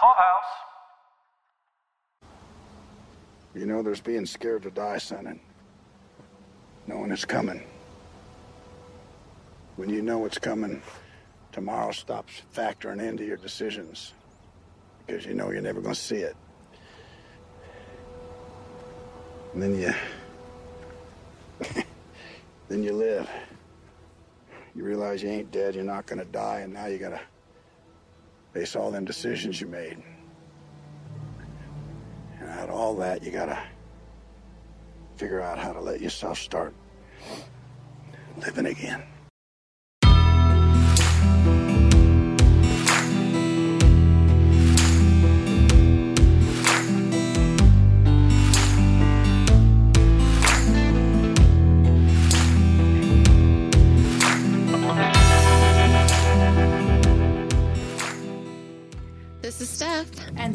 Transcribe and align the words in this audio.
Clubhouse. 0.00 0.50
You 3.54 3.66
know, 3.66 3.82
there's 3.82 4.00
being 4.00 4.24
scared 4.24 4.62
to 4.62 4.70
die, 4.70 4.96
son, 4.98 5.26
and 5.26 5.40
knowing 6.86 7.10
it's 7.10 7.26
coming. 7.26 7.62
When 9.76 9.90
you 9.90 10.00
know 10.00 10.24
it's 10.24 10.38
coming, 10.38 10.80
tomorrow 11.52 11.92
stops 11.92 12.42
factoring 12.54 13.02
into 13.02 13.24
your 13.24 13.36
decisions 13.36 14.14
because 15.06 15.26
you 15.26 15.34
know 15.34 15.50
you're 15.50 15.60
never 15.60 15.80
going 15.82 15.94
to 15.94 16.00
see 16.00 16.16
it. 16.16 16.36
And 19.52 19.62
then 19.62 19.78
you. 19.78 19.92
then 22.68 22.82
you 22.82 22.92
live. 22.92 23.28
You 24.74 24.84
realize 24.84 25.22
you 25.22 25.28
ain't 25.28 25.50
dead, 25.50 25.74
you're 25.74 25.84
not 25.84 26.06
going 26.06 26.20
to 26.20 26.24
die, 26.24 26.60
and 26.60 26.72
now 26.72 26.86
you 26.86 26.98
got 26.98 27.10
to 27.10 27.20
face 28.52 28.76
all 28.76 28.90
them 28.90 29.04
decisions 29.04 29.60
you 29.60 29.66
made. 29.66 30.02
And 32.40 32.48
out 32.48 32.68
of 32.68 32.74
all 32.74 32.94
that, 32.96 33.22
you 33.22 33.30
got 33.30 33.46
to 33.46 33.62
figure 35.16 35.40
out 35.40 35.58
how 35.58 35.72
to 35.72 35.80
let 35.80 36.00
yourself 36.00 36.38
start 36.38 36.74
living 38.38 38.66
again. 38.66 39.02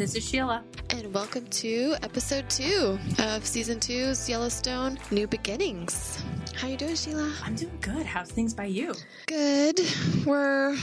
This 0.05 0.14
is 0.14 0.30
Sheila. 0.30 0.64
and 0.91 1.12
welcome 1.16 1.48
to 1.48 1.95
episode 2.04 2.48
two 2.48 2.99
of 3.18 3.43
season 3.43 3.79
two's 3.79 4.29
Yellowstone 4.29 4.99
New 5.10 5.26
Beginnings. 5.26 6.24
How 6.54 6.68
you 6.68 6.77
doing, 6.77 6.93
Sheila? 6.93 7.34
I'm 7.43 7.55
doing 7.55 7.76
good. 7.82 8.05
How's 8.05 8.29
things 8.29 8.54
by 8.54 8.66
you? 8.66 8.94
Good. 9.26 9.79
We're 10.24 10.76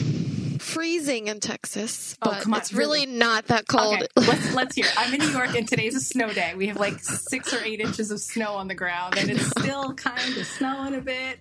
freezing 0.58 1.28
in 1.28 1.38
Texas, 1.38 2.16
Oh, 2.20 2.30
but 2.32 2.42
come 2.42 2.54
on, 2.54 2.58
it's 2.62 2.72
really, 2.72 3.06
really? 3.06 3.16
not 3.16 3.46
that 3.46 3.68
cold. 3.68 3.94
Okay, 3.94 4.08
let's 4.16 4.54
let's 4.56 4.74
hear. 4.74 4.86
I'm 4.96 5.14
in 5.14 5.20
New 5.20 5.28
York 5.30 5.54
and 5.54 5.68
today's 5.68 5.94
a 5.94 6.00
snow 6.00 6.32
day. 6.32 6.54
We 6.56 6.66
have 6.66 6.80
like 6.80 6.98
six 6.98 7.54
or 7.54 7.62
eight 7.62 7.78
inches 7.78 8.10
of 8.10 8.18
snow 8.18 8.54
on 8.54 8.66
the 8.66 8.74
ground 8.74 9.16
and 9.18 9.30
it's 9.30 9.46
still 9.60 9.94
kind 9.94 10.36
of 10.36 10.44
snowing 10.48 10.96
a 10.96 11.00
bit. 11.00 11.38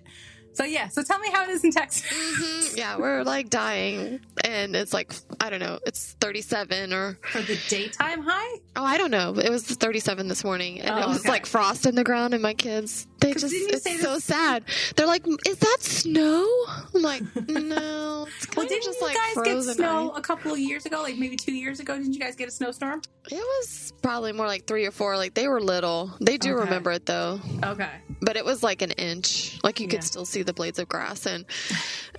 So 0.54 0.64
yeah, 0.64 0.88
so 0.88 1.02
tell 1.02 1.18
me 1.18 1.28
how 1.32 1.44
it 1.44 1.50
is 1.50 1.64
in 1.64 1.70
Texas. 1.72 2.02
Mhm. 2.10 2.76
Yeah, 2.76 2.96
we're 2.98 3.22
like 3.24 3.48
dying, 3.48 4.20
and 4.44 4.76
it's 4.76 4.92
like 4.92 5.12
I 5.40 5.48
don't 5.50 5.60
know, 5.60 5.78
it's 5.86 6.14
37 6.20 6.92
or 6.92 7.18
For 7.30 7.40
the 7.42 7.58
daytime 7.68 8.22
high? 8.22 8.58
oh, 8.76 8.84
I 8.84 8.98
don't 8.98 9.10
know. 9.10 9.34
It 9.38 9.50
was 9.50 9.64
37 9.64 10.28
this 10.28 10.44
morning, 10.44 10.80
and 10.80 10.98
it 10.98 11.04
Oh, 11.04 11.08
was 11.08 11.20
okay. 11.20 11.28
like 11.30 11.46
frost 11.46 11.86
in 11.86 11.94
the 11.94 12.04
ground, 12.04 12.34
and 12.34 12.42
my 12.42 12.54
kids 12.54 13.06
they 13.20 13.32
just 13.34 13.46
it's 13.54 14.02
so 14.02 14.14
this- 14.14 14.24
sad. 14.24 14.64
They're 14.96 15.06
like, 15.06 15.24
"Is 15.46 15.56
that 15.58 15.76
snow?" 15.80 16.46
I'm 16.94 17.02
like, 17.02 17.22
"No, 17.48 18.26
it's 18.36 18.56
Well, 18.56 18.66
didn't 18.66 18.82
just 18.84 19.00
you 19.00 19.06
like 19.06 19.16
guys 19.16 19.44
get 19.44 19.62
snow 19.76 20.10
ice." 20.12 20.18
a 20.18 20.22
couple 20.22 20.52
of 20.52 20.58
years 20.58 20.84
ago? 20.86 21.00
Like 21.02 21.16
maybe 21.16 21.36
two 21.36 21.54
years 21.54 21.80
ago? 21.80 21.96
Didn't 21.96 22.12
you 22.14 22.20
guys 22.20 22.36
get 22.36 22.48
a 22.48 22.50
snowstorm? 22.50 23.00
It 23.30 23.34
was 23.36 23.92
probably 24.02 24.32
more 24.32 24.46
like 24.46 24.66
three 24.66 24.84
or 24.86 24.90
four. 24.90 25.16
Like 25.16 25.34
they 25.34 25.48
were 25.48 25.60
little. 25.62 26.12
They 26.20 26.36
do 26.36 26.52
Okay. 26.54 26.64
remember 26.64 26.90
it 26.92 27.06
though, 27.06 27.40
Okay. 27.64 27.90
But 28.22 28.36
it 28.36 28.44
was 28.44 28.62
like 28.62 28.80
an 28.82 28.92
inch. 28.92 29.58
Like 29.62 29.80
you 29.80 29.86
Yeah. 29.86 29.92
could 29.96 30.04
still 30.04 30.24
see 30.24 30.42
the 30.42 30.52
blades 30.52 30.78
of 30.78 30.88
grass, 30.88 31.26
and 31.26 31.44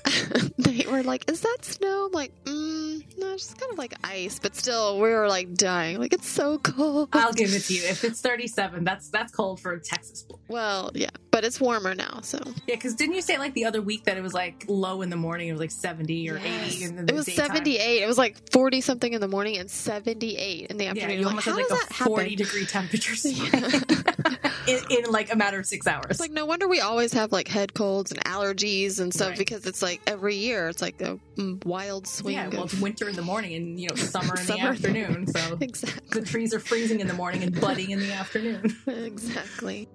they 0.58 0.86
were 0.90 1.04
like, 1.04 1.30
"Is 1.32 1.42
that 1.42 1.58
snow?" 1.62 2.06
I'm 2.08 2.12
like, 2.12 2.32
mm, 2.44 2.83
"No, 3.18 3.34
it's 3.34 3.44
just 3.48 3.60
kind 3.60 3.72
of 3.72 3.78
like 3.78 3.94
ice." 4.04 4.40
But 4.40 4.56
still, 4.56 4.96
we 5.00 5.10
were 5.10 5.28
like 5.28 5.54
dying. 5.54 6.00
Like 6.00 6.14
it's 6.14 6.28
so 6.30 6.58
cold. 6.60 7.10
I'll 7.14 7.34
give 7.34 7.54
it 7.54 7.64
to 7.66 7.74
you. 7.74 7.84
If 7.94 8.04
it's 8.04 8.22
37, 8.22 8.84
that's 8.84 9.10
that's 9.10 9.32
cold 9.32 9.60
for 9.60 9.78
Texas. 9.80 10.26
well, 10.48 10.92
yeah, 10.94 11.10
but 11.32 11.44
it's 11.44 11.60
warmer 11.62 11.94
now, 11.96 12.20
so 12.22 12.40
Yeah, 12.68 12.76
because 12.76 12.96
didn't 12.96 13.16
you 13.16 13.22
say 13.22 13.38
like 13.38 13.54
the 13.54 13.66
other 13.66 13.82
week 13.82 14.06
that 14.06 14.18
it 14.18 14.22
was 14.22 14.34
like 14.34 14.66
low 14.68 15.02
in 15.02 15.10
the 15.10 15.16
morning? 15.16 15.48
It 15.50 15.52
was 15.54 15.60
like 15.62 15.72
70 15.72 16.30
or 16.30 16.38
Yes. 16.38 16.76
80 16.76 16.84
in 16.86 16.96
the 16.96 17.14
it 17.14 17.16
was 17.16 17.26
daytime? 17.26 17.48
78. 17.48 18.04
It 18.04 18.08
was 18.08 18.18
like 18.18 18.38
40 18.52 18.82
something 18.82 19.14
in 19.14 19.22
the 19.22 19.28
morning 19.28 19.58
and 19.58 19.70
78 19.70 20.68
in 20.72 20.78
the 20.78 20.84
Yeah, 20.86 20.92
afternoon. 20.92 21.20
you 21.20 21.28
almost 21.28 21.46
how 21.46 21.52
had 21.54 21.58
like 21.58 21.66
a 21.70 21.74
that 21.74 21.92
happen? 21.92 22.14
40 22.14 22.36
degree 22.36 22.66
temperature 22.66 23.14
in, 24.68 24.80
in 24.90 25.12
like 25.12 25.32
a 25.32 25.36
matter 25.36 25.60
of 25.60 25.66
six 25.66 25.88
hours. 25.88 26.06
It's 26.12 26.20
like 26.20 26.32
no 26.32 26.46
wonder 26.46 26.68
we 26.68 26.80
always 26.82 27.14
have 27.14 27.32
like 27.32 27.48
head 27.48 27.74
colds 27.74 28.12
and 28.12 28.24
allergies 28.24 29.00
and 29.00 29.14
stuff 29.14 29.30
Right. 29.30 29.38
because 29.38 29.66
it's 29.66 29.82
like 29.82 30.02
every 30.08 30.36
year 30.36 30.68
it's 30.70 30.82
like 30.82 31.00
a 31.02 31.16
mm, 31.16 31.20
Mm, 31.36 31.66
wild 31.66 32.08
swing. 32.08 32.36
yeah, 32.36 32.48
well, 32.50 32.64
of- 32.64 32.74
it's 32.74 32.82
winter 32.82 33.10
in 33.10 33.16
the 33.16 33.22
morning 33.24 33.54
and 33.56 33.80
you 33.80 33.90
know 33.90 33.96
summer 33.96 34.36
in 34.40 34.46
the 34.46 34.60
afternoon. 34.60 35.28
So 35.28 35.58
exactly, 35.62 36.22
the 36.22 36.26
trees 36.26 36.54
are 36.54 36.60
freezing 36.60 37.00
in 37.00 37.08
the 37.08 37.14
morning 37.14 37.42
and 37.44 37.60
budding 37.60 37.90
in 37.92 38.00
the 38.00 38.12
afternoon. 38.14 38.76
exactly. 38.88 39.90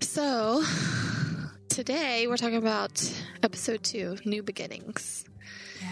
So 0.00 0.64
today 1.68 2.26
we're 2.26 2.36
talking 2.36 2.56
about 2.56 3.12
episode 3.42 3.82
two, 3.84 4.16
New 4.24 4.42
Beginnings. 4.42 5.24
Yeah. 5.80 5.88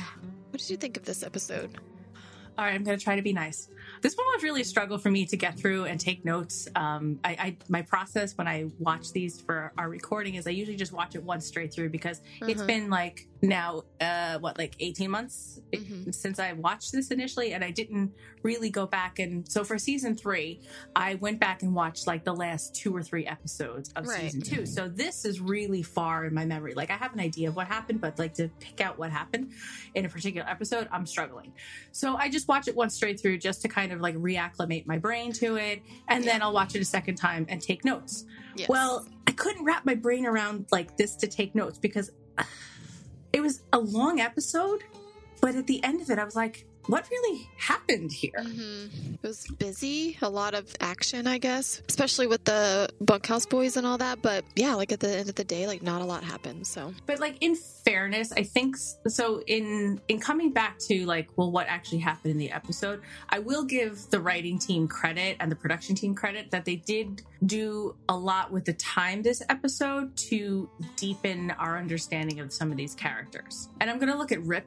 What 0.51 0.59
did 0.61 0.71
you 0.71 0.77
think 0.77 0.97
of 0.97 1.05
this 1.05 1.23
episode? 1.23 1.79
All 2.57 2.65
right, 2.65 2.75
I'm 2.75 2.83
going 2.83 2.99
to 2.99 3.03
try 3.05 3.15
to 3.15 3.23
be 3.23 3.33
nice. 3.33 3.69
This 4.03 4.15
one 4.17 4.27
was 4.35 4.43
really 4.43 4.61
a 4.61 4.65
struggle 4.65 4.99
for 4.99 5.11
me 5.11 5.27
to 5.27 5.37
get 5.37 5.59
through 5.59 5.85
and 5.87 5.99
take 6.01 6.25
notes. 6.25 6.69
Um, 6.77 7.19
I, 7.25 7.31
I 7.31 7.57
my 7.69 7.83
process 7.83 8.37
when 8.37 8.47
I 8.49 8.67
watch 8.79 9.13
these 9.13 9.41
for 9.41 9.73
our 9.77 9.89
recording 9.89 10.35
is 10.37 10.47
I 10.47 10.51
usually 10.51 10.77
just 10.77 10.93
watch 10.93 11.15
it 11.15 11.23
once 11.23 11.47
straight 11.47 11.73
through 11.73 11.91
because 11.91 12.21
it's 12.43 12.61
Uh-huh. 12.61 12.67
been 12.67 12.91
like 12.91 13.27
now 13.43 13.83
uh, 14.01 14.39
what 14.39 14.59
like 14.59 14.75
18 14.81 15.11
months 15.11 15.61
Mhm. 15.73 16.15
since 16.15 16.39
I 16.39 16.53
watched 16.55 16.93
this 16.93 17.11
initially, 17.11 17.53
and 17.53 17.63
I 17.65 17.71
didn't 17.71 18.13
really 18.43 18.71
go 18.71 18.87
back 18.87 19.19
and 19.19 19.47
so 19.51 19.65
for 19.65 19.79
season 19.79 20.17
three, 20.17 20.61
I 20.97 21.15
went 21.17 21.41
back 21.41 21.63
and 21.63 21.75
watched 21.75 22.07
like 22.07 22.25
the 22.25 22.35
last 22.35 22.75
two 22.75 22.95
or 22.95 23.03
three 23.03 23.27
episodes 23.27 23.91
of 23.97 24.07
Right. 24.07 24.21
season 24.33 24.41
two. 24.43 24.67
So 24.67 24.89
this 24.89 25.25
is 25.25 25.41
really 25.41 25.83
far 25.83 26.25
in 26.25 26.35
my 26.35 26.45
memory. 26.45 26.75
Like 26.75 26.91
I 26.91 26.97
have 26.97 27.13
an 27.13 27.21
idea 27.21 27.49
of 27.49 27.57
what 27.57 27.67
happened, 27.67 28.01
but 28.01 28.19
like 28.19 28.35
to 28.35 28.49
pick 28.61 28.81
out 28.81 28.99
what 28.99 29.11
happened 29.11 29.53
in 29.95 30.05
a 30.05 30.09
particular 30.09 30.49
episode, 30.49 30.89
I'm 30.93 31.07
struggling. 31.07 31.53
So 31.93 32.17
I 32.17 32.29
just 32.29 32.49
watch 32.49 32.69
it 32.69 32.77
once 32.77 32.95
straight 32.95 33.21
through 33.21 33.39
just 33.39 33.63
to 33.63 33.69
kind 33.69 33.88
of 33.93 34.01
like 34.01 34.17
reacclimate 34.17 34.87
my 34.87 34.99
brain 34.99 35.33
to 35.35 35.57
it. 35.57 35.83
And 36.09 36.25
then 36.25 36.43
I'll 36.43 36.53
watch 36.53 36.75
it 36.75 36.81
a 36.81 36.85
second 36.85 37.17
time 37.17 37.47
and 37.49 37.61
take 37.61 37.85
notes. 37.85 38.25
Yes. 38.57 38.69
Well, 38.69 39.07
I 39.27 39.33
couldn't 39.33 39.65
wrap 39.65 39.85
my 39.85 39.95
brain 39.95 40.27
around 40.27 40.67
like 40.73 40.97
this 40.97 41.15
to 41.17 41.27
take 41.27 41.55
notes 41.55 41.79
because 41.79 42.11
uh, 42.37 42.45
it 43.33 43.41
was 43.41 43.63
a 43.73 43.79
long 43.79 44.21
episode. 44.21 44.85
But 45.41 45.55
at 45.55 45.67
the 45.67 45.83
end 45.85 46.01
of 46.01 46.11
it, 46.11 46.19
I 46.19 46.25
was 46.25 46.35
like, 46.35 46.67
what 46.89 47.09
really 47.11 47.49
happened 47.57 48.11
here? 48.13 48.43
hmm 48.43 48.87
It 49.15 49.23
was 49.23 49.47
busy, 49.59 50.17
a 50.23 50.29
lot 50.29 50.55
of 50.55 50.75
action, 50.81 51.27
I 51.27 51.39
guess, 51.39 51.83
especially 51.89 52.27
with 52.27 52.45
the 52.45 52.89
bunkhouse 53.01 53.47
boys 53.47 53.77
and 53.77 53.87
all 53.87 53.99
that. 53.99 54.23
But 54.23 54.45
yeah, 54.57 54.75
like 54.75 54.91
at 54.91 55.01
the 55.01 55.09
end 55.17 55.29
of 55.29 55.35
the 55.35 55.45
day, 55.45 55.67
like 55.67 55.83
not 55.83 56.01
a 56.03 56.05
lot 56.05 56.25
happened. 56.25 56.67
So 56.67 56.93
But 57.07 57.21
like 57.21 57.37
in 57.41 57.55
fairness, 57.55 58.33
I 58.33 58.43
think 58.43 58.77
so. 58.77 59.43
In 59.47 60.01
in 60.09 60.19
coming 60.19 60.53
back 60.53 60.79
to 60.89 61.07
like, 61.07 61.29
well, 61.37 61.51
what 61.51 61.67
actually 61.69 61.99
happened 61.99 62.33
in 62.33 62.39
the 62.39 62.51
episode, 62.51 63.03
I 63.29 63.39
will 63.39 63.65
give 63.65 64.09
the 64.11 64.21
writing 64.21 64.59
team 64.59 64.89
credit 64.89 65.37
and 65.41 65.53
the 65.53 65.57
production 65.57 65.95
team 65.95 66.15
credit 66.15 66.51
that 66.51 66.65
they 66.65 66.77
did 66.77 67.23
do 67.47 67.95
a 68.09 68.17
lot 68.17 68.51
with 68.51 68.65
the 68.65 68.73
time 68.73 69.23
this 69.23 69.43
episode 69.49 70.17
to 70.17 70.69
deepen 70.97 71.51
our 71.53 71.79
understanding 71.79 72.41
of 72.41 72.53
some 72.53 72.71
of 72.71 72.77
these 72.77 72.95
characters. 72.95 73.69
And 73.81 73.91
I'm 73.91 73.99
going 73.99 74.11
to 74.11 74.19
look 74.19 74.33
at 74.33 74.43
Rip 74.43 74.67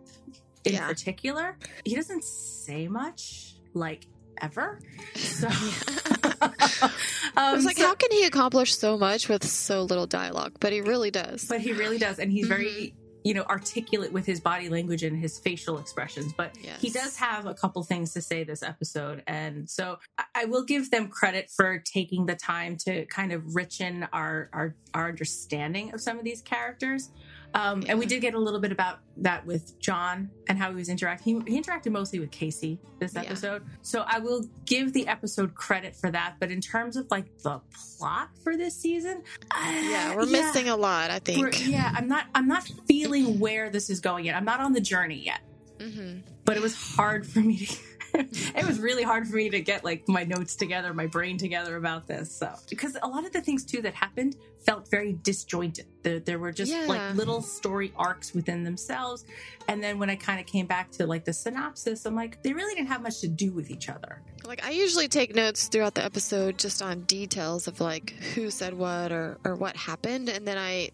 in 0.66 0.74
Yeah. 0.74 0.88
particular. 0.88 1.58
He 1.86 1.96
doesn't 1.96 2.24
say 2.24 2.88
much, 2.88 3.56
like 3.74 4.08
ever. 4.42 4.80
So. 5.16 5.48
I 6.42 6.52
was 6.82 6.92
Um, 7.38 7.64
like, 7.66 7.78
so- 7.78 7.88
how 7.88 7.96
can 7.96 8.12
he 8.12 8.26
accomplish 8.26 8.76
so 8.76 8.98
much 8.98 9.30
with 9.30 9.44
so 9.46 9.84
little 9.84 10.08
dialogue? 10.08 10.54
But 10.60 10.74
he 10.74 10.82
really 10.82 11.12
does. 11.12 11.46
but 11.46 11.62
he 11.62 11.72
really 11.74 11.98
does 11.98 12.20
and 12.20 12.32
he's 12.32 12.48
very 12.48 12.96
you 13.24 13.36
know 13.36 13.44
articulate 13.44 14.12
with 14.12 14.26
his 14.26 14.40
body 14.40 14.68
language 14.68 15.04
and 15.04 15.16
his 15.16 15.38
facial 15.38 15.78
expressions 15.78 16.34
but 16.36 16.58
he 16.80 16.90
does 16.90 17.16
have 17.18 17.46
a 17.46 17.54
couple 17.54 17.84
things 17.84 18.14
to 18.14 18.20
say 18.22 18.44
this 18.44 18.64
episode 18.64 19.22
and 19.28 19.70
so 19.70 20.00
I- 20.18 20.24
i 20.34 20.46
will 20.46 20.64
give 20.64 20.90
them 20.90 21.08
credit 21.08 21.52
for 21.56 21.78
taking 21.78 22.26
the 22.26 22.34
time 22.36 22.78
to 22.78 23.06
kind 23.06 23.32
of 23.32 23.44
richen 23.54 24.08
our 24.12 24.50
our, 24.54 24.76
our 24.96 25.10
understanding 25.10 25.94
of 25.94 26.02
some 26.02 26.18
of 26.18 26.24
these 26.26 26.42
characters 26.42 27.12
um, 27.54 27.84
and 27.88 28.00
we 28.00 28.06
did 28.06 28.22
get 28.22 28.34
a 28.34 28.40
little 28.40 28.60
bit 28.60 28.72
about 28.72 29.00
that 29.18 29.46
with 29.46 29.78
John 29.80 30.30
and 30.48 30.58
how 30.58 30.70
he 30.70 30.76
was 30.76 30.88
interacting. 30.90 31.46
He, 31.46 31.54
he 31.56 31.62
interacted 31.62 31.92
mostly 31.92 32.20
with 32.20 32.32
Kayce 32.32 32.78
this 33.00 33.14
Yeah. 33.14 33.22
episode. 33.22 33.64
So 33.82 34.04
I 34.08 34.20
will 34.20 34.46
give 34.66 34.94
the 34.94 35.08
episode 35.08 35.54
credit 35.54 35.96
for 35.96 36.10
that. 36.12 36.36
But 36.40 36.50
in 36.52 36.62
terms 36.62 36.96
of 36.96 37.08
like 37.12 37.26
the 37.40 37.60
plot 37.98 38.30
for 38.44 38.56
this 38.56 38.76
season, 38.76 39.24
yeah, 39.54 40.16
we're 40.16 40.22
uh, 40.22 40.26
yeah. 40.26 40.32
missing 40.46 40.70
a 40.70 40.76
lot. 40.78 41.12
I 41.12 41.20
We're- 41.28 41.52
think. 41.52 41.68
yeah, 41.70 41.92
I'm 41.94 42.08
not. 42.08 42.26
I'm 42.34 42.48
not 42.48 42.64
feeling 42.88 43.40
where 43.40 43.70
this 43.70 43.90
is 43.90 44.00
going 44.00 44.26
yet. 44.26 44.36
I'm 44.36 44.46
not 44.46 44.60
on 44.62 44.72
the 44.74 44.82
journey 44.82 45.22
yet. 45.26 45.42
hmm 45.80 46.20
But 46.46 46.56
it 46.58 46.62
was 46.64 46.76
hard 46.76 47.28
for 47.28 47.40
me 47.40 47.58
to. 47.66 47.78
it 48.56 48.66
was 48.66 48.80
really 48.80 49.04
hard 49.04 49.28
for 49.28 49.36
me 49.36 49.50
to 49.50 49.62
get 49.62 49.84
like 49.84 50.08
my 50.08 50.24
notes 50.24 50.56
together, 50.56 50.94
my 50.94 51.08
brain 51.08 51.38
together 51.38 51.76
about 51.78 52.08
this. 52.08 52.32
So, 52.32 52.54
because 52.70 52.98
a 53.02 53.08
lot 53.08 53.26
of 53.26 53.32
the 53.32 53.42
things 53.42 53.64
too 53.66 53.82
that 53.82 53.94
happened 53.94 54.36
felt 54.66 54.90
very 54.90 55.14
disjointed. 55.24 55.88
There, 56.04 56.20
there 56.20 56.38
were 56.40 56.52
just 56.52 56.72
Yeah. 56.72 56.86
like 56.88 57.16
little 57.16 57.42
story 57.42 57.92
arcs 57.96 58.34
within 58.34 58.64
themselves. 58.64 59.26
And 59.68 59.84
then 59.84 59.98
when 60.00 60.10
I 60.10 60.16
kind 60.16 60.40
of 60.40 60.46
came 60.46 60.68
back 60.68 60.92
to 60.92 61.08
like 61.08 61.26
the 61.26 61.34
synopsis, 61.34 62.06
I'm 62.06 62.16
like, 62.16 62.42
they 62.44 62.54
really 62.54 62.76
didn't 62.76 62.90
have 62.90 63.02
much 63.02 63.22
to 63.22 63.28
do 63.28 63.52
with 63.52 63.72
each 63.72 63.90
other. 63.90 64.22
Like 64.46 64.64
I 64.66 64.72
usually 64.72 65.08
take 65.08 65.34
notes 65.36 65.68
throughout 65.68 65.96
the 65.96 66.04
episode 66.04 66.58
just 66.58 66.82
on 66.82 67.02
details 67.02 67.68
of 67.68 67.80
like 67.82 68.12
who 68.36 68.50
said 68.52 68.74
what 68.74 69.12
or 69.12 69.38
or 69.46 69.56
what 69.56 69.76
happened 69.76 70.30
and 70.30 70.48
then 70.48 70.58
I 70.58 70.90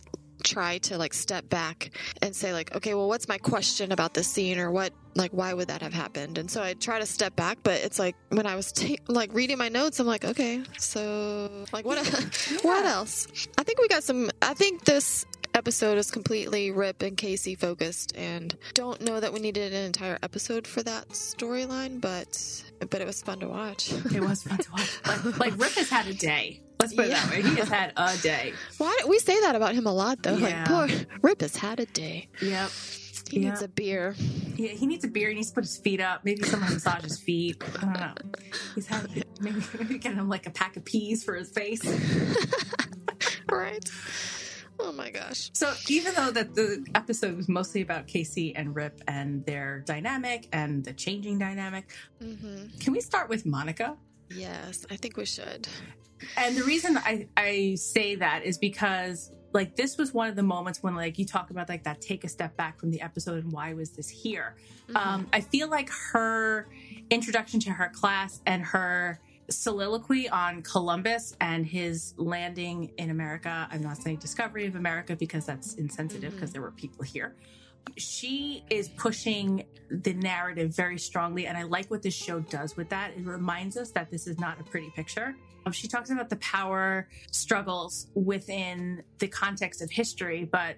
try 0.48 0.78
to 0.80 0.98
like 0.98 1.14
step 1.14 1.50
back 1.50 1.92
and 2.22 2.36
say 2.36 2.54
like 2.54 2.76
okay 2.76 2.94
well 2.94 3.08
what's 3.08 3.28
my 3.28 3.38
question 3.38 3.92
about 3.92 4.14
this 4.14 4.28
scene 4.28 4.58
or 4.58 4.72
what 4.72 4.94
like 5.16 5.32
why 5.32 5.52
would 5.54 5.68
that 5.68 5.82
have 5.82 5.94
happened? 5.94 6.38
And 6.38 6.50
so 6.50 6.62
I 6.62 6.74
try 6.74 7.00
to 7.00 7.06
step 7.06 7.36
back 7.36 7.58
but 7.64 7.82
it's 7.82 8.00
like 8.00 8.16
when 8.30 8.46
I 8.46 8.56
was 8.56 8.72
ta- 8.72 9.04
like 9.08 9.34
reading 9.34 9.58
my 9.58 9.68
notes 9.68 10.00
I'm 10.00 10.08
like 10.08 10.24
okay 10.24 10.62
so 10.78 11.66
like 11.74 11.86
what 11.86 11.98
what 12.62 12.86
else? 12.86 13.28
I 13.58 13.64
think 13.64 13.82
we 13.82 13.88
got 13.88 14.04
some 14.04 14.30
I 14.42 14.54
think 14.54 14.86
this 14.86 15.26
episode 15.58 15.98
is 15.98 16.12
completely 16.12 16.70
Rip 16.72 17.02
and 17.02 17.18
Kayce 17.18 17.58
focused 17.58 18.16
and 18.16 18.56
don't 18.76 19.02
know 19.02 19.20
that 19.20 19.34
we 19.34 19.40
needed 19.40 19.74
an 19.74 19.86
entire 19.86 20.20
episode 20.22 20.68
for 20.68 20.84
that 20.84 21.10
storyline 21.10 22.00
but 22.00 22.64
but 22.92 23.02
it 23.02 23.08
was 23.08 23.24
fun 23.24 23.40
to 23.40 23.48
watch. 23.48 23.92
It 24.14 24.22
was 24.22 24.44
fun 24.44 24.60
to 24.60 24.72
watch. 24.72 25.00
Like, 25.06 25.40
like 25.40 25.58
Rip 25.58 25.72
has 25.74 25.90
had 25.90 26.06
a 26.08 26.14
day. 26.14 26.62
Let's 26.80 26.94
put 26.94 27.06
it 27.06 27.10
that 27.10 27.30
way. 27.32 27.42
He 27.42 27.56
has 27.56 27.70
had 27.70 27.92
a 27.98 28.16
day. 28.18 28.54
Why 28.78 28.96
we 29.08 29.18
say 29.18 29.40
that 29.42 29.56
about 29.56 29.74
him 29.74 29.88
a 29.88 29.94
lot 29.94 30.22
though? 30.22 30.38
Yeah. 30.38 30.64
Like 30.70 30.90
poor 30.90 31.06
Rip 31.24 31.42
has 31.42 31.56
had 31.58 31.80
a 31.80 31.88
day. 31.88 32.30
Yep. 32.42 32.70
He 33.32 33.40
Yeah. 33.42 33.50
needs 33.50 33.62
a 33.64 33.68
beer. 33.68 34.16
Yeah, 34.56 34.70
he 34.70 34.86
needs 34.86 35.04
a 35.04 35.08
beer. 35.08 35.30
He 35.30 35.36
needs 35.36 35.50
to 35.50 35.56
put 35.56 35.64
his 35.64 35.78
feet 35.78 36.00
up. 36.00 36.24
Maybe 36.24 36.44
someone 36.44 36.72
massage 36.72 37.02
his 37.04 37.20
feet. 37.20 37.62
I 37.78 37.82
don't 37.82 37.94
know. 37.94 38.14
He's 38.76 38.86
had 38.88 39.10
maybe, 39.42 39.62
maybe 39.80 39.98
get 39.98 40.14
him 40.14 40.30
like 40.30 40.46
a 40.46 40.52
pack 40.52 40.78
of 40.78 40.86
peas 40.86 41.24
for 41.24 41.34
his 41.36 41.50
face. 41.50 41.82
Right. 43.50 43.90
Oh 44.80 44.92
my 44.92 45.10
gosh. 45.10 45.50
So 45.54 45.74
even 45.90 46.14
though 46.14 46.32
that 46.32 46.56
the 46.56 46.86
episode 46.96 47.36
was 47.36 47.50
mostly 47.50 47.82
about 47.82 48.08
Kayce 48.08 48.54
and 48.56 48.76
Rip 48.76 49.02
and 49.08 49.46
their 49.46 49.84
dynamic 49.86 50.48
and 50.52 50.84
the 50.84 50.94
changing 50.94 51.40
dynamic, 51.40 51.94
mm-hmm. 52.22 52.78
can 52.80 52.94
we 52.94 53.00
start 53.00 53.30
with 53.30 53.46
Monica? 53.46 53.98
Yes, 54.30 54.86
I 54.92 54.96
think 54.96 55.18
we 55.18 55.26
should. 55.26 55.68
And 56.36 56.56
the 56.56 56.64
reason 56.64 56.98
I, 56.98 57.28
I 57.38 57.76
say 57.76 58.16
that 58.16 58.44
is 58.44 58.58
because 58.58 59.32
like 59.54 59.76
this 59.76 59.98
was 59.98 60.14
one 60.14 60.28
of 60.28 60.36
the 60.36 60.44
moments 60.44 60.84
when 60.84 60.96
like 60.96 61.18
you 61.18 61.26
talk 61.26 61.50
about 61.50 61.70
like 61.70 61.84
that 61.84 62.02
take 62.02 62.24
a 62.24 62.28
step 62.28 62.56
back 62.58 62.80
from 62.80 62.92
the 62.92 63.02
episode 63.02 63.44
and 63.44 63.52
why 63.52 63.74
was 63.74 63.92
this 63.92 64.10
here 64.10 64.56
um, 64.94 65.28
i 65.32 65.40
feel 65.40 65.70
like 65.70 65.90
her 66.12 66.68
introduction 67.10 67.60
to 67.60 67.72
her 67.72 67.90
class 67.90 68.42
and 68.46 68.64
her 68.64 69.20
soliloquy 69.50 70.28
on 70.30 70.62
columbus 70.62 71.36
and 71.40 71.66
his 71.66 72.14
landing 72.18 72.92
in 72.98 73.10
america. 73.10 73.68
I'm 73.72 73.82
not 73.82 73.98
saying 73.98 74.18
discovery 74.18 74.66
of 74.66 74.76
america 74.76 75.16
because 75.16 75.46
that's 75.46 75.76
insensitive 75.76 76.34
because 76.34 76.52
there 76.52 76.62
were 76.62 76.72
people 76.72 77.04
here. 77.04 77.36
She 77.96 78.66
is 78.70 78.90
pushing 78.90 79.64
the 79.90 80.14
narrative 80.14 80.76
very 80.76 81.00
strongly 81.00 81.48
and 81.48 81.58
i 81.58 81.64
like 81.64 81.90
what 81.90 82.02
this 82.02 82.14
show 82.14 82.40
does 82.42 82.76
with 82.76 82.90
that. 82.90 83.12
It 83.18 83.26
reminds 83.26 83.78
us 83.78 83.92
that 83.92 84.12
this 84.12 84.28
is 84.28 84.38
not 84.38 84.60
a 84.60 84.64
pretty 84.64 84.92
picture. 84.96 85.36
Um, 85.66 85.72
she 85.72 85.88
talks 85.88 86.10
about 86.10 86.30
the 86.30 86.38
power 86.38 87.08
struggles 87.32 88.08
within 88.14 89.04
the 89.20 89.28
context 89.28 89.82
of 89.82 89.90
history 89.90 90.44
but 90.44 90.76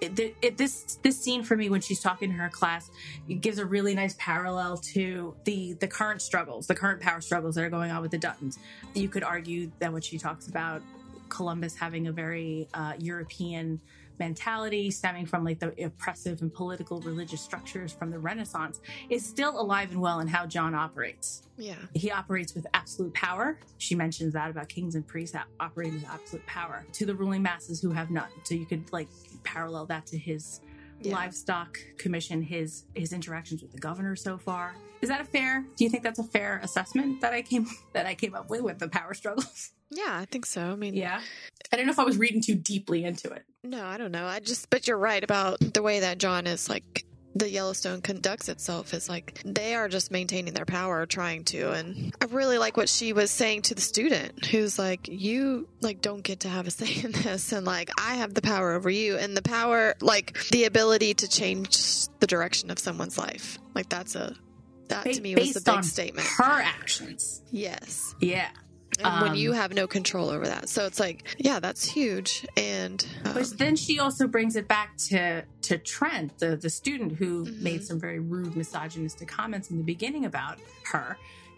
it, 0.00 0.36
it, 0.42 0.56
this 0.56 0.98
this 1.02 1.18
scene 1.20 1.42
for 1.42 1.56
me 1.56 1.68
when 1.70 1.80
she's 1.80 2.00
talking 2.00 2.30
to 2.30 2.36
her 2.36 2.48
class 2.48 2.90
it 3.28 3.40
gives 3.40 3.58
a 3.58 3.64
really 3.66 3.94
nice 3.94 4.14
parallel 4.18 4.76
to 4.76 5.34
the 5.44 5.74
the 5.74 5.88
current 5.88 6.22
struggles 6.22 6.66
the 6.66 6.74
current 6.74 7.00
power 7.00 7.20
struggles 7.20 7.54
that 7.54 7.64
are 7.64 7.70
going 7.70 7.90
on 7.90 8.02
with 8.02 8.10
the 8.10 8.18
duttons 8.18 8.58
you 8.94 9.08
could 9.08 9.22
argue 9.24 9.70
that 9.78 9.92
what 9.92 10.04
she 10.04 10.18
talks 10.18 10.46
about 10.48 10.82
columbus 11.28 11.74
having 11.74 12.06
a 12.08 12.12
very 12.12 12.68
uh, 12.74 12.92
european 12.98 13.80
mentality 14.18 14.90
stemming 14.90 15.26
from 15.26 15.42
like 15.42 15.58
the 15.58 15.72
oppressive 15.84 16.42
and 16.42 16.52
political 16.52 17.00
religious 17.00 17.40
structures 17.40 17.90
from 17.92 18.10
the 18.10 18.18
renaissance 18.18 18.80
is 19.08 19.24
still 19.24 19.58
alive 19.60 19.90
and 19.90 20.00
well 20.00 20.20
in 20.20 20.28
how 20.28 20.46
john 20.46 20.74
operates 20.74 21.42
Yeah. 21.56 21.74
he 21.94 22.10
operates 22.10 22.54
with 22.54 22.66
absolute 22.74 23.14
power. 23.14 23.58
She 23.78 23.94
mentions 23.94 24.32
that 24.34 24.50
about 24.50 24.68
kings 24.68 24.94
and 24.94 25.06
priests 25.06 25.36
operating 25.58 25.94
with 25.94 26.08
absolute 26.08 26.44
power 26.46 26.84
to 26.92 27.06
the 27.06 27.14
ruling 27.14 27.42
masses 27.42 27.80
who 27.80 27.90
have 27.90 28.10
none. 28.10 28.30
So 28.44 28.54
you 28.54 28.66
could 28.66 28.92
like 28.92 29.08
parallel 29.44 29.86
that 29.86 30.06
to 30.06 30.18
his 30.18 30.60
Yeah. 31.00 31.14
livestock 31.14 31.78
commission, 31.98 32.42
his 32.42 32.84
his 32.94 33.12
interactions 33.12 33.60
with 33.62 33.72
the 33.72 33.78
governor 33.78 34.14
so 34.16 34.38
far. 34.38 34.74
Is 35.00 35.08
that 35.08 35.20
a 35.20 35.24
fair? 35.24 35.64
Do 35.76 35.82
you 35.84 35.90
think 35.90 36.04
that's 36.04 36.20
a 36.20 36.24
fair 36.24 36.60
assessment 36.62 37.20
that 37.22 37.32
I 37.32 37.42
came 37.42 37.66
that 37.92 38.06
I 38.06 38.14
came 38.14 38.34
up 38.34 38.48
with 38.50 38.60
with 38.62 38.78
the 38.78 38.88
power 38.88 39.14
struggles? 39.14 39.70
Yeah, 39.94 40.16
I 40.16 40.24
think 40.24 40.46
so. 40.46 40.62
I 40.72 40.74
mean, 40.74 40.94
Yeah, 40.94 41.20
I 41.70 41.76
don't 41.76 41.84
know 41.84 41.92
if 41.92 41.98
I 41.98 42.04
was 42.04 42.16
reading 42.16 42.40
too 42.40 42.54
deeply 42.54 43.04
into 43.04 43.30
it. 43.30 43.44
no, 43.62 43.84
I 43.84 43.98
don't 43.98 44.10
know. 44.10 44.24
I 44.24 44.40
just, 44.40 44.70
but 44.70 44.86
you're 44.86 44.96
right 44.96 45.22
about 45.22 45.60
the 45.60 45.82
way 45.82 46.00
that 46.00 46.16
John 46.16 46.46
is 46.46 46.66
like 46.70 47.04
the 47.34 47.48
Yellowstone 47.48 48.02
conducts 48.02 48.48
itself 48.48 48.92
is 48.92 49.08
like 49.08 49.40
they 49.44 49.74
are 49.74 49.88
just 49.88 50.10
maintaining 50.10 50.54
their 50.54 50.64
power, 50.66 51.06
trying 51.06 51.44
to. 51.44 51.72
And 51.72 52.14
I 52.20 52.26
really 52.26 52.58
like 52.58 52.76
what 52.76 52.88
she 52.88 53.12
was 53.12 53.30
saying 53.30 53.62
to 53.62 53.74
the 53.74 53.80
student 53.80 54.44
who's 54.46 54.78
like, 54.78 55.08
you 55.08 55.68
like 55.80 56.00
don't 56.02 56.22
get 56.22 56.40
to 56.40 56.48
have 56.48 56.66
a 56.66 56.70
say 56.72 57.02
in 57.02 57.12
this. 57.12 57.52
And 57.52 57.66
like, 57.66 57.90
I 57.98 58.14
have 58.16 58.34
the 58.34 58.42
power 58.42 58.72
over 58.72 58.90
you 58.90 59.16
and 59.16 59.36
the 59.36 59.42
power, 59.42 59.94
like 60.00 60.38
the 60.50 60.64
ability 60.64 61.14
to 61.14 61.28
change 61.28 62.06
the 62.20 62.26
direction 62.26 62.70
of 62.70 62.78
someone's 62.78 63.16
life. 63.18 63.58
Like 63.74 63.88
that's 63.88 64.14
a, 64.14 64.34
that 64.88 65.04
to 65.04 65.20
me 65.20 65.34
was 65.34 65.56
a 65.56 65.62
big 65.62 65.84
statement. 65.84 66.26
Her 66.26 66.60
actions, 66.60 67.42
Yes. 67.50 68.14
yeah. 68.20 68.48
And 68.98 69.22
when 69.22 69.30
Um, 69.32 69.36
you 69.36 69.52
have 69.52 69.72
no 69.72 69.86
control 69.86 70.28
over 70.30 70.46
that. 70.46 70.68
So 70.68 70.84
it's 70.86 71.00
like, 71.00 71.24
yeah, 71.38 71.60
that's 71.60 71.84
huge. 71.84 72.46
And 72.56 73.04
um, 73.24 73.34
But 73.34 73.58
then 73.58 73.74
she 73.76 73.98
also 73.98 74.26
brings 74.26 74.56
it 74.56 74.68
back 74.68 74.96
to 75.08 75.44
to 75.62 75.78
Trent, 75.78 76.38
the 76.38 76.56
the 76.56 76.70
student 76.70 77.12
who 77.12 77.44
Mhm. 77.46 77.60
made 77.60 77.84
some 77.84 77.98
very 78.00 78.18
rude, 78.18 78.56
misogynistic 78.56 79.28
comments 79.28 79.70
in 79.70 79.78
the 79.78 79.84
beginning 79.84 80.24
about 80.24 80.58
her. 80.92 81.16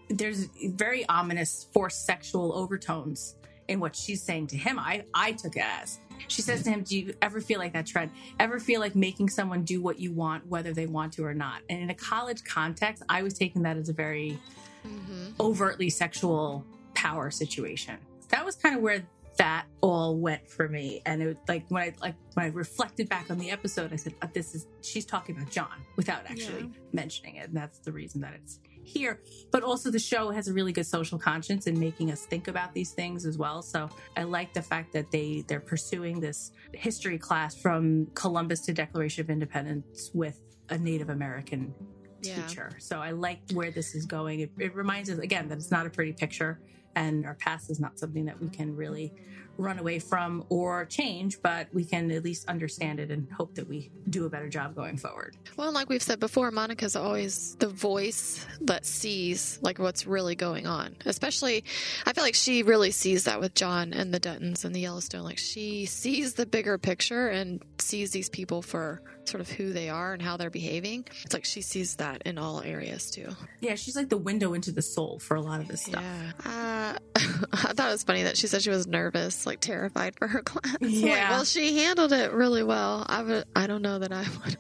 There's 0.09 0.49
very 0.63 1.07
ominous, 1.09 1.67
forced 1.73 2.05
sexual 2.07 2.53
overtones 2.53 3.35
in 3.69 3.81
what 3.81 3.97
she's 3.97 4.23
saying 4.23 4.49
to 4.49 4.57
him. 4.57 4.79
I 4.79 5.05
I 5.15 5.33
took 5.33 5.57
it 5.57 5.65
as 5.83 5.99
she 6.29 6.43
says 6.43 6.63
to 6.63 6.71
him, 6.71 6.83
"Do 6.85 6.97
you 6.99 7.15
ever 7.21 7.41
feel 7.41 7.59
like 7.59 7.73
that, 7.73 7.87
Trent? 7.87 8.13
Ever 8.39 8.61
feel 8.61 8.81
like 8.81 8.95
making 8.95 9.31
someone 9.31 9.65
do 9.65 9.81
what 9.83 9.99
you 9.99 10.13
want, 10.13 10.47
whether 10.47 10.73
they 10.73 10.87
want 10.87 11.15
to 11.15 11.25
or 11.25 11.35
not?" 11.35 11.63
And 11.69 11.81
in 11.81 11.91
a 11.91 11.95
college 11.95 12.45
context, 12.45 13.03
I 13.09 13.23
was 13.23 13.35
taking 13.35 13.63
that 13.63 13.77
as 13.77 13.89
a 13.89 13.93
very 13.93 14.39
mhm. 14.87 15.33
overtly 15.41 15.91
sexual 15.91 16.65
power 17.05 17.31
situation. 17.31 17.97
That 18.31 18.45
was 18.45 18.57
kind 18.57 18.75
of 18.77 18.83
where 18.83 19.07
that 19.37 19.67
all 19.81 20.17
went 20.17 20.49
for 20.49 20.69
me. 20.69 21.03
And 21.07 21.21
it 21.23 21.27
was 21.27 21.37
like 21.49 21.65
when 21.69 21.83
I 21.83 21.93
like 22.01 22.15
when 22.35 22.47
I 22.47 22.49
reflected 22.51 23.09
back 23.09 23.31
on 23.31 23.39
the 23.39 23.51
episode, 23.51 23.93
I 23.93 23.97
said, 23.97 24.15
uh, 24.23 24.29
"This 24.33 24.55
is 24.55 24.67
she's 24.83 25.05
talking 25.05 25.37
about 25.37 25.51
John 25.51 25.77
without 25.97 26.23
actually 26.31 26.71
mentioning 26.93 27.37
it." 27.37 27.49
And 27.49 27.57
that's 27.57 27.79
the 27.81 27.93
reason 27.93 28.21
that 28.23 28.33
it's 28.35 28.61
here. 28.85 29.21
But 29.51 29.63
also, 29.63 29.91
the 29.91 29.99
show 29.99 30.31
has 30.31 30.47
a 30.49 30.53
really 30.53 30.73
good 30.73 30.87
social 30.87 31.19
conscience 31.19 31.67
in 31.67 31.79
making 31.79 32.11
us 32.11 32.25
think 32.27 32.49
about 32.49 32.73
these 32.75 32.93
things 32.93 33.27
as 33.27 33.37
well. 33.39 33.61
So 33.63 33.89
I 34.17 34.23
like 34.23 34.53
the 34.55 34.63
fact 34.63 34.93
that 34.93 35.11
they 35.11 35.45
they're 35.49 35.61
pursuing 35.75 36.21
this 36.21 36.53
history 36.73 37.19
class 37.19 37.55
from 37.61 38.07
Columbus 38.15 38.61
to 38.67 38.73
Declaration 38.73 39.21
of 39.23 39.31
Independence 39.31 40.11
with 40.15 40.39
a 40.71 40.79
Native 40.79 41.11
American 41.11 41.75
Yeah. 42.23 42.37
teacher. 42.47 42.69
So 42.79 43.01
I 43.01 43.11
like 43.11 43.41
where 43.53 43.71
this 43.71 43.95
is 43.95 44.07
going. 44.07 44.41
It, 44.41 44.51
it 44.59 44.75
reminds 44.75 45.11
us 45.11 45.19
again 45.19 45.49
that 45.49 45.59
it's 45.59 45.71
not 45.71 45.87
a 45.87 45.91
pretty 45.91 46.13
picture 46.13 46.61
and 46.97 47.27
our 47.27 47.35
past 47.35 47.71
is 47.71 47.81
not 47.81 47.99
something 47.99 48.25
that 48.27 48.41
we 48.41 48.49
can 48.49 48.75
really 48.75 49.13
run 49.57 49.79
away 49.79 49.99
from 49.99 50.45
or 50.49 50.85
change, 50.87 51.41
but 51.43 51.69
we 51.73 51.85
can 51.85 52.11
at 52.11 52.25
least 52.25 52.49
understand 52.49 53.01
it 53.01 53.11
and 53.11 53.31
hope 53.31 53.55
that 53.55 53.69
we 53.69 53.91
do 54.09 54.27
a 54.27 54.31
better 54.31 54.49
job 54.49 54.75
going 54.75 54.97
forward. 54.97 55.37
Well, 55.57 55.73
like 55.73 55.89
we've 55.89 56.03
said 56.03 56.21
before, 56.21 56.51
Monica's 56.51 56.97
always 56.97 57.57
the 57.57 57.69
voice 57.69 58.47
that 58.63 58.85
sees 58.87 59.59
like 59.63 59.79
what's 59.79 60.07
really 60.07 60.35
going 60.35 60.67
on. 60.67 60.97
Especially, 61.05 61.65
I 62.07 62.13
feel 62.13 62.25
like 62.25 62.35
she 62.35 62.63
really 62.63 62.91
sees 62.91 63.25
that 63.25 63.41
with 63.41 63.55
John 63.55 63.93
and 63.93 64.13
the 64.13 64.21
Duttons 64.21 64.65
and 64.65 64.75
the 64.75 64.81
Yellowstone. 64.81 65.25
Like 65.25 65.39
she 65.39 65.87
sees 65.87 66.35
the 66.35 66.47
bigger 66.47 66.79
picture 66.79 67.29
and 67.29 67.63
sees 67.79 68.11
these 68.11 68.29
people 68.29 68.63
for 68.63 69.03
sort 69.29 69.41
of 69.41 69.51
who 69.51 69.73
they 69.73 69.89
are 69.89 70.13
and 70.13 70.23
how 70.23 70.37
they're 70.37 70.51
behaving. 70.51 71.07
It's 71.25 71.35
like 71.35 71.45
she 71.45 71.63
sees 71.63 71.97
that 71.97 72.23
in 72.27 72.39
all 72.39 72.61
areas 72.63 73.11
too. 73.11 73.29
Yeah, 73.61 73.75
she's 73.75 73.97
like 73.97 74.09
the 74.09 74.17
window 74.17 74.55
into 74.55 74.73
the 74.73 74.83
soul 74.83 75.19
for 75.19 75.35
a 75.37 75.41
lot 75.41 75.61
of 75.61 75.69
this 75.69 75.83
stuff. 75.83 76.03
Yeah. 76.03 76.33
Uh, 76.45 76.99
I 77.53 77.73
thought 77.73 77.89
it 77.89 77.93
was 77.93 78.05
funny 78.05 78.25
that 78.25 78.37
she 78.37 78.47
said 78.47 78.63
she 78.63 78.71
was 78.71 78.87
nervous, 78.87 79.44
like 79.47 79.61
terrified 79.61 80.15
for 80.17 80.29
her 80.29 80.43
class. 80.45 80.77
I'm 80.81 81.03
like, 81.03 81.03
Yeah. 81.03 81.31
well, 81.31 81.45
she 81.45 81.79
handled 81.79 82.13
it 82.13 82.33
really 82.33 82.63
well. 82.63 83.05
I 83.09 83.23
would. 83.23 83.45
I 83.55 83.67
don't 83.67 83.83
know 83.83 83.99
that 83.99 84.13
I 84.13 84.23
would. 84.45 84.59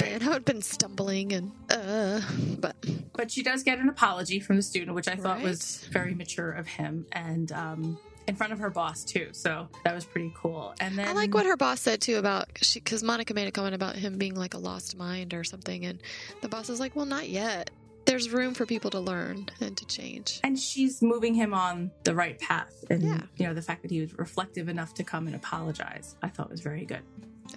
Man, 0.00 0.22
I 0.22 0.26
would 0.26 0.34
have 0.34 0.44
been 0.44 0.62
stumbling 0.62 1.32
and 1.32 1.52
uh, 1.70 2.20
but 2.58 2.76
But 3.12 3.30
she 3.30 3.42
does 3.42 3.62
get 3.62 3.78
an 3.78 3.88
apology 3.88 4.40
from 4.40 4.56
the 4.56 4.62
student, 4.62 4.94
which 4.94 5.06
I 5.08 5.14
thought 5.16 5.36
Right. 5.36 5.44
was 5.44 5.86
very 5.92 6.14
mature 6.14 6.50
of 6.50 6.66
him 6.66 7.06
and 7.12 7.50
um 7.52 7.98
in 8.26 8.34
front 8.36 8.52
of 8.54 8.58
her 8.58 8.70
boss 8.70 9.04
too. 9.04 9.28
So 9.32 9.68
that 9.84 9.94
was 9.94 10.04
pretty 10.06 10.32
cool. 10.34 10.74
And 10.80 10.98
then 10.98 11.06
I 11.06 11.12
like 11.12 11.34
what 11.34 11.44
her 11.46 11.56
boss 11.58 11.80
said 11.82 12.00
too 12.00 12.16
about 12.16 12.48
she 12.62 12.80
because 12.80 13.02
Monica 13.02 13.34
made 13.34 13.46
a 13.48 13.52
comment 13.52 13.74
about 13.74 13.96
him 13.96 14.16
being 14.18 14.34
like 14.34 14.54
a 14.54 14.58
lost 14.58 14.96
mind 14.96 15.34
or 15.34 15.44
something, 15.44 15.84
and 15.84 16.00
the 16.40 16.48
boss 16.48 16.68
was 16.68 16.80
like, 16.80 16.96
"Well, 16.96 17.04
not 17.06 17.28
yet." 17.28 17.70
There's 18.06 18.30
room 18.30 18.54
for 18.54 18.66
people 18.66 18.90
to 18.90 19.00
learn 19.00 19.48
and 19.60 19.76
to 19.76 19.86
change. 19.86 20.40
and 20.44 20.58
she's 20.58 21.00
moving 21.02 21.34
him 21.34 21.54
on 21.54 21.90
the 22.04 22.14
right 22.14 22.38
path 22.38 22.72
and 22.90 23.02
Yeah. 23.02 23.20
you 23.36 23.46
know 23.46 23.54
the 23.54 23.62
fact 23.62 23.82
that 23.82 23.90
he 23.90 24.00
was 24.00 24.12
reflective 24.18 24.68
enough 24.68 24.94
to 24.94 25.04
come 25.04 25.26
and 25.26 25.34
apologize 25.36 26.16
i 26.22 26.28
thought 26.28 26.50
was 26.50 26.60
very 26.60 26.84
good 26.84 27.02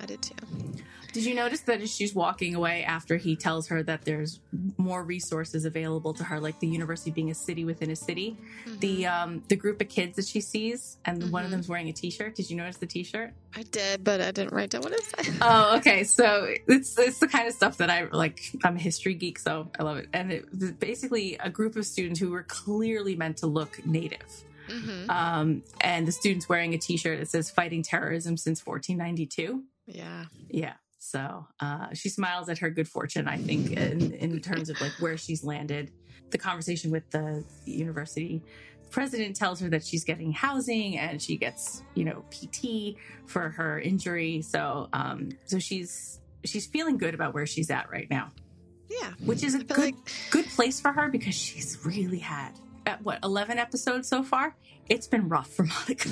I 0.01 0.06
did 0.06 0.22
too. 0.22 0.36
did 1.13 1.25
you 1.25 1.34
notice 1.34 1.62
that 1.62 1.82
as 1.82 1.89
she's 1.94 2.13
walking 2.13 2.53
away 2.53 2.84
after 2.84 3.17
he 3.17 3.36
tells 3.36 3.67
her 3.70 3.82
that 3.84 4.06
there's 4.06 4.39
more 4.77 5.03
resources 5.03 5.65
available 5.65 6.13
to 6.13 6.24
her 6.25 6.39
like 6.39 6.60
the 6.60 6.67
university 6.67 7.10
being 7.12 7.32
a 7.32 7.36
city 7.36 7.65
within 7.65 7.89
a 7.89 7.96
city 7.96 8.38
the 8.82 9.06
um 9.08 9.41
the 9.48 9.56
group 9.56 9.82
of 9.82 9.89
kids 9.89 10.15
that 10.17 10.27
she 10.27 10.41
sees 10.41 10.98
and 11.06 11.32
one 11.32 11.44
of 11.44 11.50
Mhm. 11.50 11.51
them's 11.51 11.67
wearing 11.70 11.89
a 11.89 11.94
t-shirt 11.94 12.36
did 12.36 12.50
you 12.50 12.58
notice 12.58 12.77
the 12.77 12.86
t-shirt 12.86 13.34
I 13.56 13.63
did, 13.63 14.03
but 14.03 14.22
I 14.22 14.29
didn't 14.32 14.53
write 14.53 14.70
down 14.70 14.84
what 14.84 14.91
it 14.91 15.01
said. 15.03 15.34
Oh, 15.41 15.77
okay. 15.77 16.03
So 16.03 16.48
it's 16.67 17.00
it's 17.00 17.17
the 17.17 17.27
kind 17.27 17.48
of 17.48 17.53
stuff 17.56 17.77
that 17.77 17.89
I 17.89 18.03
like. 18.12 18.39
I'm 18.63 18.75
a 18.75 18.79
history 18.79 19.15
geek, 19.15 19.39
so 19.39 19.72
I 19.79 19.84
love 19.84 19.98
it. 19.98 20.10
And 20.13 20.32
it 20.32 20.46
was 20.51 20.74
basically 20.74 21.38
a 21.39 21.50
group 21.50 21.75
of 21.75 21.86
students 21.88 22.20
who 22.20 22.29
were 22.29 22.44
clearly 22.44 23.15
meant 23.15 23.38
to 23.38 23.48
look 23.48 23.84
native. 23.84 24.27
hmm 24.70 25.10
Um, 25.10 25.63
and 25.82 26.08
the 26.08 26.12
students 26.12 26.48
wearing 26.48 26.75
a 26.75 26.77
T-shirt 26.77 27.17
that 27.20 27.29
says 27.29 27.50
"Fighting 27.50 27.82
Terrorism 27.82 28.38
since 28.38 28.60
1492." 28.63 29.63
Yeah. 29.88 30.25
Yeah. 30.50 30.74
So 31.00 31.48
uh, 31.60 31.88
she 31.94 32.10
smiles 32.10 32.50
at 32.50 32.58
her 32.60 32.70
good 32.70 32.88
fortune. 32.88 33.27
I 33.27 33.38
think 33.38 33.72
in 33.72 34.13
in 34.13 34.39
terms 34.41 34.70
of 34.70 34.79
like 34.82 34.94
where 35.00 35.17
she's 35.17 35.44
landed. 35.44 35.91
The 36.29 36.38
conversation 36.38 36.91
with 36.91 37.10
the 37.12 37.46
university 37.65 38.44
president 38.91 39.36
tells 39.36 39.60
her 39.62 39.70
that 39.70 39.84
she's 39.86 40.03
getting 40.03 40.32
housing 40.32 40.98
and 40.98 41.22
she 41.22 41.38
gets 41.38 41.84
you 41.94 42.03
know 42.06 42.25
PT 42.32 42.98
for 43.25 43.50
her 43.50 43.79
injury. 43.79 44.41
So 44.41 44.89
um, 44.91 45.29
so 45.46 45.60
she's 45.60 46.20
she's 46.44 46.65
feeling 46.67 46.98
good 46.98 47.13
about 47.13 47.34
where 47.34 47.46
she's 47.46 47.70
at 47.70 47.89
right 47.89 48.10
now, 48.10 48.32
Yeah. 48.89 49.12
which 49.24 49.44
is 49.44 49.56
a 49.56 49.60
good 49.63 49.77
like 49.77 49.96
good 50.32 50.46
place 50.48 50.82
for 50.82 50.91
her 50.91 51.10
because 51.10 51.36
she's 51.36 51.77
really 51.86 52.20
had 52.20 52.51
at 52.86 53.01
what 53.03 53.20
11 53.24 53.58
episodes 53.58 54.08
so 54.08 54.24
far 54.24 54.56
it's 54.88 55.08
been 55.08 55.27
rough 55.27 55.50
for 55.50 55.63
monica 55.75 56.08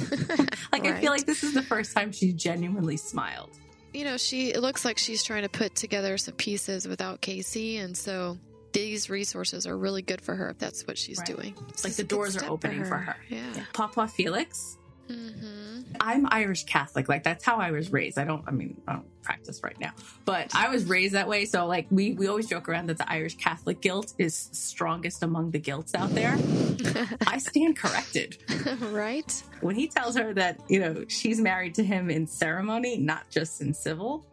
like 0.74 0.86
i 0.86 1.00
feel 1.00 1.10
like 1.10 1.26
this 1.26 1.42
is 1.42 1.54
the 1.54 1.62
first 1.62 1.96
time 1.96 2.12
she's 2.12 2.34
genuinely 2.34 2.98
smiled 2.98 3.52
you 3.96 4.04
know, 4.06 4.18
she 4.18 4.50
it 4.50 4.62
looks 4.62 4.84
like 4.86 4.98
she's 4.98 5.24
trying 5.24 5.44
to 5.44 5.50
put 5.50 5.76
together 5.76 6.18
some 6.18 6.36
pieces 6.36 6.88
without 6.88 7.22
Kayce, 7.22 7.80
and 7.84 7.96
so 7.98 8.38
these 8.74 9.10
resources 9.10 9.66
are 9.66 9.78
really 9.78 10.02
good 10.02 10.20
for 10.22 10.36
her 10.36 10.50
if 10.50 10.58
that's 10.60 10.86
what 10.86 10.98
she's 10.98 11.18
Right. 11.20 11.28
doing. 11.28 11.56
like 11.84 11.94
the 11.94 12.04
doors 12.04 12.36
are 12.36 12.50
opening 12.50 12.84
for 12.84 12.98
her. 12.98 13.16
Yeah. 13.30 13.64
papa 13.74 14.08
felix 14.08 14.78
hmm 15.08 15.82
i'm 16.02 16.28
irish 16.32 16.64
catholic. 16.66 17.08
Like 17.08 17.24
that's 17.24 17.44
how 17.46 17.58
i 17.58 17.72
was 17.72 17.92
raised. 17.92 18.18
I 18.18 18.24
don't 18.26 18.44
i 18.48 18.52
mean 18.52 18.82
i 18.88 18.94
don't 18.94 19.06
practice 19.24 19.62
right 19.64 19.80
now. 19.80 19.92
But 20.26 20.54
i 20.56 20.70
was 20.70 20.86
raised 20.86 21.14
that 21.14 21.28
way. 21.28 21.46
So 21.46 21.66
like 21.68 21.88
we 21.90 22.14
we 22.14 22.28
always 22.28 22.48
joke 22.48 22.68
around 22.70 22.88
that 22.90 22.98
the 22.98 23.10
irish 23.12 23.36
catholic 23.38 23.82
guilt 23.82 24.14
is 24.18 24.50
strongest 24.52 25.24
among 25.24 25.52
the 25.52 25.60
guilts 25.60 25.96
out 25.96 26.10
there. 26.16 26.38
I 27.28 27.38
stand 27.38 27.78
corrected. 27.78 28.38
Right? 28.82 29.44
when 29.62 29.76
he 29.76 29.88
tells 29.88 30.16
her 30.18 30.34
that 30.34 30.60
you 30.70 30.80
know 30.80 31.06
she's 31.08 31.40
married 31.40 31.76
to 31.76 31.84
him 31.84 32.10
in 32.10 32.28
ceremony 32.28 32.98
not 32.98 33.30
just 33.30 33.62
in 33.62 33.74
civil 33.74 34.26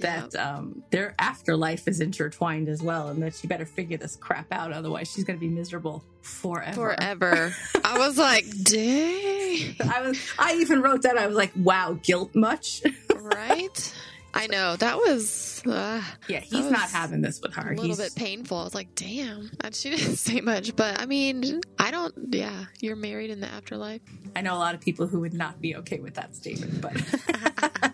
that 0.00 0.34
um, 0.36 0.82
their 0.90 1.14
afterlife 1.18 1.86
is 1.88 2.00
intertwined 2.00 2.68
as 2.68 2.82
well 2.82 3.08
and 3.08 3.22
that 3.22 3.34
she 3.34 3.46
better 3.46 3.66
figure 3.66 3.96
this 3.98 4.16
crap 4.16 4.46
out 4.52 4.72
otherwise 4.72 5.10
she's 5.12 5.24
going 5.24 5.38
to 5.38 5.40
be 5.40 5.48
miserable 5.52 6.04
forever 6.22 6.74
Forever. 6.96 7.54
I 7.84 7.98
was 7.98 8.18
like, 8.18 8.44
dang. 8.62 9.76
i 9.88 10.00
was 10.02 10.18
i 10.38 10.54
even 10.54 10.82
wrote 10.82 11.02
that 11.02 11.16
i 11.18 11.26
was 11.26 11.36
like 11.36 11.52
wow 11.56 11.98
guilt 12.02 12.34
much 12.34 12.82
Right? 13.14 13.94
I 14.32 14.46
know. 14.46 14.76
That 14.76 14.96
was 14.96 15.62
uh, 15.66 16.00
yeah 16.28 16.38
he's 16.40 16.64
That 16.66 16.70
not 16.72 16.90
having 16.90 17.20
this 17.20 17.40
with 17.42 17.52
her 17.54 17.72
a 17.72 17.74
little 17.74 17.84
he's 17.84 17.98
bit 17.98 18.14
painful. 18.14 18.58
I 18.58 18.64
was 18.64 18.74
like, 18.74 18.94
damn. 18.94 19.50
And 19.60 19.74
she 19.74 19.90
didn't 19.90 20.16
say 20.28 20.40
much, 20.40 20.74
but 20.76 21.00
I 21.00 21.06
mean, 21.06 21.60
I 21.80 21.90
don't, 21.90 22.14
yeah, 22.30 22.66
you're 22.80 22.94
married 22.96 23.30
in 23.30 23.40
the 23.40 23.48
afterlife. 23.48 24.00
i 24.36 24.40
know 24.40 24.54
a 24.54 24.58
lot 24.58 24.74
of 24.74 24.80
people 24.80 25.06
who 25.08 25.18
would 25.20 25.34
not 25.34 25.60
be 25.60 25.74
okay 25.76 25.98
with 25.98 26.14
that 26.14 26.34
statement 26.36 26.80
but 26.80 26.92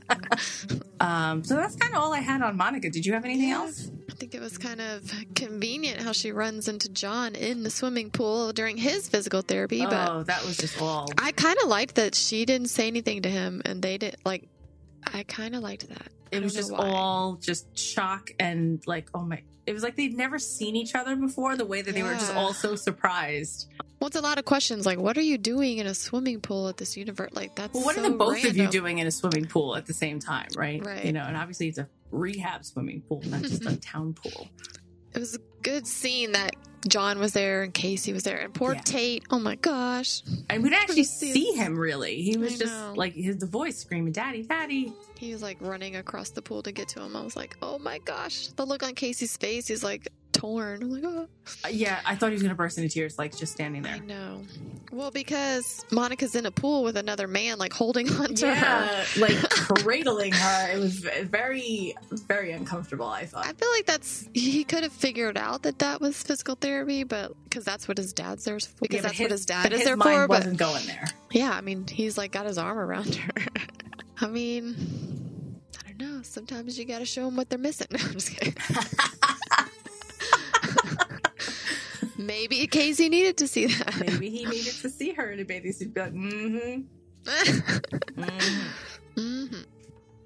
um 1.00 1.44
so 1.44 1.54
that's 1.56 1.76
kind 1.76 1.94
of 1.94 2.00
all 2.00 2.12
i 2.12 2.18
had 2.20 2.42
on 2.42 2.56
monica 2.56 2.88
did 2.90 3.04
you 3.06 3.12
have 3.12 3.24
anything 3.24 3.48
Yeah. 3.48 3.56
else 3.62 3.90
I 4.10 4.18
think 4.18 4.34
it 4.34 4.40
was 4.40 4.56
kind 4.56 4.80
of 4.80 5.12
convenient 5.34 6.00
how 6.00 6.12
she 6.12 6.32
runs 6.32 6.68
into 6.68 6.88
John 6.88 7.34
in 7.34 7.62
the 7.64 7.68
swimming 7.68 8.10
pool 8.10 8.50
during 8.54 8.78
his 8.78 9.06
physical 9.10 9.42
therapy, 9.42 9.84
but 9.84 10.10
oh 10.10 10.22
that 10.22 10.42
was 10.42 10.56
just 10.56 10.80
all 10.80 11.06
I 11.18 11.32
kind 11.32 11.58
of 11.62 11.68
liked 11.68 11.96
that 11.96 12.14
she 12.14 12.46
didn't 12.46 12.68
say 12.68 12.86
anything 12.86 13.20
to 13.22 13.28
him 13.28 13.60
and 13.66 13.82
they 13.82 13.98
didn't 13.98 14.24
like 14.24 14.48
I 15.12 15.22
kind 15.24 15.54
of 15.54 15.62
liked 15.62 15.86
that. 15.90 16.08
It 16.32 16.42
was 16.42 16.54
just 16.54 16.72
why. 16.72 16.88
all 16.88 17.34
just 17.42 17.76
shock 17.78 18.30
and 18.40 18.82
like 18.86 19.08
oh 19.12 19.22
my 19.22 19.42
it 19.66 19.74
was 19.74 19.82
like 19.82 19.96
they'd 19.96 20.16
never 20.16 20.38
seen 20.38 20.76
each 20.76 20.94
other 20.94 21.14
before 21.14 21.54
the 21.54 21.66
way 21.66 21.82
that 21.82 21.92
they 21.94 22.02
were 22.02 22.14
just 22.14 22.34
all 22.34 22.54
so 22.54 22.74
surprised 22.74 23.68
Well, 23.98 24.08
it's 24.08 24.16
a 24.16 24.20
lot 24.20 24.38
of 24.38 24.44
questions 24.44 24.84
like 24.84 24.98
what 24.98 25.16
are 25.16 25.22
you 25.22 25.38
doing 25.38 25.78
in 25.78 25.86
a 25.86 25.94
swimming 25.94 26.40
pool 26.40 26.68
at 26.68 26.76
this 26.76 26.96
universe? 26.96 27.30
Like 27.32 27.54
that's 27.56 27.74
well 27.74 27.84
what 27.84 27.94
so 27.96 28.04
are 28.04 28.10
the 28.10 28.16
both 28.16 28.44
of 28.44 28.56
you 28.56 28.68
doing 28.68 28.98
in 28.98 29.06
a 29.06 29.10
swimming 29.10 29.46
pool 29.46 29.74
at 29.76 29.86
the 29.86 29.94
same 29.94 30.20
time 30.20 30.48
right 30.56 30.84
Right. 30.84 31.04
you 31.04 31.12
know 31.12 31.22
and 31.22 31.36
obviously 31.36 31.68
it's 31.68 31.78
a 31.78 31.88
rehab 32.10 32.64
swimming 32.64 33.02
pool 33.08 33.22
not 33.26 33.42
just 33.42 33.62
a 33.62 33.68
mm-hmm. 33.68 33.76
town 33.76 34.14
pool 34.14 34.48
It 35.14 35.18
was 35.18 35.34
a 35.34 35.40
good 35.62 35.86
scene 35.86 36.32
that 36.32 36.54
John 36.88 37.18
was 37.18 37.32
there 37.32 37.62
and 37.62 37.74
Kayce 37.74 38.12
was 38.12 38.22
there 38.22 38.38
and 38.38 38.52
poor 38.54 38.74
Yeah. 38.74 38.80
Tate. 38.82 39.24
Oh 39.30 39.38
my 39.38 39.56
gosh, 39.56 40.22
and 40.50 40.62
we 40.62 40.68
didn't 40.70 40.82
actually 40.82 41.04
see 41.04 41.32
see 41.32 41.52
him 41.52 41.76
really 41.78 42.22
he 42.22 42.36
was 42.36 42.54
I 42.54 42.58
just 42.64 42.72
know. 42.72 42.92
like 42.96 43.14
his 43.14 43.38
the 43.38 43.46
voice 43.46 43.78
screaming 43.78 44.12
daddy 44.12 44.42
daddy 44.42 44.92
he 45.18 45.32
was 45.32 45.42
like 45.42 45.56
running 45.60 45.96
across 45.96 46.30
the 46.30 46.42
pool 46.42 46.62
to 46.62 46.72
get 46.72 46.88
to 46.88 47.00
him. 47.02 47.16
I 47.16 47.22
was 47.22 47.36
like, 47.36 47.56
oh 47.62 47.78
my 47.78 47.98
gosh, 47.98 48.48
the 48.48 48.66
look 48.66 48.82
on 48.82 48.94
Casey's 48.94 49.36
face 49.36 49.70
is 49.70 49.82
like 49.82 50.08
torn. 50.32 50.82
I'm 50.82 50.90
like, 50.90 51.04
oh. 51.06 51.26
Uh, 51.64 51.68
yeah 51.68 52.00
i 52.04 52.14
thought 52.16 52.26
he 52.30 52.32
was 52.34 52.42
gonna 52.42 52.54
burst 52.56 52.76
into 52.76 52.90
tears 52.90 53.18
like 53.18 53.34
just 53.36 53.52
standing 53.52 53.80
there 53.82 53.94
I 53.94 53.98
know. 54.00 54.42
Well, 54.92 55.10
because 55.10 55.84
Monica's 55.92 56.34
in 56.34 56.46
a 56.46 56.50
pool 56.50 56.82
with 56.84 56.96
another 56.96 57.26
man, 57.28 57.58
like 57.58 57.72
holding 57.72 58.10
on 58.20 58.34
to 58.34 58.54
her. 58.54 59.04
like 59.18 59.36
cradling 59.50 60.32
her 60.32 60.70
it 60.72 60.78
was 60.78 60.98
very 60.98 61.94
very 62.28 62.52
uncomfortable 62.52 63.06
i 63.06 63.24
thought. 63.26 63.46
I 63.46 63.52
feel 63.52 63.70
like 63.72 63.86
that's 63.86 64.28
he 64.34 64.64
could 64.64 64.82
have 64.82 64.92
figured 64.92 65.36
out 65.38 65.62
that 65.62 65.78
that 65.78 66.00
was 66.00 66.20
physical 66.22 66.54
therapy, 66.56 66.65
but 67.04 67.32
because 67.44 67.64
that's 67.64 67.88
what 67.88 67.98
his 67.98 68.12
dad's 68.12 68.44
there 68.44 68.58
for. 68.60 68.68
Because 68.80 68.96
Yeah, 68.96 69.02
but 69.02 69.08
that's 69.08 69.20
what 69.20 69.30
his 69.30 69.46
dad 69.46 69.62
but 69.64 69.72
is 69.72 69.78
his 69.80 69.86
there 69.86 69.96
mind 69.96 70.16
for. 70.16 70.28
But 70.28 70.38
wasn't 70.38 70.58
going 70.58 70.86
there 70.86 71.08
yeah, 71.36 71.52
I 71.52 71.60
mean, 71.60 71.86
he's 71.86 72.16
like 72.16 72.32
got 72.32 72.46
his 72.46 72.56
arm 72.58 72.78
around 72.78 73.14
her. 73.14 73.30
I 74.20 74.26
mean, 74.26 75.60
I 75.86 75.92
don't 75.92 76.16
know. 76.16 76.22
Sometimes 76.22 76.78
you 76.78 76.86
got 76.86 77.00
to 77.00 77.04
show 77.04 77.26
them 77.26 77.36
what 77.36 77.50
they're 77.50 77.58
missing. 77.58 77.88
No, 77.92 77.98
I'm 78.02 78.12
just 78.12 78.30
kidding. 78.30 78.54
Maybe 82.18 82.66
Kayce 82.66 83.10
needed 83.10 83.36
to 83.36 83.46
see 83.46 83.66
that. 83.66 84.00
Maybe 84.00 84.30
he 84.30 84.46
needed 84.46 84.72
to 84.76 84.88
see 84.88 85.12
her 85.12 85.30
in 85.30 85.40
a 85.40 85.44
bathing 85.44 85.72
suit. 85.72 85.92
Be 85.92 86.00
like, 86.00 86.14
mm-hmm, 86.14 86.80
mm-hmm. 88.20 89.46
hmm 89.46 89.56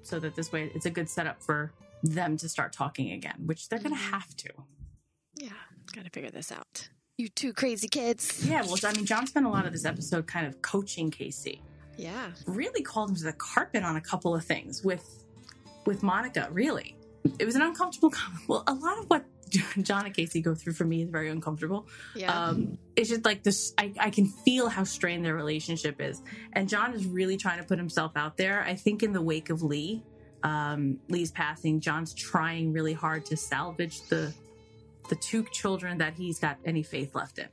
So 0.01 0.17
that 0.21 0.33
this 0.35 0.53
way, 0.53 0.71
it's 0.73 0.85
a 0.85 0.89
good 0.89 1.09
setup 1.09 1.43
for 1.43 1.73
them 2.01 2.37
to 2.37 2.47
start 2.47 2.71
talking 2.71 3.11
again, 3.11 3.35
which 3.45 3.67
they're 3.67 3.79
going 3.79 3.93
to 3.93 4.01
have 4.01 4.33
to. 4.37 4.49
Yeah, 5.35 5.49
got 5.91 6.05
to 6.05 6.09
figure 6.09 6.31
this 6.31 6.51
out. 6.51 6.89
You 7.17 7.27
two 7.27 7.53
crazy 7.53 7.87
kids. 7.87 8.45
Yeah. 8.47 8.63
Well, 8.63 8.77
I 8.83 8.93
mean, 8.93 9.05
John 9.05 9.27
spent 9.27 9.45
a 9.45 9.49
lot 9.49 9.65
of 9.65 9.71
this 9.71 9.85
episode 9.85 10.27
kind 10.27 10.47
of 10.47 10.61
coaching 10.61 11.11
Kayce. 11.11 11.59
Yeah. 11.97 12.31
Really 12.47 12.81
called 12.81 13.09
him 13.09 13.15
to 13.17 13.23
the 13.23 13.33
carpet 13.33 13.83
on 13.83 13.95
a 13.95 14.01
couple 14.01 14.33
of 14.33 14.43
things 14.43 14.83
with 14.83 15.23
with 15.85 16.01
Monica. 16.03 16.47
Really, 16.51 16.95
it 17.37 17.45
was 17.45 17.55
an 17.55 17.61
uncomfortable. 17.61 18.13
Well, 18.47 18.63
a 18.67 18.73
lot 18.73 18.97
of 18.97 19.05
what 19.05 19.25
John 19.81 20.05
and 20.05 20.15
Kayce 20.15 20.41
go 20.41 20.55
through 20.55 20.73
for 20.73 20.85
me 20.85 21.03
is 21.03 21.09
very 21.09 21.29
uncomfortable. 21.29 21.87
Yeah. 22.15 22.33
um, 22.33 22.77
it's 22.95 23.09
just 23.09 23.25
like 23.25 23.43
this 23.43 23.73
I, 23.77 23.93
I 23.99 24.09
can 24.09 24.25
feel 24.25 24.69
how 24.69 24.83
strained 24.83 25.25
their 25.25 25.35
relationship 25.35 25.99
is 25.99 26.21
and 26.53 26.69
john 26.69 26.93
is 26.93 27.05
really 27.05 27.37
trying 27.37 27.59
to 27.59 27.65
put 27.65 27.77
himself 27.77 28.11
out 28.15 28.37
there 28.37 28.63
i 28.63 28.75
think 28.75 29.01
in 29.03 29.11
the 29.13 29.21
wake 29.21 29.49
of 29.49 29.63
lee 29.63 30.03
um, 30.43 30.99
lee's 31.09 31.31
passing 31.31 31.79
john's 31.79 32.13
trying 32.13 32.73
really 32.73 32.93
hard 32.93 33.25
to 33.25 33.37
salvage 33.37 34.01
the 34.09 34.33
the 35.11 35.15
two 35.17 35.43
children 35.51 35.97
that 35.97 36.13
he's 36.13 36.39
got 36.39 36.57
any 36.63 36.81
faith 36.81 37.13
left 37.13 37.37
in. 37.37 37.49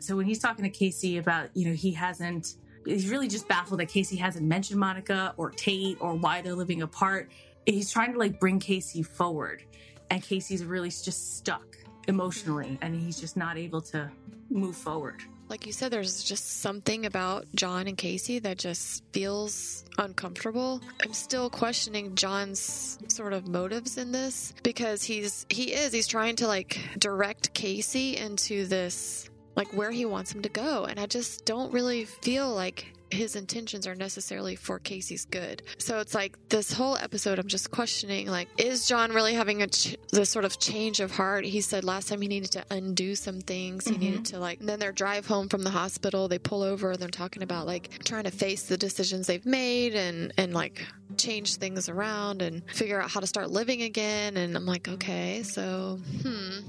So 0.00 0.16
when 0.16 0.26
he's 0.26 0.40
talking 0.40 0.64
to 0.64 0.70
kayce 0.70 1.20
about 1.20 1.48
you 1.54 1.68
know 1.68 1.72
he 1.72 1.92
hasn't 1.92 2.56
he's 2.84 3.08
really 3.08 3.28
just 3.28 3.46
baffled 3.46 3.78
that 3.78 3.88
kayce 3.88 4.18
hasn't 4.18 4.44
mentioned 4.44 4.80
monica 4.80 5.32
or 5.36 5.50
tate 5.50 5.98
or 6.00 6.14
why 6.14 6.42
they're 6.42 6.54
living 6.54 6.82
apart. 6.82 7.30
He's 7.64 7.92
trying 7.92 8.12
to 8.12 8.18
like 8.18 8.40
bring 8.40 8.58
kayce 8.58 9.06
forward 9.06 9.62
and 10.10 10.20
kayce's 10.20 10.64
really 10.64 10.90
just 10.90 11.36
stuck 11.36 11.78
emotionally 12.08 12.76
and 12.82 12.96
he's 12.96 13.20
just 13.20 13.36
not 13.36 13.56
able 13.56 13.80
to 13.82 14.10
move 14.50 14.74
forward 14.74 15.22
like 15.50 15.66
you 15.66 15.72
said, 15.72 15.90
there's 15.90 16.22
just 16.22 16.60
something 16.60 17.04
about 17.06 17.44
John 17.56 17.88
and 17.88 17.98
Kayce 17.98 18.40
that 18.42 18.56
just 18.56 19.02
feels 19.12 19.84
uncomfortable. 19.98 20.80
I'm 21.02 21.12
still 21.12 21.50
questioning 21.50 22.14
John's 22.14 22.98
sort 23.08 23.32
of 23.32 23.48
motives 23.48 23.98
in 23.98 24.12
this 24.12 24.54
because 24.62 25.02
he's 25.02 25.44
he 25.48 25.74
is 25.74 25.92
he's 25.92 26.06
trying 26.06 26.36
to 26.36 26.46
like 26.46 26.80
direct 26.98 27.52
Kayce 27.52 28.14
into 28.14 28.64
this 28.66 29.28
like 29.56 29.68
where 29.74 29.90
he 29.90 30.06
wants 30.06 30.32
him 30.32 30.40
to 30.42 30.48
go, 30.48 30.84
and 30.84 31.00
I 31.00 31.06
just 31.06 31.44
don't 31.44 31.72
really 31.72 32.04
feel 32.04 32.54
like 32.54 32.92
his 33.10 33.36
intentions 33.36 33.86
are 33.86 33.94
necessarily 33.94 34.56
for 34.56 34.78
Kayce's 34.78 35.24
good. 35.24 35.62
So 35.78 35.98
it's 36.00 36.14
like 36.14 36.36
this 36.48 36.72
whole 36.72 36.96
episode, 36.96 37.38
I'm 37.38 37.48
just 37.48 37.70
questioning, 37.70 38.28
like, 38.28 38.48
is 38.58 38.86
John 38.86 39.12
really 39.12 39.34
having 39.34 39.62
a 39.62 39.66
ch- 39.66 39.96
this 40.12 40.30
sort 40.30 40.44
of 40.44 40.58
change 40.58 41.00
of 41.00 41.10
heart? 41.10 41.44
He 41.44 41.60
said 41.60 41.84
last 41.84 42.08
time 42.08 42.20
he 42.20 42.28
needed 42.28 42.52
to 42.52 42.64
undo 42.70 43.14
some 43.14 43.40
things. 43.40 43.86
He 43.86 43.98
needed 43.98 44.24
to 44.26 44.38
like. 44.38 44.60
And 44.60 44.68
then 44.68 44.78
their 44.78 44.92
drive 44.92 45.26
home 45.26 45.48
from 45.48 45.62
the 45.62 45.70
hospital, 45.70 46.28
they 46.28 46.38
pull 46.38 46.62
over. 46.62 46.96
They're 46.96 47.08
talking 47.08 47.42
about 47.42 47.66
like 47.66 48.04
trying 48.04 48.24
to 48.24 48.30
face 48.30 48.64
the 48.64 48.76
decisions 48.76 49.26
they've 49.26 49.44
made 49.46 49.94
and 49.94 50.32
and 50.36 50.54
like 50.54 50.86
change 51.16 51.56
things 51.56 51.88
around 51.88 52.42
and 52.42 52.62
figure 52.72 53.00
out 53.00 53.10
how 53.10 53.20
to 53.20 53.26
start 53.26 53.50
living 53.50 53.82
again. 53.82 54.36
And 54.36 54.56
I'm 54.56 54.66
like, 54.66 54.88
okay, 54.88 55.42
so 55.42 55.98
hmm 56.22 56.60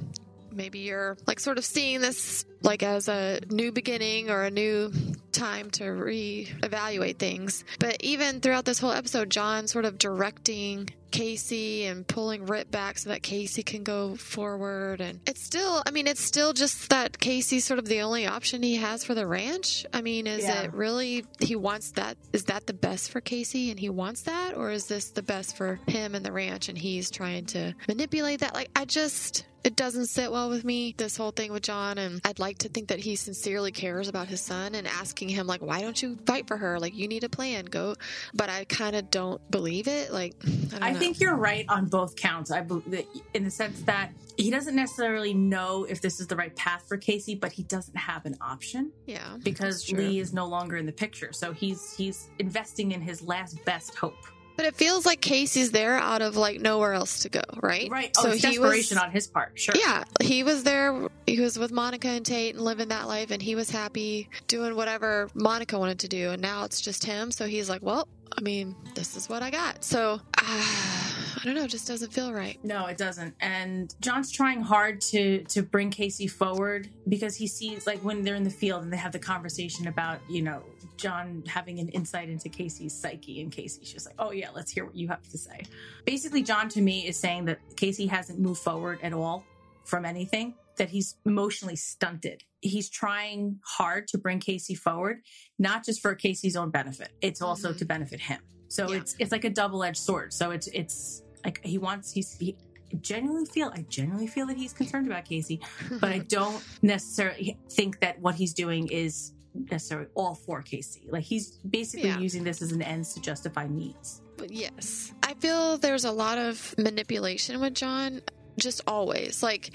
maybe 0.54 0.80
you're 0.80 1.18
like 1.28 1.40
sort 1.40 1.58
of 1.58 1.66
seeing 1.66 2.02
this 2.02 2.46
like 2.62 2.84
as 2.84 3.08
a 3.08 3.40
new 3.50 3.72
beginning 3.72 4.30
or 4.30 4.44
a 4.44 4.52
new 4.52 4.92
time 5.32 5.72
to 5.72 5.84
reevaluate 5.84 7.18
things. 7.18 7.64
But 7.80 7.98
even 8.02 8.40
throughout 8.42 8.66
this 8.66 8.80
whole 8.80 8.92
episode, 8.92 9.30
John 9.30 9.68
sort 9.68 9.86
of 9.86 9.98
directing 9.98 10.90
Kayce 11.12 11.86
and 11.92 12.08
pulling 12.08 12.46
Rip 12.46 12.72
back 12.72 12.98
so 12.98 13.10
that 13.10 13.22
Kayce 13.22 13.66
can 13.66 13.84
go 13.84 14.16
forward. 14.16 15.02
And 15.02 15.20
it's 15.28 15.44
still, 15.44 15.84
I 15.86 15.92
mean, 15.92 16.08
it's 16.08 16.22
still 16.22 16.54
just 16.54 16.90
that 16.90 17.14
Kayce's 17.14 17.66
sort 17.66 17.80
of 17.80 17.86
the 17.86 18.02
only 18.02 18.28
option 18.28 18.64
he 18.64 18.78
has 18.78 19.04
for 19.04 19.14
the 19.14 19.28
ranch. 19.28 19.86
I 19.94 20.02
mean, 20.02 20.26
is 20.28 20.44
Yeah. 20.44 20.64
it 20.64 20.74
really, 20.74 21.26
he 21.40 21.56
wants 21.56 21.92
that? 21.92 22.18
Is 22.32 22.44
that 22.46 22.66
the 22.68 22.74
best 22.74 23.12
for 23.12 23.20
Kayce 23.20 23.72
and 23.72 23.80
he 23.80 23.90
wants 23.90 24.22
that? 24.24 24.56
Or 24.56 24.72
is 24.72 24.86
this 24.86 25.10
the 25.10 25.24
best 25.24 25.58
for 25.58 25.80
him 25.88 26.16
and 26.16 26.26
the 26.26 26.32
ranch 26.32 26.70
and 26.70 26.78
he's 26.78 27.10
trying 27.12 27.46
to 27.48 27.74
manipulate 27.88 28.40
that? 28.40 28.54
Like, 28.54 28.70
I 28.76 28.86
just, 28.86 29.46
it 29.64 29.76
doesn't 29.76 30.08
sit 30.08 30.32
well 30.32 30.50
with 30.50 30.64
me, 30.64 30.94
this 30.98 31.16
whole 31.16 31.32
thing 31.32 31.52
with 31.52 31.64
John. 31.64 31.98
And 31.98 32.22
I'd 32.26 32.40
like 32.40 32.60
to 32.60 32.70
think 32.70 32.88
that 32.90 33.00
he 33.00 33.16
sincerely 33.16 33.72
cares 33.72 34.08
about 34.08 34.28
his 34.28 34.42
son 34.42 34.76
and 34.76 34.88
asking 34.88 35.30
him, 35.30 35.48
like, 35.48 35.62
why 35.62 35.82
don't 35.82 36.02
you 36.02 36.18
fight 36.26 36.48
for 36.48 36.58
her? 36.58 36.80
Like, 36.80 36.96
you 36.96 37.08
need 37.08 37.24
a 37.24 37.30
plan, 37.30 37.66
go. 37.66 37.96
But 38.34 38.50
I 38.50 38.66
kind 38.66 38.96
of 38.96 39.10
don't 39.12 39.40
believe 39.52 39.88
it. 39.88 40.12
Like, 40.12 40.36
I 40.44 40.48
don't 40.48 40.84
I 40.84 40.94
think 40.94 41.20
you're 41.20 41.36
right 41.36 41.66
on 41.70 41.86
both 41.86 42.16
counts. 42.16 42.52
I 42.52 42.62
believe 42.62 42.90
that 42.92 43.06
in 43.34 43.44
the 43.44 43.52
sense 43.52 43.82
that 43.84 44.12
he 44.38 44.50
doesn't 44.50 44.76
necessarily 44.76 45.34
know 45.34 45.86
if 45.88 46.02
this 46.02 46.20
is 46.20 46.28
the 46.28 46.36
right 46.36 46.56
path 46.56 46.86
for 46.88 46.98
Kayce, 46.98 47.40
but 47.40 47.52
he 47.52 47.64
doesn't 47.64 47.98
have 47.98 48.26
an 48.26 48.36
option 48.42 48.92
yeah, 49.06 49.38
because. 49.44 49.92
Lee 49.92 50.20
is 50.20 50.34
no 50.34 50.46
longer 50.48 50.78
in 50.78 50.86
the 50.86 50.92
picture. 50.92 51.34
So 51.34 51.52
he's 51.54 51.96
he's 51.96 52.30
investing 52.40 52.92
in 52.92 53.02
his 53.02 53.22
last 53.22 53.64
best 53.66 53.96
hope. 53.96 54.16
But 54.62 54.68
it 54.68 54.76
feels 54.76 55.08
like 55.08 55.22
Kayce's 55.22 55.72
there 55.72 55.96
out 55.96 56.22
of 56.22 56.36
like 56.36 56.62
nowhere 56.62 56.94
else 56.94 57.22
to 57.22 57.30
go, 57.30 57.42
right? 57.64 57.90
Right. 57.90 58.16
Oh, 58.20 58.28
it's 58.28 58.44
he 58.44 58.50
desperation 58.50 58.96
was, 58.98 59.04
on 59.04 59.10
his 59.10 59.26
part. 59.26 59.54
Sure. 59.56 59.74
Yeah, 59.76 60.04
he 60.22 60.44
was 60.44 60.62
there. 60.62 61.08
He 61.26 61.40
was 61.40 61.58
with 61.58 61.72
Monica 61.72 62.10
and 62.10 62.24
Tate 62.24 62.54
and 62.54 62.64
living 62.64 62.90
that 62.90 63.08
life, 63.08 63.32
and 63.32 63.42
he 63.42 63.56
was 63.56 63.72
happy 63.72 64.30
doing 64.46 64.76
whatever 64.76 65.30
Monica 65.34 65.80
wanted 65.80 65.98
to 66.02 66.08
do. 66.08 66.30
And 66.30 66.44
now 66.44 66.64
it's 66.64 66.80
just 66.80 67.04
him. 67.04 67.32
So 67.32 67.48
he's 67.48 67.72
like, 67.72 67.82
well, 67.82 68.08
I 68.38 68.42
mean, 68.42 68.76
this 68.94 69.18
is 69.18 69.28
what 69.28 69.42
I 69.42 69.50
got. 69.50 69.84
So 69.84 70.22
uh, 70.38 70.44
I 70.44 71.42
don't 71.44 71.56
know. 71.56 71.64
It 71.64 71.70
just 71.72 71.88
doesn't 71.88 72.14
feel 72.14 72.32
right. 72.32 72.60
No, 72.64 72.86
it 72.86 73.00
doesn't. 73.00 73.34
And 73.42 73.96
John's 74.00 74.30
trying 74.30 74.62
hard 74.62 75.02
to 75.02 75.44
to 75.46 75.64
bring 75.64 75.90
Kayce 75.90 76.30
forward 76.30 76.88
because 77.10 77.36
he 77.36 77.48
sees 77.48 77.88
like 77.88 77.98
when 78.02 78.24
they're 78.24 78.36
in 78.36 78.44
the 78.44 78.52
field 78.52 78.84
and 78.84 78.94
they 78.94 78.98
have 78.98 79.12
the 79.12 79.18
conversation 79.18 79.88
about, 79.88 80.20
you 80.30 80.44
know, 80.44 80.62
John 81.02 81.44
having 81.48 81.80
an 81.80 81.90
insight 81.90 82.30
into 82.30 82.50
Kayce's 82.50 82.94
psyche 82.94 83.42
and 83.42 83.52
Kayce's 83.52 83.92
just 83.92 84.06
like, 84.06 84.16
"Oh 84.20 84.32
yeah, 84.32 84.50
let's 84.52 84.72
hear 84.72 84.86
what 84.86 84.96
you 84.96 85.08
have 85.08 85.24
to 85.30 85.38
say." 85.38 85.64
Basically, 86.06 86.44
John 86.44 86.70
to 86.70 86.82
me 86.82 87.08
is 87.08 87.18
saying 87.18 87.46
that 87.46 87.60
Kayce 87.76 88.08
hasn't 88.10 88.40
moved 88.40 88.62
forward 88.62 89.00
at 89.02 89.14
all 89.14 89.44
from 89.86 90.06
anything, 90.06 90.54
that 90.78 90.90
he's 90.90 91.16
emotionally 91.26 91.76
stunted. 91.76 92.44
He's 92.62 92.90
trying 92.90 93.60
hard 93.66 94.08
to 94.10 94.18
bring 94.18 94.40
Kayce 94.40 94.78
forward, 94.78 95.22
not 95.58 95.84
just 95.84 96.02
for 96.02 96.16
Kayce's 96.16 96.56
own 96.56 96.70
benefit. 96.70 97.10
It's 97.22 97.42
also 97.42 97.74
Mhm. 97.74 97.78
to 97.80 97.86
benefit 97.86 98.20
him. 98.22 98.42
So 98.68 98.90
Yeah. 98.92 99.00
it's 99.00 99.16
it's 99.20 99.32
like 99.32 99.44
a 99.44 99.50
double-edged 99.50 99.98
sword. 99.98 100.32
So 100.34 100.52
it's 100.52 100.68
it's 100.68 101.24
like 101.44 101.60
he 101.66 101.78
wants 101.78 102.12
he's 102.12 102.38
he 102.38 102.56
genuinely 103.02 103.46
feel 103.46 103.72
I 103.74 103.82
genuinely 103.90 104.28
feel 104.28 104.46
that 104.48 104.58
he's 104.58 104.74
concerned 104.74 105.08
about 105.08 105.26
Kayce, 105.26 105.60
but 106.00 106.12
I 106.12 106.20
don't 106.38 106.62
necessarily 106.82 107.58
think 107.72 108.00
that 108.02 108.20
what 108.20 108.36
he's 108.36 108.54
doing 108.54 108.88
is 108.90 109.34
necessarily 109.54 110.08
all 110.16 110.36
for 110.36 110.62
Kayce. 110.62 111.00
Like 111.10 111.24
he's 111.24 111.52
basically 111.70 112.08
Yeah. 112.10 112.20
using 112.20 112.44
this 112.44 112.62
as 112.62 112.72
an 112.72 112.82
ends 112.82 113.14
to 113.16 113.20
justify 113.22 113.68
means. 113.68 114.22
But 114.38 114.52
yes, 114.52 115.12
I 115.24 115.34
feel 115.36 115.78
there's 115.78 116.06
a 116.06 116.12
lot 116.12 116.38
of 116.38 116.74
manipulation 116.78 117.60
with 117.60 117.74
John. 117.76 118.22
Just 118.60 118.82
always. 118.86 119.42
Like, 119.42 119.72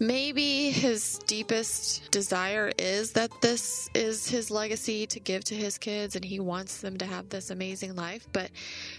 maybe 0.00 0.70
his 0.70 1.20
deepest 1.26 2.10
desire 2.10 2.72
is 2.76 3.12
that 3.12 3.30
this 3.40 3.88
is 3.94 4.28
his 4.28 4.50
legacy 4.50 5.06
to 5.06 5.20
give 5.20 5.44
to 5.44 5.54
his 5.54 5.78
kids 5.78 6.16
and 6.16 6.24
he 6.24 6.40
wants 6.40 6.80
them 6.80 6.96
to 6.98 7.06
have 7.06 7.28
this 7.28 7.50
amazing 7.50 7.94
life. 7.94 8.26
But 8.32 8.50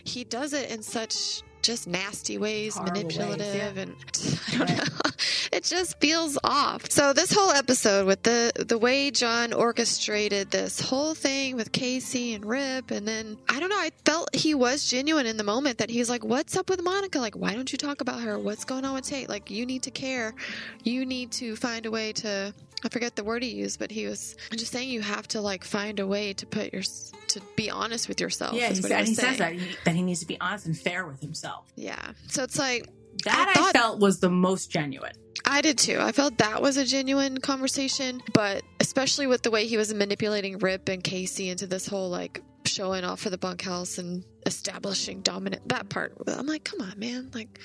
he 0.06 0.24
does 0.24 0.54
it 0.54 0.72
in 0.72 0.82
such 0.82 1.44
just 1.62 1.88
nasty 1.88 2.38
ways, 2.38 2.76
Horrible 2.76 3.04
ways, 3.04 3.18
manipulative, 3.18 3.76
yeah. 3.78 3.82
and 3.84 3.96
I 4.48 4.58
don't 4.58 4.70
Right. 4.70 4.78
know. 4.78 5.12
It 5.52 5.64
just 5.64 6.00
feels 6.00 6.38
off. 6.44 6.90
So 6.92 7.14
this 7.14 7.32
whole 7.32 7.52
episode 7.52 8.06
with 8.06 8.24
the 8.24 8.52
the 8.56 8.78
way 8.78 9.12
John 9.12 9.54
orchestrated 9.54 10.52
this 10.52 10.80
whole 10.80 11.14
thing 11.14 11.56
with 11.56 11.72
Kayce 11.72 12.36
and 12.36 12.46
Rip, 12.46 12.92
and 12.92 13.08
then 13.08 13.38
I 13.50 13.60
don't 13.60 13.70
know. 13.70 13.78
I 13.78 13.92
felt 14.06 14.34
he 14.36 14.54
was 14.54 14.88
genuine 14.90 15.26
in 15.26 15.38
the 15.38 15.44
moment 15.44 15.78
that 15.80 15.90
he's 15.90 16.10
like, 16.10 16.24
"What's 16.24 16.56
up 16.58 16.70
with 16.70 16.82
Monica? 16.84 17.20
Like, 17.20 17.36
why 17.36 17.54
don't 17.54 17.72
you 17.72 17.78
talk 17.78 18.02
about 18.02 18.22
her? 18.22 18.38
What's 18.38 18.66
going 18.66 18.86
on 18.86 18.94
with 18.94 19.06
Tate? 19.06 19.30
Like, 19.30 19.50
you 19.50 19.66
need 19.66 19.84
to 19.84 19.92
care. 19.92 20.36
You 20.84 21.06
need 21.06 21.32
to 21.34 21.56
find 21.56 21.86
a 21.86 21.92
way 21.92 22.14
to." 22.14 22.54
I 22.86 22.90
forget 22.90 23.16
the 23.16 23.24
word 23.24 23.42
he 23.42 23.50
used, 23.50 23.80
but 23.80 23.90
he 23.90 24.06
was 24.06 24.36
just 24.52 24.72
saying 24.72 24.90
you 24.90 25.02
have 25.02 25.28
to 25.30 25.42
like 25.42 25.64
find 25.64 26.00
a 26.00 26.06
way 26.06 26.34
to 26.34 26.46
put 26.46 26.72
your 26.74 26.84
to 26.84 27.42
be 27.56 27.72
honest 27.72 28.08
with 28.08 28.22
yourself. 28.22 28.54
yeah, 28.54 28.70
is 28.70 28.78
he, 28.78 28.84
said, 28.84 29.08
he 29.08 29.16
says 29.16 29.38
that 29.40 29.54
he, 29.54 29.76
that 29.84 29.96
he 29.96 30.04
needs 30.04 30.20
to 30.20 30.28
be 30.28 30.40
honest 30.40 30.68
and 30.68 30.78
fair 30.78 31.06
with 31.08 31.20
himself. 31.20 31.47
Yeah. 31.76 32.12
So 32.28 32.44
it's 32.44 32.58
like 32.58 32.88
That 33.26 33.48
I, 33.50 33.54
thought- 33.54 33.74
felt 33.74 34.00
was 34.00 34.20
the 34.20 34.30
most 34.30 34.70
genuine. 34.72 35.14
I 35.46 35.62
did 35.62 35.78
too. 35.78 35.98
I 36.02 36.12
felt 36.12 36.38
that 36.40 36.62
was 36.62 36.76
a 36.78 36.84
genuine 36.84 37.38
conversation, 37.40 38.22
but 38.34 38.64
especially 38.82 39.28
with 39.28 39.44
the 39.44 39.52
way 39.52 39.66
he 39.66 39.78
was 39.78 39.94
manipulating 39.94 40.58
Rip 40.60 40.90
and 40.90 41.02
Kayce 41.02 41.50
into 41.50 41.68
this 41.68 41.88
whole 41.88 42.10
like 42.10 42.42
showing 42.68 43.04
off 43.04 43.20
for 43.22 43.30
the 43.30 43.38
bunkhouse 43.38 43.98
and 43.98 44.24
establishing 44.46 45.22
dominant 45.22 45.68
that 45.70 45.90
part. 45.90 46.14
I'm 46.28 46.46
like, 46.48 46.64
come 46.64 46.82
on, 46.82 46.98
man. 47.00 47.30
Like, 47.34 47.60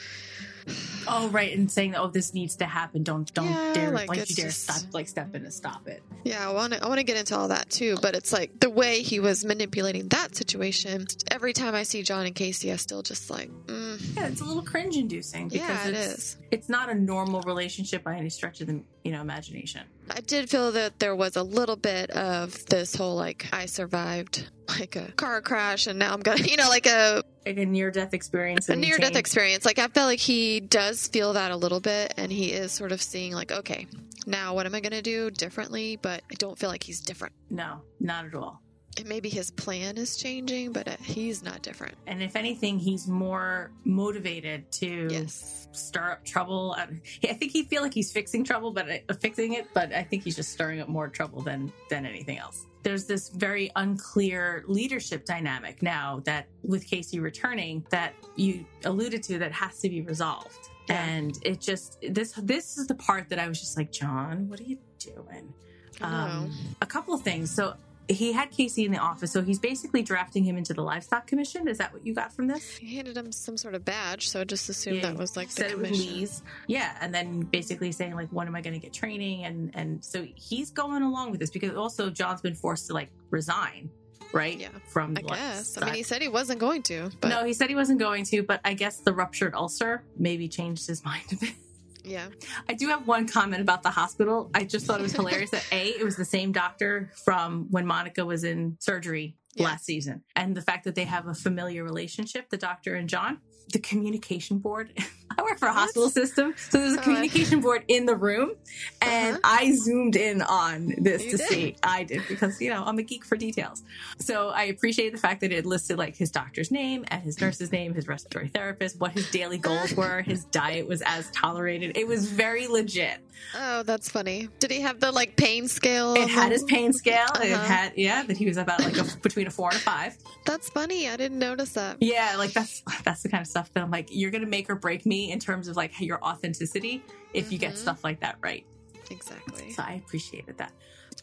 Oh, 1.09 1.29
right, 1.31 1.57
and 1.57 1.69
saying 1.69 1.97
oh, 1.97 2.07
this 2.07 2.33
needs 2.33 2.55
to 2.57 2.65
happen. 2.65 3.03
Don't 3.03 3.33
don't 3.35 3.47
Yeah, 3.51 3.73
dare 3.75 3.91
like, 3.91 4.09
like, 4.09 4.31
you 4.31 4.37
dare 4.37 4.47
just- 4.47 4.63
stop 4.63 4.95
like 4.95 5.09
step 5.09 5.35
in 5.35 5.43
and 5.43 5.53
stop 5.53 5.89
it. 5.89 6.01
yeah, 6.25 6.49
I 6.49 6.53
want 6.53 6.73
to 6.75 6.85
I 6.85 6.87
want 6.87 6.99
to 6.99 7.05
get 7.05 7.17
into 7.17 7.37
all 7.37 7.49
that 7.49 7.69
too, 7.71 7.97
but 8.01 8.15
it's 8.15 8.33
like 8.33 8.61
the 8.61 8.71
way 8.71 9.03
he 9.03 9.19
was 9.19 9.45
manipulating 9.45 10.07
that 10.09 10.37
situation. 10.37 11.07
Every 11.31 11.53
time 11.53 11.75
I 11.75 11.83
see 11.83 12.05
John 12.05 12.25
and 12.27 12.35
Kayce, 12.35 12.73
I 12.73 12.77
still 12.77 13.03
just 13.03 13.29
like, 13.31 13.51
mm, 13.67 14.17
Yeah, 14.17 14.29
it's 14.29 14.41
a 14.41 14.45
little 14.45 14.63
cringe 14.63 14.97
inducing 14.97 15.49
because 15.49 15.69
Yeah, 15.69 15.89
it 15.89 15.95
it's, 15.95 16.15
is. 16.19 16.37
it's 16.53 16.69
not 16.69 16.89
a 16.89 16.95
normal 16.95 17.41
relationship 17.43 18.05
by 18.05 18.17
any 18.17 18.31
stretch 18.31 18.61
of 18.61 18.69
the 18.69 18.81
you 19.03 19.11
know 19.11 19.21
imagination. 19.21 19.83
I 20.15 20.21
did 20.21 20.49
feel 20.51 20.73
that 20.73 20.99
there 20.99 21.15
was 21.17 21.37
a 21.37 21.43
little 21.43 21.77
bit 21.77 22.11
of 22.11 22.65
this 22.67 22.95
whole 22.95 23.17
like 23.17 23.47
I 23.53 23.67
survived 23.67 24.49
like 24.69 24.97
a 24.97 25.13
car 25.13 25.41
crash 25.41 25.87
and 25.87 25.99
now 25.99 26.13
I'm 26.13 26.21
gonna 26.21 26.43
you 26.45 26.57
know 26.57 26.69
like 26.69 26.87
a 26.87 27.23
Like 27.45 27.59
a 27.59 27.67
near 27.67 27.91
death 27.91 28.15
experience. 28.15 28.69
a 28.69 28.77
near 28.77 28.99
death 28.99 29.17
experience. 29.17 29.65
Like 29.65 29.79
I 29.79 29.89
felt 29.89 30.07
like 30.07 30.21
he 30.21 30.61
does 30.61 31.09
feel 31.09 31.33
that 31.35 31.51
a 31.51 31.57
little 31.57 31.81
bit, 31.81 32.15
and 32.17 32.31
he 32.31 32.53
is 32.53 32.71
sort 32.73 32.93
of 32.93 33.03
seeing 33.03 33.33
like, 33.33 33.51
okay, 33.51 33.87
now 34.27 34.55
what 34.55 34.65
am 34.67 34.75
I 34.75 34.81
going 34.81 34.93
to 34.93 35.03
do 35.03 35.31
differently? 35.31 35.97
But 36.01 36.23
I 36.31 36.35
don't 36.39 36.57
feel 36.59 36.69
like 36.71 36.85
he's 36.85 37.01
different. 37.01 37.35
No, 37.51 37.81
not 37.99 38.27
at 38.27 38.35
all. 38.35 38.62
Maybe 39.07 39.29
his 39.29 39.51
plan 39.51 39.97
is 39.99 40.17
changing, 40.17 40.73
but 40.73 40.87
uh, 40.87 40.97
he's 41.03 41.43
not 41.43 41.63
different. 41.63 41.95
And 42.07 42.23
if 42.23 42.37
anything, 42.37 42.79
he's 42.79 43.09
more 43.09 43.71
motivated 43.85 44.71
to 44.73 45.09
Yes. 45.11 45.69
stir 45.73 46.13
up 46.13 46.25
trouble. 46.25 46.75
I 46.79 46.83
I 47.29 47.33
think 47.35 47.53
he 47.53 47.65
feel 47.65 47.83
like 47.83 47.95
he's 47.95 48.13
fixing 48.13 48.45
trouble, 48.45 48.73
but 48.73 48.87
uh, 48.89 49.15
fixing 49.15 49.55
it. 49.55 49.69
But 49.75 49.93
I 49.95 50.03
think 50.03 50.25
he's 50.25 50.37
just 50.37 50.53
stirring 50.53 50.81
up 50.81 50.89
more 50.89 51.09
trouble 51.09 51.41
than 51.43 51.73
than 51.89 52.05
anything 52.07 52.39
else. 52.39 52.67
There's 52.83 53.05
this 53.07 53.29
very 53.29 53.71
unclear 53.77 54.65
leadership 54.67 55.25
dynamic 55.25 55.83
now 55.83 56.21
that 56.25 56.49
with 56.63 56.89
Kayce 56.89 57.21
returning 57.21 57.87
that 57.91 58.13
you 58.37 58.67
alluded 58.85 59.23
to 59.25 59.39
that 59.39 59.53
has 59.53 59.79
to 59.81 59.89
be 59.89 60.03
resolved. 60.03 60.59
Yeah. 60.89 61.03
And 61.05 61.39
it 61.43 61.61
just 61.61 61.99
this 62.11 62.33
this 62.33 62.77
is 62.77 62.89
the 62.89 62.97
part 62.97 63.29
that 63.31 63.39
I 63.39 63.49
was 63.49 63.59
just 63.61 63.77
like, 63.77 63.91
John, 63.93 64.49
what 64.49 64.61
are 64.61 64.65
you 64.65 64.79
doing? 64.99 65.55
Um, 66.01 66.53
a 66.81 66.87
couple 66.87 67.15
of 67.15 67.23
things. 67.23 67.51
So 67.55 67.75
he 68.13 68.33
had 68.33 68.51
Kayce 68.53 68.85
in 68.85 68.93
the 68.93 68.99
office, 68.99 69.33
so 69.33 69.43
he's 69.43 69.59
basically 69.59 70.03
drafting 70.03 70.45
him 70.45 70.57
into 70.57 70.75
the 70.75 70.83
livestock 70.83 71.27
commission. 71.27 71.69
Is 71.69 71.79
that 71.79 71.93
what 71.93 72.07
you 72.07 72.15
got 72.15 72.33
from 72.33 72.47
this? 72.47 72.77
he 72.77 72.97
handed 72.97 73.17
him 73.17 73.33
some 73.33 73.57
sort 73.57 73.75
of 73.75 73.85
badge, 73.85 74.29
so 74.29 74.41
I 74.41 74.45
just 74.45 74.69
assumed 74.69 74.97
Yeah, 74.99 75.11
that 75.11 75.17
was 75.19 75.37
like 75.37 75.49
the 75.51 75.71
it 75.71 75.79
was 75.79 75.91
commission. 75.91 76.47
Yeah, 76.67 76.97
and 77.01 77.15
then 77.15 77.41
basically 77.41 77.93
saying 77.93 78.15
like, 78.15 78.29
when 78.31 78.47
am 78.47 78.55
I 78.55 78.61
going 78.61 78.75
to 78.75 78.81
get 78.81 78.93
training? 78.93 79.45
And 79.45 79.71
and 79.75 80.05
so 80.05 80.27
he's 80.35 80.71
going 80.71 81.03
along 81.03 81.31
with 81.31 81.41
this 81.41 81.51
because 81.51 81.75
also 81.77 82.11
John's 82.11 82.41
been 82.41 82.55
forced 82.55 82.87
to 82.89 82.95
like 82.95 83.11
resign, 83.31 83.91
right? 84.33 84.59
Yeah, 84.59 84.69
from 84.89 85.17
I 85.17 85.23
guess. 85.23 85.77
I 85.81 85.85
mean, 85.87 85.95
he 85.95 86.03
said 86.03 86.23
he 86.23 86.29
wasn't 86.29 86.61
going 86.61 86.83
to, 86.85 87.11
but 87.21 87.29
no, 87.29 87.45
he 87.45 87.53
said 87.53 87.69
he 87.69 87.75
wasn't 87.75 87.99
going 87.99 88.25
to, 88.27 88.43
but 88.43 88.61
I 88.65 88.75
guess 88.75 88.99
the 88.99 89.13
ruptured 89.13 89.55
ulcer 89.55 90.03
maybe 90.17 90.49
changed 90.49 90.87
his 90.87 91.05
mind 91.11 91.25
a 91.33 91.37
bit. 91.37 91.55
Yeah. 92.05 92.29
I 92.69 92.75
do 92.75 92.89
have 92.89 93.07
one 93.07 93.27
comment 93.29 93.63
about 93.63 93.83
the 93.83 93.91
hospital. 93.91 94.51
I 94.55 94.65
just 94.65 94.87
thought 94.87 95.01
it 95.01 95.03
was 95.03 95.13
hilarious 95.13 95.51
that 95.51 95.67
A, 95.73 95.89
it 95.91 96.05
was 96.05 96.17
the 96.17 96.25
same 96.25 96.53
doctor 96.53 97.11
from 97.25 97.67
when 97.71 97.87
Monica 97.87 98.25
was 98.25 98.45
in 98.45 98.77
surgery 98.81 99.37
Yeah. 99.55 99.65
last 99.67 99.85
season. 99.85 100.23
And 100.35 100.57
the 100.57 100.63
fact 100.63 100.85
that 100.85 100.95
they 100.95 101.05
have 101.05 101.27
a 101.27 101.35
familiar 101.35 101.85
relationship, 101.85 102.49
the 102.51 102.57
doctor 102.57 102.95
and 102.95 103.09
John, 103.09 103.39
the 103.73 103.79
communication 103.79 104.59
board. 104.59 104.91
I 105.39 105.43
work 105.43 105.59
for 105.59 105.67
a 105.69 105.73
hospital 105.73 106.11
system. 106.11 106.55
So 106.69 106.77
there's 106.77 106.93
a 106.93 106.97
Oh, 106.97 107.01
I- 107.01 107.05
communication 107.05 107.61
board 107.63 107.85
in 107.89 108.05
the 108.05 108.15
room. 108.15 108.53
And 109.01 109.37
Uh-huh. 109.37 109.57
I 109.61 109.73
zoomed 109.75 110.15
in 110.15 110.43
on 110.43 110.93
this 110.99 111.25
You 111.25 111.31
to 111.33 111.37
did. 111.39 111.49
see. 111.49 111.77
I 111.83 112.05
did 112.05 112.23
because, 112.29 112.61
you 112.61 112.69
know, 112.69 112.83
I'm 112.85 112.99
a 112.99 113.03
geek 113.03 113.25
for 113.25 113.37
details. 113.37 113.83
So 114.19 114.51
I 114.51 114.65
appreciate 114.65 115.13
the 115.13 115.19
fact 115.19 115.41
that 115.41 115.51
it 115.51 115.65
listed 115.65 115.97
like 115.97 116.17
his 116.17 116.31
doctor's 116.31 116.71
name 116.71 117.07
and 117.09 117.23
his 117.23 117.41
nurse's 117.41 117.73
name, 117.73 117.95
his 117.95 118.07
respiratory 118.09 118.49
therapist, 118.49 119.01
what 119.01 119.13
his 119.13 119.31
daily 119.31 119.57
goals 119.57 119.93
were, 119.97 120.21
his 120.21 120.45
diet 120.47 120.87
was 120.87 121.03
as 121.07 121.31
tolerated. 121.31 121.97
It 121.97 122.07
was 122.07 122.31
very 122.31 122.67
legit. 122.67 123.19
Oh, 123.59 123.83
that's 123.85 124.11
funny. 124.11 124.51
Did 124.61 124.71
he 124.71 124.81
have 124.83 125.01
the 125.01 125.11
like 125.13 125.37
pain 125.37 125.67
scale? 125.67 126.13
It 126.15 126.29
had 126.29 126.53
his 126.53 126.63
pain 126.65 126.93
scale. 126.93 127.27
It 127.43 127.53
Uh-huh. 127.53 127.65
had, 127.65 127.93
yeah, 127.97 128.23
that 128.25 128.37
he 128.37 128.45
was 128.47 128.59
about 128.59 128.81
like 128.81 128.99
a, 128.99 129.05
between 129.23 129.47
a 129.47 129.51
four 129.51 129.69
and 129.71 129.77
a 129.79 129.81
five. 129.81 130.15
That's 130.45 130.69
funny. 130.69 131.09
I 131.09 131.17
didn't 131.17 131.39
notice 131.39 131.73
that. 131.73 131.97
Yeah, 132.01 132.35
like 132.37 132.53
that's 132.53 132.83
that's 133.03 133.23
the 133.23 133.31
kind 133.31 133.41
of 133.41 133.47
stuff 133.53 133.73
that 133.75 133.83
I'm 133.85 133.91
like, 133.91 134.09
you're 134.11 134.31
gonna 134.31 134.47
make 134.47 134.69
or 134.71 134.75
break 134.75 135.05
me 135.07 135.31
in 135.31 135.39
terms 135.39 135.69
of 135.69 135.77
like 135.77 135.93
your 136.01 136.23
authenticity 136.25 137.05
if 137.35 137.53
you 137.53 137.59
get 137.59 137.75
Mhm. 137.75 137.79
stuff 137.79 138.03
like 138.03 138.19
that 138.21 138.37
right. 138.43 138.65
Exactly. 139.11 139.71
So 139.73 139.83
I 139.83 140.03
appreciated 140.05 140.57
that. 140.59 140.73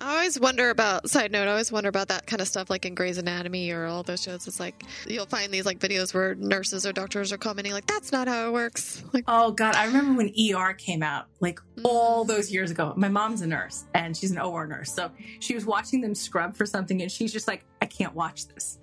I 0.02 0.16
always 0.16 0.40
wonder 0.40 0.70
about 0.70 1.10
side 1.10 1.32
note. 1.32 1.48
I 1.48 1.52
always 1.52 1.72
wonder 1.72 1.90
about 1.90 2.08
that 2.10 2.26
kind 2.26 2.42
of 2.42 2.48
stuff, 2.48 2.70
like 2.70 2.86
in 2.86 2.96
Grey's 2.96 3.18
Anatomy 3.18 3.72
or 3.72 3.86
all 3.86 4.04
those 4.04 4.22
shows. 4.22 4.48
It's 4.48 4.60
like 4.60 4.84
you'll 5.08 5.26
find 5.26 5.52
these 5.52 5.66
like 5.66 5.80
videos 5.80 6.14
where 6.14 6.36
nurses 6.36 6.86
or 6.86 6.94
doctors 6.94 7.32
are 7.32 7.38
commenting 7.38 7.74
like, 7.74 7.86
"That's 7.86 8.12
not 8.12 8.28
how 8.28 8.48
it 8.48 8.54
works." 8.54 9.04
Like, 9.14 9.24
Oh 9.28 9.52
god, 9.52 9.76
I 9.76 9.86
remember 9.86 10.14
when 10.14 10.34
ER 10.56 10.74
came 10.74 11.04
out, 11.04 11.26
like 11.40 11.60
all 11.84 12.26
those 12.26 12.52
years 12.52 12.72
ago. 12.72 12.94
My 12.96 13.10
mom's 13.10 13.42
a 13.42 13.48
nurse 13.48 13.86
and 13.94 14.16
she's 14.16 14.32
an 14.32 14.40
OR 14.40 14.68
nurse. 14.68 14.94
So 14.94 15.12
she 15.40 15.56
was 15.56 15.66
watching 15.66 16.02
them 16.02 16.16
scrub 16.16 16.56
for 16.56 16.66
something 16.66 17.02
and 17.02 17.12
she's 17.12 17.32
just 17.32 17.48
like, 17.48 17.66
I 17.82 17.86
can't 17.86 18.14
watch 18.14 18.48
this. 18.48 18.78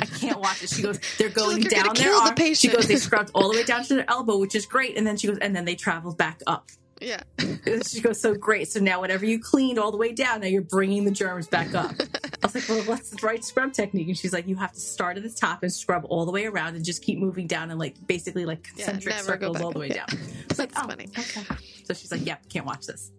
I 0.00 0.06
can't 0.06 0.40
watch 0.40 0.62
it. 0.62 0.70
She 0.70 0.82
goes, 0.82 0.98
they're 1.18 1.28
going 1.42 1.62
down 1.62 1.86
their 1.86 1.94
kill 1.94 2.24
the 2.24 2.42
arm. 2.42 2.54
She 2.54 2.68
goes, 2.68 2.86
they 2.86 2.96
scrubbed 2.96 3.30
all 3.34 3.50
the 3.50 3.58
way 3.58 3.64
down 3.64 3.84
to 3.84 3.94
their 3.94 4.10
elbow, 4.10 4.38
which 4.38 4.54
is 4.54 4.66
great. 4.66 4.96
And 4.96 5.06
then 5.06 5.16
she 5.16 5.26
goes, 5.26 5.38
and 5.38 5.54
then 5.54 5.64
they 5.64 5.74
traveled 5.74 6.16
back 6.16 6.40
up. 6.46 6.70
Yeah, 7.02 7.22
She 7.86 8.00
goes, 8.00 8.20
so 8.20 8.34
great. 8.34 8.68
So 8.68 8.80
now 8.80 9.00
whatever 9.00 9.24
you 9.24 9.38
cleaned 9.38 9.78
all 9.78 9.90
the 9.90 9.96
way 9.96 10.12
down, 10.12 10.40
now 10.40 10.46
you're 10.46 10.62
bringing 10.62 11.04
the 11.04 11.10
germs 11.10 11.46
back 11.48 11.74
up. 11.74 11.92
I 12.42 12.46
was 12.46 12.54
like, 12.54 12.68
well, 12.68 12.82
what's 12.84 13.10
the 13.10 13.24
right 13.24 13.44
scrub 13.44 13.72
technique? 13.72 14.08
And 14.08 14.18
she's 14.18 14.32
like, 14.32 14.48
you 14.48 14.56
have 14.56 14.72
to 14.72 14.80
start 14.80 15.16
at 15.16 15.22
the 15.22 15.30
top 15.30 15.62
and 15.62 15.72
scrub 15.72 16.04
all 16.08 16.24
the 16.24 16.32
way 16.32 16.46
around 16.46 16.74
and 16.76 16.84
just 16.84 17.02
keep 17.02 17.18
moving 17.18 17.46
down 17.46 17.70
and 17.70 17.78
like 17.78 17.94
basically 18.06 18.44
like 18.44 18.64
concentric 18.64 19.16
go 19.16 19.22
circles 19.22 19.60
all 19.60 19.72
the 19.72 19.78
way 19.78 19.88
down. 19.88 20.06
It's 20.50 20.58
like, 20.58 20.72
oh, 20.76 20.86
funny. 20.86 21.08
okay. 21.18 21.42
So 21.84 21.94
she's 21.94 22.12
like, 22.12 22.26
yep, 22.26 22.46
can't 22.50 22.66
watch 22.66 22.86
this. 22.86 23.10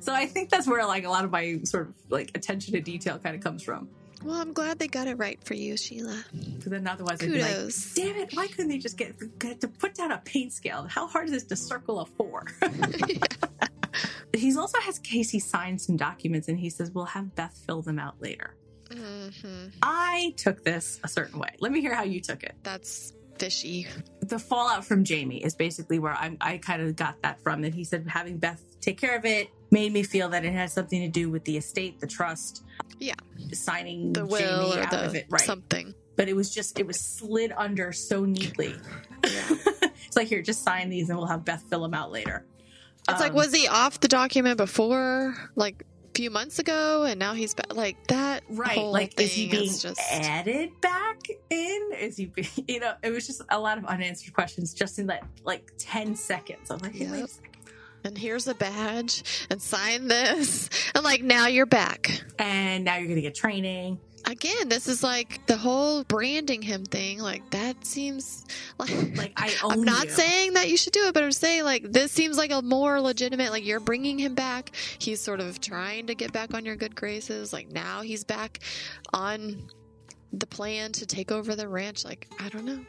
so 0.00 0.12
I 0.14 0.26
think 0.26 0.50
that's 0.50 0.68
where 0.68 0.86
like 0.86 1.04
a 1.04 1.10
lot 1.10 1.24
of 1.24 1.32
my 1.32 1.58
sort 1.64 1.88
of 1.88 1.94
like 2.10 2.30
attention 2.36 2.74
to 2.74 2.80
detail 2.80 3.18
kind 3.18 3.34
of 3.34 3.42
comes 3.42 3.62
from. 3.62 3.88
Well, 4.24 4.40
I'm 4.40 4.52
glad 4.52 4.78
they 4.78 4.88
got 4.88 5.06
it 5.06 5.16
right 5.16 5.38
for 5.44 5.54
you, 5.54 5.76
Sheila. 5.76 6.24
Because 6.32 6.70
then 6.70 6.86
otherwise 6.86 7.22
I'd 7.22 7.30
be 7.30 7.42
like, 7.42 7.54
Kudos. 7.54 7.94
damn 7.94 8.16
it, 8.16 8.34
why 8.34 8.46
couldn't 8.46 8.68
they 8.68 8.78
just 8.78 8.96
get, 8.96 9.38
get 9.38 9.60
to 9.60 9.68
put 9.68 9.94
down 9.94 10.12
a 10.12 10.18
paint 10.18 10.52
scale? 10.52 10.86
How 10.88 11.06
hard 11.06 11.28
is 11.28 11.42
it 11.42 11.48
to 11.50 11.56
circle 11.56 12.00
a 12.00 12.06
four? 12.06 12.46
He's 14.34 14.56
also 14.56 14.80
has 14.80 14.98
Kayce 14.98 15.40
sign 15.42 15.78
some 15.78 15.96
documents 15.96 16.48
and 16.48 16.58
he 16.58 16.70
says, 16.70 16.90
we'll 16.90 17.04
have 17.04 17.34
Beth 17.34 17.56
fill 17.66 17.82
them 17.82 17.98
out 17.98 18.20
later. 18.20 18.56
Mm-hmm. 18.88 19.68
I 19.82 20.34
took 20.36 20.64
this 20.64 21.00
a 21.04 21.08
certain 21.08 21.38
way. 21.38 21.50
Let 21.60 21.70
me 21.72 21.80
hear 21.80 21.94
how 21.94 22.04
you 22.04 22.20
took 22.20 22.42
it. 22.42 22.54
That's 22.62 23.12
fishy. 23.38 23.86
The 24.20 24.38
fallout 24.38 24.84
from 24.84 25.04
Jamie 25.04 25.44
is 25.44 25.54
basically 25.54 25.98
where 25.98 26.12
I, 26.12 26.36
I 26.40 26.58
kind 26.58 26.82
of 26.82 26.96
got 26.96 27.20
that 27.22 27.40
from. 27.40 27.62
That 27.62 27.74
he 27.74 27.84
said 27.84 28.06
having 28.08 28.38
Beth 28.38 28.62
take 28.80 28.98
care 28.98 29.16
of 29.16 29.24
it 29.24 29.48
made 29.74 29.92
me 29.92 30.04
feel 30.04 30.28
that 30.28 30.44
it 30.44 30.52
had 30.52 30.70
something 30.70 31.00
to 31.00 31.08
do 31.08 31.28
with 31.28 31.44
the 31.44 31.56
estate, 31.56 31.98
the 31.98 32.06
trust. 32.06 32.62
Yeah. 33.00 33.14
Signing 33.52 34.12
The 34.12 34.24
will 34.24 34.38
Jamie 34.38 34.80
or 34.80 34.84
out 34.84 34.90
the 34.92 35.04
of 35.04 35.14
it. 35.16 35.26
Right. 35.28 35.40
something. 35.42 35.94
but 36.16 36.28
it 36.28 36.36
was 36.36 36.54
just, 36.54 36.78
it 36.78 36.86
was 36.86 36.98
slid 36.98 37.52
under 37.56 37.92
so 37.92 38.24
neatly. 38.24 38.76
Yeah. 39.24 39.30
it's 40.06 40.16
like, 40.16 40.28
here, 40.28 40.42
just 40.42 40.62
sign 40.62 40.90
these 40.90 41.08
and 41.10 41.18
we'll 41.18 41.26
have 41.26 41.44
Beth 41.44 41.64
fill 41.68 41.82
them 41.82 41.92
out 41.92 42.12
later. 42.12 42.46
It's 43.08 43.20
like, 43.20 43.30
Um, 43.30 43.36
was 43.36 43.52
he 43.52 43.66
off 43.66 43.98
the 43.98 44.06
document 44.08 44.58
before, 44.58 45.34
like 45.56 45.82
a 45.82 46.14
few 46.14 46.30
months 46.30 46.60
ago, 46.60 47.02
and 47.02 47.18
now 47.18 47.34
he's 47.34 47.52
back? 47.52 47.74
Like 47.74 47.96
that, 48.06 48.44
Right. 48.48 48.78
Like, 48.78 49.20
is 49.20 49.32
he 49.32 49.48
being 49.48 49.72
just 49.76 50.00
added 50.12 50.70
back 50.80 51.20
in? 51.50 51.90
Is 51.98 52.16
he, 52.16 52.26
be, 52.26 52.48
you 52.68 52.78
know, 52.78 52.94
it 53.02 53.10
was 53.10 53.26
just 53.26 53.42
a 53.50 53.58
lot 53.58 53.76
of 53.76 53.84
unanswered 53.86 54.32
questions 54.34 54.72
just 54.72 55.00
in 55.00 55.08
that 55.08 55.24
like 55.44 55.72
10 55.78 56.14
seconds. 56.14 56.70
I'm 56.70 56.78
like, 56.78 56.94
hey, 56.94 57.08
wait 57.10 57.16
a 57.16 57.20
Yep. 57.22 57.30
And 58.04 58.16
here's 58.18 58.46
a 58.46 58.54
badge 58.54 59.22
and 59.50 59.60
sign 59.60 60.08
this, 60.08 60.68
and 60.94 61.02
like 61.04 61.22
now 61.22 61.46
you're 61.46 61.66
back 61.66 62.22
And 62.38 62.84
now 62.84 62.96
you're 62.96 63.06
going 63.06 63.16
to 63.16 63.22
get 63.22 63.34
training. 63.34 63.98
again. 64.26 64.68
This 64.68 64.88
is 64.88 65.02
like 65.02 65.46
the 65.46 65.56
whole 65.56 66.04
branding 66.04 66.62
him 66.62 66.84
thing. 66.84 67.18
Like 67.18 67.48
that 67.50 67.84
seems 67.84 68.44
like. 68.78 68.90
Like, 69.16 69.32
I 69.36 69.52
own 69.62 69.72
I'm 69.72 69.82
not 69.84 70.04
you. 70.04 70.10
saying 70.10 70.54
that 70.54 70.68
you 70.70 70.76
should 70.76 70.92
do 70.92 71.06
it, 71.08 71.14
but 71.14 71.22
I'm 71.22 71.32
saying 71.32 71.64
like 71.64 71.90
this 71.92 72.10
seems 72.12 72.36
like 72.38 72.50
a 72.50 72.62
more 72.62 73.00
legitimate. 73.00 73.50
Like 73.50 73.64
you're 73.66 73.80
bringing 73.80 74.18
him 74.18 74.34
back. 74.34 74.74
He's 74.98 75.20
sort 75.20 75.40
of 75.40 75.60
trying 75.60 76.06
to 76.08 76.14
get 76.14 76.32
back 76.32 76.54
on 76.54 76.64
your 76.64 76.76
good 76.76 76.94
graces. 76.94 77.52
Like 77.52 77.70
now 77.70 78.02
he's 78.02 78.24
back 78.24 78.60
on 79.12 79.68
the 80.32 80.46
plan 80.46 80.90
to 80.92 81.06
take 81.06 81.30
over 81.30 81.54
the 81.54 81.68
ranch. 81.68 82.04
Like 82.04 82.28
I 82.40 82.48
don't 82.48 82.64
know. 82.64 82.84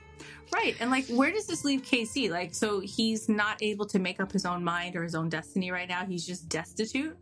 Right. 0.54 0.76
And 0.80 0.92
like, 0.92 1.08
where 1.08 1.32
does 1.32 1.48
this 1.48 1.66
leave 1.66 1.82
Kayce? 1.82 2.30
Like, 2.30 2.54
so 2.54 2.80
he's 2.80 3.28
not 3.28 3.62
able 3.62 3.86
to 3.88 4.00
make 4.00 4.20
up 4.20 4.32
his 4.32 4.46
own 4.46 4.64
mind 4.64 4.96
or 4.96 5.04
his 5.04 5.16
own 5.16 5.30
destiny 5.30 5.72
right 5.72 5.90
now. 5.90 6.06
He's 6.06 6.26
just 6.26 6.48
destitute 6.50 7.18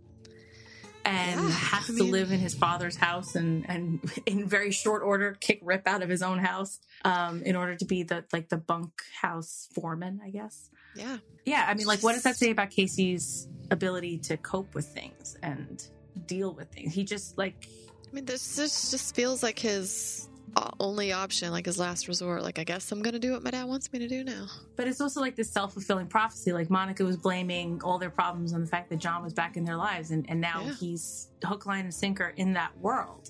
and 1.06 1.42
Yeah, 1.42 1.50
has 1.50 1.90
I 1.90 1.98
to 1.98 2.04
live 2.04 2.32
in 2.32 2.40
his 2.40 2.54
father's 2.54 2.96
house 2.96 3.36
and, 3.36 3.66
and 3.70 4.00
in 4.26 4.48
very 4.48 4.72
short 4.72 5.04
order 5.04 5.36
kick 5.40 5.60
Rip 5.62 5.88
out 5.88 6.02
of 6.02 6.10
his 6.10 6.22
own 6.22 6.40
house 6.40 6.80
um, 7.06 7.42
in 7.44 7.56
order 7.56 7.76
to 7.76 7.86
be 7.86 8.04
the, 8.04 8.24
like 8.32 8.50
the 8.50 8.58
bunk 8.58 8.92
house 9.22 9.68
foreman, 9.74 10.22
I 10.24 10.30
guess. 10.30 10.70
Yeah. 10.96 11.18
Yeah. 11.46 11.66
I 11.68 11.74
mean, 11.74 11.88
like, 11.88 12.02
what 12.04 12.14
does 12.14 12.24
that 12.24 12.38
say 12.38 12.52
about 12.52 12.72
Kayce's 12.72 13.48
ability 13.72 14.20
to 14.20 14.38
cope 14.38 14.76
with 14.76 14.86
things 14.86 15.38
and 15.42 15.86
deal 16.26 16.54
with 16.54 16.70
things? 16.72 16.94
He 16.94 17.04
just 17.04 17.38
like, 17.38 17.68
I 18.10 18.16
mean, 18.16 18.26
this, 18.26 18.56
this 18.56 18.92
just 18.92 19.16
feels 19.16 19.42
like 19.42 19.58
his 19.58 20.30
Uh, 20.56 20.70
only 20.80 21.12
option, 21.12 21.52
like 21.52 21.66
his 21.66 21.80
last 21.80 22.08
resort. 22.08 22.44
Like, 22.44 22.60
I 22.60 22.64
guess 22.64 22.92
I'm 22.92 23.02
going 23.02 23.14
to 23.14 23.20
do 23.20 23.32
what 23.32 23.44
my 23.44 23.52
dad 23.52 23.66
wants 23.66 23.92
me 23.92 24.00
to 24.00 24.08
do 24.08 24.24
now. 24.24 24.48
But 24.76 24.88
it's 24.88 25.02
also 25.02 25.20
like 25.22 25.36
this 25.36 25.50
self 25.50 25.74
fulfilling 25.74 26.08
prophecy. 26.08 26.54
Like 26.54 26.70
Monica 26.70 27.04
was 27.04 27.18
blaming 27.18 27.82
all 27.84 27.98
their 27.98 28.10
problems 28.12 28.54
on 28.54 28.62
the 28.62 28.68
fact 28.68 28.90
that 28.90 28.98
John 28.98 29.24
was 29.24 29.34
back 29.34 29.58
in 29.58 29.66
their 29.66 29.78
lives, 29.78 30.12
and, 30.12 30.30
and 30.30 30.40
now 30.40 30.64
Yeah. 30.66 30.74
he's 30.80 31.30
hook, 31.44 31.66
line, 31.66 31.86
and 31.86 31.94
sinker 31.94 32.34
in 32.38 32.54
that 32.54 32.78
world. 32.80 33.30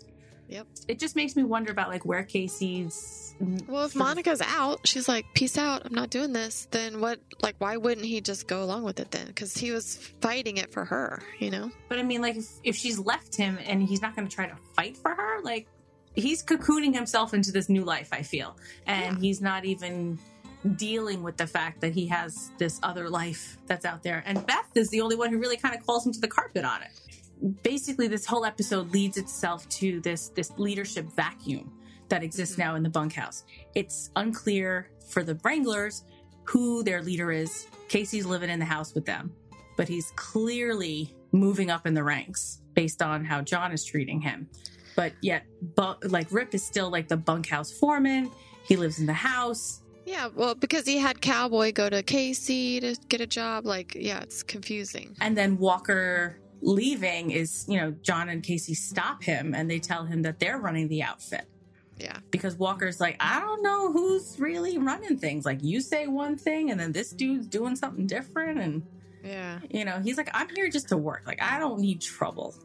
Yep. 0.49 0.67
It 0.89 0.99
just 0.99 1.15
makes 1.15 1.35
me 1.37 1.43
wonder 1.43 1.71
about 1.71 1.87
like 1.89 2.05
where 2.05 2.23
Kayce's. 2.23 3.33
Well, 3.67 3.85
if 3.85 3.95
Monica's 3.95 4.41
out, 4.41 4.85
she's 4.85 5.07
like, 5.07 5.25
peace 5.33 5.57
out. 5.57 5.83
I'm 5.85 5.95
not 5.95 6.09
doing 6.09 6.33
this. 6.33 6.67
Then 6.69 6.99
what? 6.99 7.19
Like, 7.41 7.55
why 7.59 7.77
wouldn't 7.77 8.05
he 8.05 8.21
just 8.21 8.47
go 8.47 8.61
along 8.63 8.83
with 8.83 8.99
it 8.99 9.09
then? 9.11 9.27
Because 9.27 9.55
he 9.57 9.71
was 9.71 9.95
fighting 10.21 10.57
it 10.57 10.71
for 10.71 10.85
her, 10.85 11.23
you 11.39 11.49
know? 11.49 11.71
But 11.89 11.99
I 11.99 12.03
mean, 12.03 12.21
like 12.21 12.35
if, 12.35 12.47
if 12.63 12.75
she's 12.75 12.99
left 12.99 13.35
him 13.35 13.57
and 13.65 13.81
he's 13.81 14.01
not 14.01 14.15
going 14.15 14.27
to 14.27 14.33
try 14.35 14.45
to 14.47 14.55
fight 14.75 14.97
for 14.97 15.11
her, 15.15 15.41
like 15.43 15.67
he's 16.15 16.43
cocooning 16.43 16.93
himself 16.93 17.33
into 17.33 17.51
this 17.51 17.69
new 17.69 17.83
life. 17.83 18.09
I 18.11 18.21
feel, 18.21 18.55
and 18.85 19.15
Yeah. 19.15 19.21
he's 19.21 19.41
not 19.41 19.65
even 19.65 20.19
dealing 20.77 21.21
with 21.23 21.35
the 21.37 21.45
fact 21.47 21.81
that 21.81 21.91
he 21.93 22.07
has 22.07 22.51
this 22.57 22.79
other 22.83 23.09
life 23.09 23.57
that's 23.65 23.83
out 23.85 24.01
there. 24.01 24.23
And 24.25 24.45
Beth 24.47 24.69
is 24.75 24.89
the 24.89 25.01
only 25.01 25.15
one 25.17 25.29
who 25.29 25.37
really 25.37 25.57
kind 25.57 25.75
of 25.75 25.85
calls 25.85 26.05
him 26.05 26.13
to 26.13 26.19
the 26.21 26.27
carpet 26.27 26.63
on 26.63 26.81
it. 26.81 27.53
Basically, 27.63 28.07
this 28.07 28.25
whole 28.25 28.45
episode 28.45 28.91
leads 28.91 29.17
itself 29.17 29.67
to 29.69 29.99
this 30.01 30.29
this 30.29 30.51
leadership 30.57 31.05
vacuum 31.15 31.71
that 32.09 32.23
exists 32.23 32.55
Mhm. 32.55 32.59
now 32.59 32.75
in 32.75 32.83
the 32.83 32.89
bunkhouse. 32.89 33.43
It's 33.75 34.09
unclear 34.15 34.89
for 35.09 35.23
the 35.23 35.35
Wranglers 35.43 36.03
who 36.45 36.83
their 36.83 37.01
leader 37.01 37.31
is. 37.31 37.67
Kayce's 37.89 38.25
living 38.25 38.49
in 38.49 38.59
the 38.59 38.65
house 38.65 38.93
with 38.93 39.05
them, 39.05 39.31
but 39.77 39.87
he's 39.89 40.11
clearly 40.15 41.15
moving 41.33 41.69
up 41.71 41.85
in 41.87 41.93
the 41.93 42.03
ranks 42.03 42.61
based 42.73 43.01
on 43.01 43.25
how 43.25 43.41
John 43.41 43.71
is 43.73 43.83
treating 43.83 44.21
him. 44.21 44.47
But 44.95 45.13
yet, 45.21 45.45
bu- 45.75 45.95
like 46.07 46.31
Rip 46.31 46.53
is 46.53 46.63
still 46.65 46.89
like 46.89 47.07
the 47.07 47.17
bunkhouse 47.17 47.71
foreman. 47.71 48.31
He 48.65 48.75
lives 48.75 48.99
in 48.99 49.05
the 49.05 49.13
house. 49.13 49.81
Yeah, 50.05 50.27
well, 50.35 50.53
because 50.53 50.85
he 50.85 50.97
had 50.97 51.21
Cowboy 51.21 51.71
go 51.71 51.89
to 51.89 52.03
Kayce 52.03 52.45
to 52.81 52.95
get 53.07 53.21
a 53.21 53.27
job. 53.27 53.65
Like, 53.65 53.95
yeah, 53.95 54.19
it's 54.21 54.43
confusing. 54.43 55.15
And 55.21 55.37
then 55.37 55.57
Walker 55.57 56.39
leaving 56.61 57.31
is, 57.31 57.65
you 57.67 57.79
know, 57.79 57.91
John 58.01 58.29
and 58.29 58.43
Kayce 58.43 58.75
stop 58.75 59.23
him 59.23 59.53
and 59.55 59.69
they 59.71 59.79
tell 59.79 60.05
him 60.05 60.21
that 60.23 60.39
they're 60.39 60.57
running 60.59 60.87
the 60.89 61.03
outfit. 61.03 61.45
Yeah. 61.97 62.17
Because 62.31 62.55
Walker's 62.55 62.99
like, 62.99 63.15
I 63.19 63.39
don't 63.39 63.63
know 63.63 63.91
who's 63.93 64.37
really 64.39 64.77
running 64.77 65.17
things. 65.17 65.45
Like, 65.45 65.63
you 65.63 65.79
say 65.79 66.07
one 66.07 66.37
thing 66.37 66.71
and 66.71 66.79
then 66.79 66.91
this 66.91 67.11
dude's 67.11 67.47
doing 67.47 67.75
something 67.75 68.05
different. 68.07 68.59
And, 68.59 68.83
Yeah. 69.23 69.59
you 69.69 69.85
know, 69.85 70.01
he's 70.03 70.17
like, 70.17 70.29
I'm 70.33 70.49
here 70.55 70.69
just 70.69 70.89
to 70.89 70.97
work. 70.97 71.23
Like, 71.25 71.41
I 71.41 71.59
don't 71.59 71.79
need 71.79 72.01
trouble. 72.01 72.55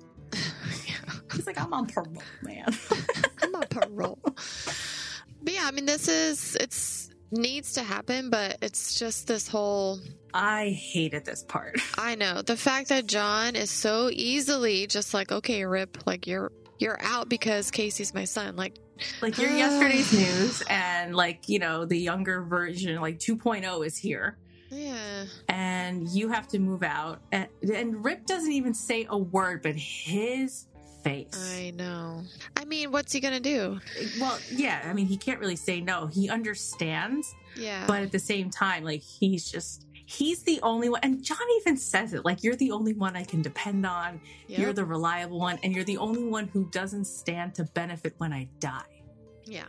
He's 1.32 1.46
like, 1.46 1.60
I'm 1.60 1.72
on 1.72 1.86
parole, 1.86 2.22
man. 2.42 2.66
I'm 3.42 3.54
on 3.54 3.66
parole. 3.68 4.18
but 4.24 5.52
yeah, 5.52 5.64
I 5.64 5.70
mean, 5.70 5.86
this 5.86 6.08
is, 6.08 6.56
it's, 6.60 7.10
needs 7.30 7.74
to 7.74 7.82
happen, 7.82 8.30
but 8.30 8.58
it's 8.62 8.98
just 8.98 9.26
this 9.26 9.48
whole 9.48 9.98
I 10.34 10.70
hated 10.70 11.24
this 11.24 11.42
part. 11.42 11.78
I 11.98 12.14
know. 12.14 12.42
The 12.42 12.56
fact 12.56 12.88
that 12.88 13.06
John 13.06 13.56
is 13.56 13.70
so 13.70 14.10
easily 14.12 14.86
just 14.86 15.14
like, 15.14 15.32
okay, 15.32 15.64
Rip, 15.64 15.98
like 16.06 16.26
you're 16.26 16.52
you're 16.78 16.98
out 17.02 17.28
because 17.28 17.70
Kayce's 17.70 18.14
my 18.14 18.24
son. 18.24 18.56
Like, 18.56 18.78
like 19.20 19.38
you're 19.38 19.50
uh, 19.50 19.56
yesterday's 19.56 20.12
news, 20.12 20.62
and 20.68 21.14
like 21.14 21.48
you 21.48 21.58
know 21.58 21.84
the 21.84 21.98
younger 21.98 22.42
version, 22.42 23.00
like 23.00 23.18
2.0, 23.18 23.86
is 23.86 23.96
here. 23.96 24.38
yeah, 24.70 25.24
and 25.48 26.08
you 26.08 26.28
have 26.28 26.46
to 26.48 26.58
move 26.58 26.82
out. 26.82 27.20
And, 27.32 27.48
and 27.74 28.04
Rip 28.04 28.26
doesn't 28.26 28.52
even 28.52 28.74
say 28.74 29.06
a 29.08 29.18
word, 29.18 29.62
but 29.62 29.74
his 29.74 30.66
face. 31.02 31.52
I 31.56 31.70
know. 31.70 32.22
I 32.56 32.64
mean, 32.64 32.90
what's 32.92 33.12
he 33.12 33.20
gonna 33.20 33.40
do? 33.40 33.80
Well, 34.20 34.38
yeah, 34.50 34.82
I 34.84 34.92
mean, 34.92 35.06
he 35.06 35.16
can't 35.16 35.40
really 35.40 35.56
say 35.56 35.80
no. 35.80 36.06
He 36.06 36.28
understands, 36.28 37.34
Yeah, 37.56 37.86
but 37.86 38.02
at 38.02 38.12
the 38.12 38.18
same 38.18 38.50
time, 38.50 38.84
like, 38.84 39.02
he's 39.02 39.50
just. 39.50 39.84
He's 40.10 40.42
the 40.44 40.58
only 40.62 40.88
one, 40.88 41.00
and 41.02 41.22
John 41.22 41.36
even 41.60 41.76
says 41.76 42.14
it 42.14 42.24
like, 42.24 42.42
You're 42.42 42.56
the 42.56 42.70
only 42.70 42.94
one 42.94 43.14
I 43.14 43.24
can 43.24 43.42
depend 43.42 43.84
on. 43.84 44.20
Yep. 44.46 44.58
You're 44.58 44.72
the 44.72 44.86
reliable 44.86 45.38
one, 45.38 45.58
and 45.62 45.74
you're 45.74 45.84
the 45.84 45.98
only 45.98 46.24
one 46.24 46.48
who 46.48 46.64
doesn't 46.70 47.04
stand 47.04 47.54
to 47.56 47.64
benefit 47.64 48.14
when 48.16 48.32
I 48.32 48.48
die. 48.58 49.02
yeah. 49.44 49.64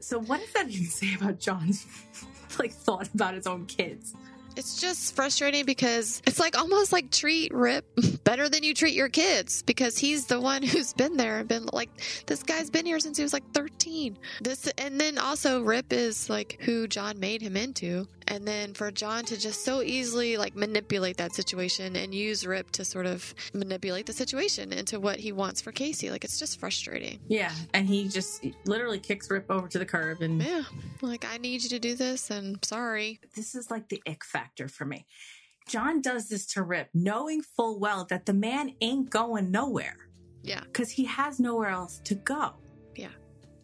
So, 0.00 0.18
what 0.20 0.40
does 0.40 0.52
that 0.52 0.68
even 0.68 0.86
say 1.00 1.14
about 1.14 1.38
John's 1.40 1.86
like 2.58 2.72
thought 2.72 3.08
about 3.14 3.34
his 3.34 3.46
own 3.46 3.66
kids? 3.66 4.14
It's 4.58 4.80
just 4.80 5.14
frustrating 5.14 5.64
because 5.64 6.20
it's 6.26 6.40
like 6.40 6.58
almost 6.58 6.90
like 6.90 7.12
treat 7.12 7.54
Rip 7.54 7.84
better 8.24 8.48
than 8.48 8.64
you 8.64 8.74
treat 8.74 8.92
your 8.92 9.08
kids 9.08 9.62
because 9.62 9.96
he's 9.96 10.26
the 10.26 10.40
one 10.40 10.64
who's 10.64 10.92
been 10.92 11.16
there 11.16 11.38
and 11.38 11.48
been 11.48 11.68
like 11.72 11.88
this 12.26 12.42
guy's 12.42 12.68
been 12.68 12.84
here 12.84 12.98
since 12.98 13.16
he 13.16 13.22
was 13.22 13.32
like 13.32 13.48
13. 13.52 14.18
This 14.40 14.66
and 14.76 15.00
then 15.00 15.16
also 15.16 15.62
Rip 15.62 15.92
is 15.92 16.28
like 16.28 16.58
who 16.58 16.88
John 16.88 17.20
made 17.20 17.40
him 17.40 17.56
into. 17.56 18.08
And 18.30 18.46
then 18.46 18.74
for 18.74 18.90
John 18.90 19.24
to 19.24 19.38
just 19.38 19.64
so 19.64 19.80
easily 19.82 20.36
like 20.36 20.54
manipulate 20.54 21.16
that 21.16 21.34
situation 21.34 21.96
and 21.96 22.14
use 22.14 22.46
Rip 22.46 22.70
to 22.72 22.84
sort 22.84 23.06
of 23.06 23.34
manipulate 23.54 24.04
the 24.06 24.12
situation 24.12 24.72
into 24.72 25.00
what 25.00 25.18
he 25.18 25.32
wants 25.32 25.60
for 25.62 25.72
Kayce, 25.72 26.10
like 26.10 26.24
it's 26.24 26.38
just 26.38 26.60
frustrating. 26.60 27.18
Yeah, 27.26 27.52
and 27.72 27.86
he 27.88 28.06
just 28.06 28.44
literally 28.66 28.98
kicks 28.98 29.30
Rip 29.30 29.46
over 29.50 29.66
to 29.68 29.78
the 29.78 29.86
curb 29.86 30.20
and 30.20 30.42
Yeah. 30.42 30.62
Like 31.00 31.24
I 31.24 31.38
need 31.38 31.62
you 31.62 31.70
to 31.70 31.78
do 31.78 31.94
this 31.94 32.30
and 32.30 32.62
sorry. 32.64 33.18
this 33.34 33.54
is 33.54 33.70
like 33.70 33.88
the 33.88 34.02
ick 34.06 34.24
factor 34.24 34.68
for 34.68 34.84
me. 34.84 35.06
John 35.66 36.00
does 36.00 36.28
this 36.28 36.46
to 36.54 36.62
Rip, 36.62 36.88
knowing 36.94 37.42
full 37.42 37.78
well 37.80 38.04
that 38.10 38.26
the 38.26 38.34
man 38.34 38.74
ain't 38.80 39.10
going 39.10 39.50
nowhere 39.50 39.96
Yeah. 40.42 40.60
because 40.64 40.90
he 40.90 41.04
has 41.06 41.40
nowhere 41.40 41.70
else 41.70 42.00
to 42.04 42.14
go. 42.14 42.54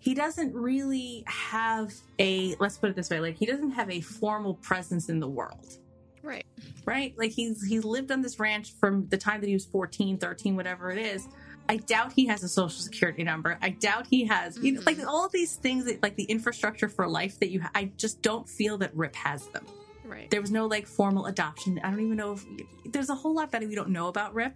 Yeah. 0.05 0.11
He 0.11 0.15
doesn't 0.15 0.55
really 0.55 1.25
have 1.27 1.93
a, 2.19 2.55
let's 2.61 2.79
put 2.79 2.91
it 2.91 2.97
this 2.97 3.11
way, 3.11 3.21
like 3.21 3.37
he 3.37 3.47
doesn't 3.47 3.71
have 3.73 3.91
a 3.91 4.01
formal 4.01 4.55
presence 4.55 5.09
in 5.09 5.19
the 5.21 5.29
world, 5.29 5.79
Right. 6.23 6.45
right? 6.87 7.15
Like 7.17 7.33
he's 7.33 7.65
he's 7.65 7.85
lived 7.85 8.11
on 8.13 8.23
this 8.23 8.39
ranch 8.39 8.73
from 8.79 9.07
the 9.09 9.17
time 9.19 9.41
that 9.41 9.47
he 9.47 9.55
was 9.55 9.65
14, 9.67 10.19
13, 10.19 10.57
whatever 10.57 10.91
it 10.91 10.99
is. 10.99 11.27
I 11.69 11.79
doubt 11.79 12.13
he 12.13 12.27
has 12.27 12.43
a 12.43 12.49
social 12.49 12.81
security 12.83 13.25
number. 13.25 13.59
I 13.63 13.71
doubt 13.71 14.07
he 14.07 14.27
has 14.27 14.59
you 14.59 14.73
know, 14.73 14.83
like 14.85 14.99
all 15.07 15.29
these 15.31 15.57
things 15.57 15.87
that 15.87 16.03
like 16.03 16.15
the 16.17 16.25
infrastructure 16.25 16.89
for 16.91 17.09
life 17.09 17.41
that 17.41 17.49
you 17.51 17.63
ha- 17.63 17.71
I 17.75 17.91
just 17.97 18.21
don't 18.21 18.47
feel 18.49 18.77
that 18.79 18.95
Rip 18.95 19.17
has 19.17 19.47
them. 19.49 19.65
Right. 20.05 20.31
There 20.31 20.43
was 20.43 20.51
no 20.51 20.67
like 20.67 20.87
formal 20.87 21.25
adoption. 21.27 21.81
I 21.83 21.89
don't 21.91 22.01
even 22.01 22.17
know 22.19 22.33
if 22.33 22.45
there's 22.93 23.09
a 23.09 23.15
whole 23.15 23.35
lot 23.35 23.51
that 23.53 23.63
we 23.67 23.75
don't 23.75 23.89
know 23.89 24.09
about 24.09 24.35
Rip, 24.35 24.55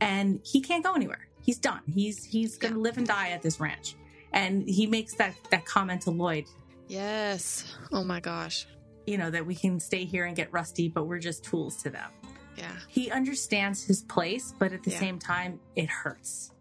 and 0.00 0.40
he 0.44 0.60
can't 0.60 0.82
go 0.82 0.94
anywhere. 0.94 1.28
He's 1.42 1.58
done. 1.58 1.80
He's 1.86 2.24
he's 2.24 2.58
gonna 2.58 2.78
live 2.78 2.98
and 2.98 3.06
die 3.06 3.28
at 3.30 3.42
this 3.42 3.60
ranch. 3.60 3.94
And 4.32 4.68
he 4.68 4.86
makes 4.86 5.14
that 5.16 5.34
that 5.50 5.64
comment 5.64 6.02
to 6.02 6.10
Lloyd, 6.10 6.44
Yes. 6.88 7.64
Oh 7.92 8.04
my 8.04 8.20
gosh. 8.20 8.66
you 9.06 9.16
know, 9.18 9.30
that 9.30 9.44
we 9.44 9.54
can 9.54 9.80
stay 9.80 10.04
here 10.04 10.26
and 10.26 10.36
get 10.36 10.52
rusty, 10.52 10.88
but 10.88 11.04
we're 11.06 11.18
just 11.18 11.42
tools 11.44 11.76
to 11.82 11.90
them. 11.90 12.10
Yeah. 12.56 12.70
He 12.88 13.10
understands 13.10 13.82
his 13.82 14.02
place, 14.02 14.52
but 14.58 14.72
at 14.72 14.82
the 14.84 14.90
Yeah. 14.90 14.98
same 15.00 15.18
time, 15.18 15.58
it 15.76 15.88
hurts. 15.88 16.52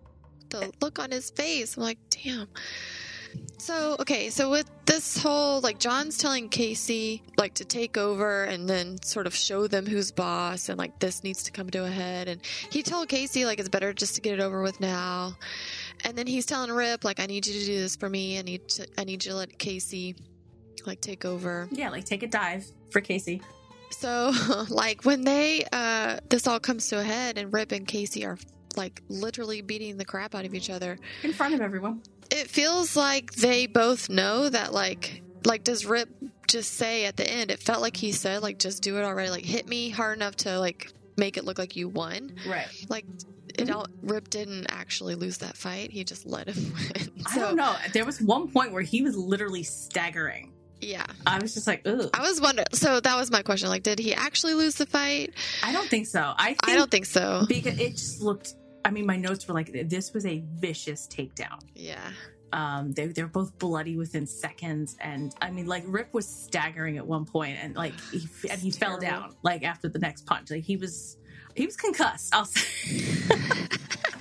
the 0.49 0.71
look 0.81 0.97
on 0.97 1.11
his 1.11 1.29
face. 1.29 1.77
I'm 1.77 1.83
like, 1.83 1.99
damn. 2.09 2.47
So, 3.59 3.95
okay, 3.99 4.31
so 4.31 4.49
with 4.49 4.67
this 4.87 5.15
whole, 5.21 5.61
like, 5.61 5.77
John's 5.77 6.17
telling 6.17 6.49
Kayce, 6.49 7.21
like, 7.37 7.53
to 7.55 7.65
take 7.65 7.97
over 7.97 8.45
and 8.45 8.67
then 8.67 8.99
sort 9.03 9.27
of 9.27 9.35
show 9.35 9.67
them 9.67 9.85
who's 9.85 10.09
boss 10.11 10.67
and, 10.69 10.79
like, 10.79 10.97
this 10.97 11.23
needs 11.23 11.43
to 11.43 11.51
come 11.51 11.69
to 11.69 11.85
a 11.85 11.89
head. 11.91 12.27
And 12.27 12.41
he 12.71 12.81
told 12.81 13.09
Kayce, 13.09 13.45
like, 13.45 13.59
it's 13.59 13.69
better 13.69 13.93
just 13.93 14.15
to 14.15 14.21
get 14.21 14.33
it 14.33 14.39
over 14.39 14.63
with 14.63 14.79
now. 14.79 15.37
And 16.05 16.17
then 16.17 16.27
he's 16.27 16.45
telling 16.45 16.71
Rip, 16.71 17.03
like, 17.03 17.19
I 17.19 17.25
need 17.25 17.45
you 17.47 17.53
to 17.59 17.65
do 17.65 17.79
this 17.79 17.95
for 17.95 18.09
me. 18.09 18.39
I 18.39 18.41
need 18.41 18.67
to, 18.69 18.87
I 18.97 19.03
need 19.03 19.23
you 19.25 19.31
to 19.31 19.37
let 19.37 19.57
Kayce, 19.59 20.15
like, 20.85 21.01
take 21.01 21.25
over. 21.25 21.67
Yeah, 21.71 21.89
like 21.89 22.05
take 22.05 22.23
a 22.23 22.27
dive 22.27 22.65
for 22.91 23.01
Kayce. 23.01 23.41
So, 23.91 24.31
like, 24.69 25.03
when 25.05 25.23
they, 25.23 25.65
uh, 25.71 26.19
this 26.29 26.47
all 26.47 26.59
comes 26.59 26.87
to 26.89 26.99
a 26.99 27.03
head 27.03 27.37
and 27.37 27.51
Rip 27.53 27.71
and 27.71 27.87
Kayce 27.87 28.25
are, 28.25 28.37
like, 28.75 29.01
literally 29.09 29.61
beating 29.61 29.97
the 29.97 30.05
crap 30.05 30.35
out 30.35 30.45
of 30.45 30.53
each 30.53 30.69
other 30.69 30.97
in 31.23 31.33
front 31.33 31.53
of 31.53 31.61
everyone. 31.61 32.01
it 32.31 32.47
feels 32.49 32.95
like 32.95 33.33
they 33.33 33.65
both 33.65 34.09
know 34.09 34.47
that 34.47 34.71
like 34.71 35.23
like 35.45 35.63
does 35.63 35.85
rip 35.85 36.07
just 36.47 36.73
say 36.75 37.05
at 37.05 37.17
the 37.17 37.27
end 37.27 37.49
it 37.49 37.59
felt 37.59 37.81
like 37.81 37.97
he 37.97 38.11
said 38.11 38.43
like 38.43 38.59
just 38.59 38.83
do 38.83 38.97
it 38.97 39.03
already 39.03 39.29
like 39.31 39.43
hit 39.45 39.67
me 39.67 39.89
hard 39.89 40.15
enough 40.17 40.35
to 40.35 40.59
like 40.59 40.91
make 41.17 41.37
it 41.37 41.45
look 41.45 41.57
like 41.57 41.75
you 41.75 41.87
won 41.89 42.31
Right. 42.47 42.67
like 42.89 43.05
it 43.61 43.69
all 43.71 43.85
rip 44.01 44.29
didn't 44.29 44.65
actually 44.69 45.15
lose 45.15 45.37
that 45.39 45.55
fight 45.57 45.91
he 45.91 46.03
just 46.03 46.25
let 46.25 46.47
him 46.47 46.73
win 46.73 47.09
I 47.31 47.37
don't 47.37 47.55
know. 47.55 47.75
There 47.93 48.05
was 48.05 48.21
one 48.21 48.49
point 48.51 48.71
where 48.71 48.81
he 48.81 49.01
was 49.01 49.15
literally 49.17 49.63
staggering. 49.63 50.53
yeah 50.81 51.05
I 51.27 51.39
was 51.39 51.53
just 51.53 51.67
like, 51.67 51.81
ugh. 51.85 52.09
i 52.13 52.21
was 52.21 52.39
wondering 52.41 52.67
so 52.73 52.99
that 52.99 53.15
was 53.17 53.29
my 53.31 53.41
question 53.41 53.69
like 53.69 53.83
did 53.83 53.99
he 53.99 54.13
actually 54.13 54.53
lose 54.53 54.75
the 54.75 54.85
fight 54.85 55.33
I 55.63 55.71
don't 55.73 55.89
think 55.89 56.07
so. 56.07 56.33
I 56.37 56.49
think 56.49 56.69
i 56.69 56.75
don't 56.75 56.89
think 56.89 57.05
so 57.05 57.45
because 57.47 57.77
it 57.79 57.91
just 57.91 58.21
looked. 58.21 58.55
I 58.85 58.91
mean, 58.91 59.05
my 59.05 59.17
notes 59.17 59.45
were 59.45 59.53
like, 59.53 59.89
this 59.89 60.13
was 60.13 60.25
a 60.25 60.41
vicious 60.55 61.05
takedown. 61.07 61.59
yeah 61.75 62.11
Um, 62.53 62.93
they 62.93 63.07
they're 63.07 63.27
both 63.27 63.51
bloody 63.59 63.97
within 63.97 64.25
seconds, 64.25 64.95
and 65.01 65.35
I 65.41 65.51
mean, 65.51 65.67
like 65.67 65.83
Rip 65.85 66.13
was 66.13 66.25
staggering 66.27 66.97
at 66.97 67.05
one 67.05 67.25
point, 67.25 67.57
and 67.61 67.75
like 67.75 67.93
he 68.11 68.21
and 68.49 68.59
he 68.59 68.69
It's 68.69 68.77
fell 68.77 68.97
down 68.97 69.35
like 69.43 69.63
after 69.63 69.87
the 69.89 69.99
next 69.99 70.25
punch. 70.25 70.49
Like 70.49 70.63
he 70.63 70.77
was 70.77 71.17
he 71.59 71.65
was 71.65 71.75
concussed. 71.75 72.33
I'll 72.33 72.45
say. 72.45 73.27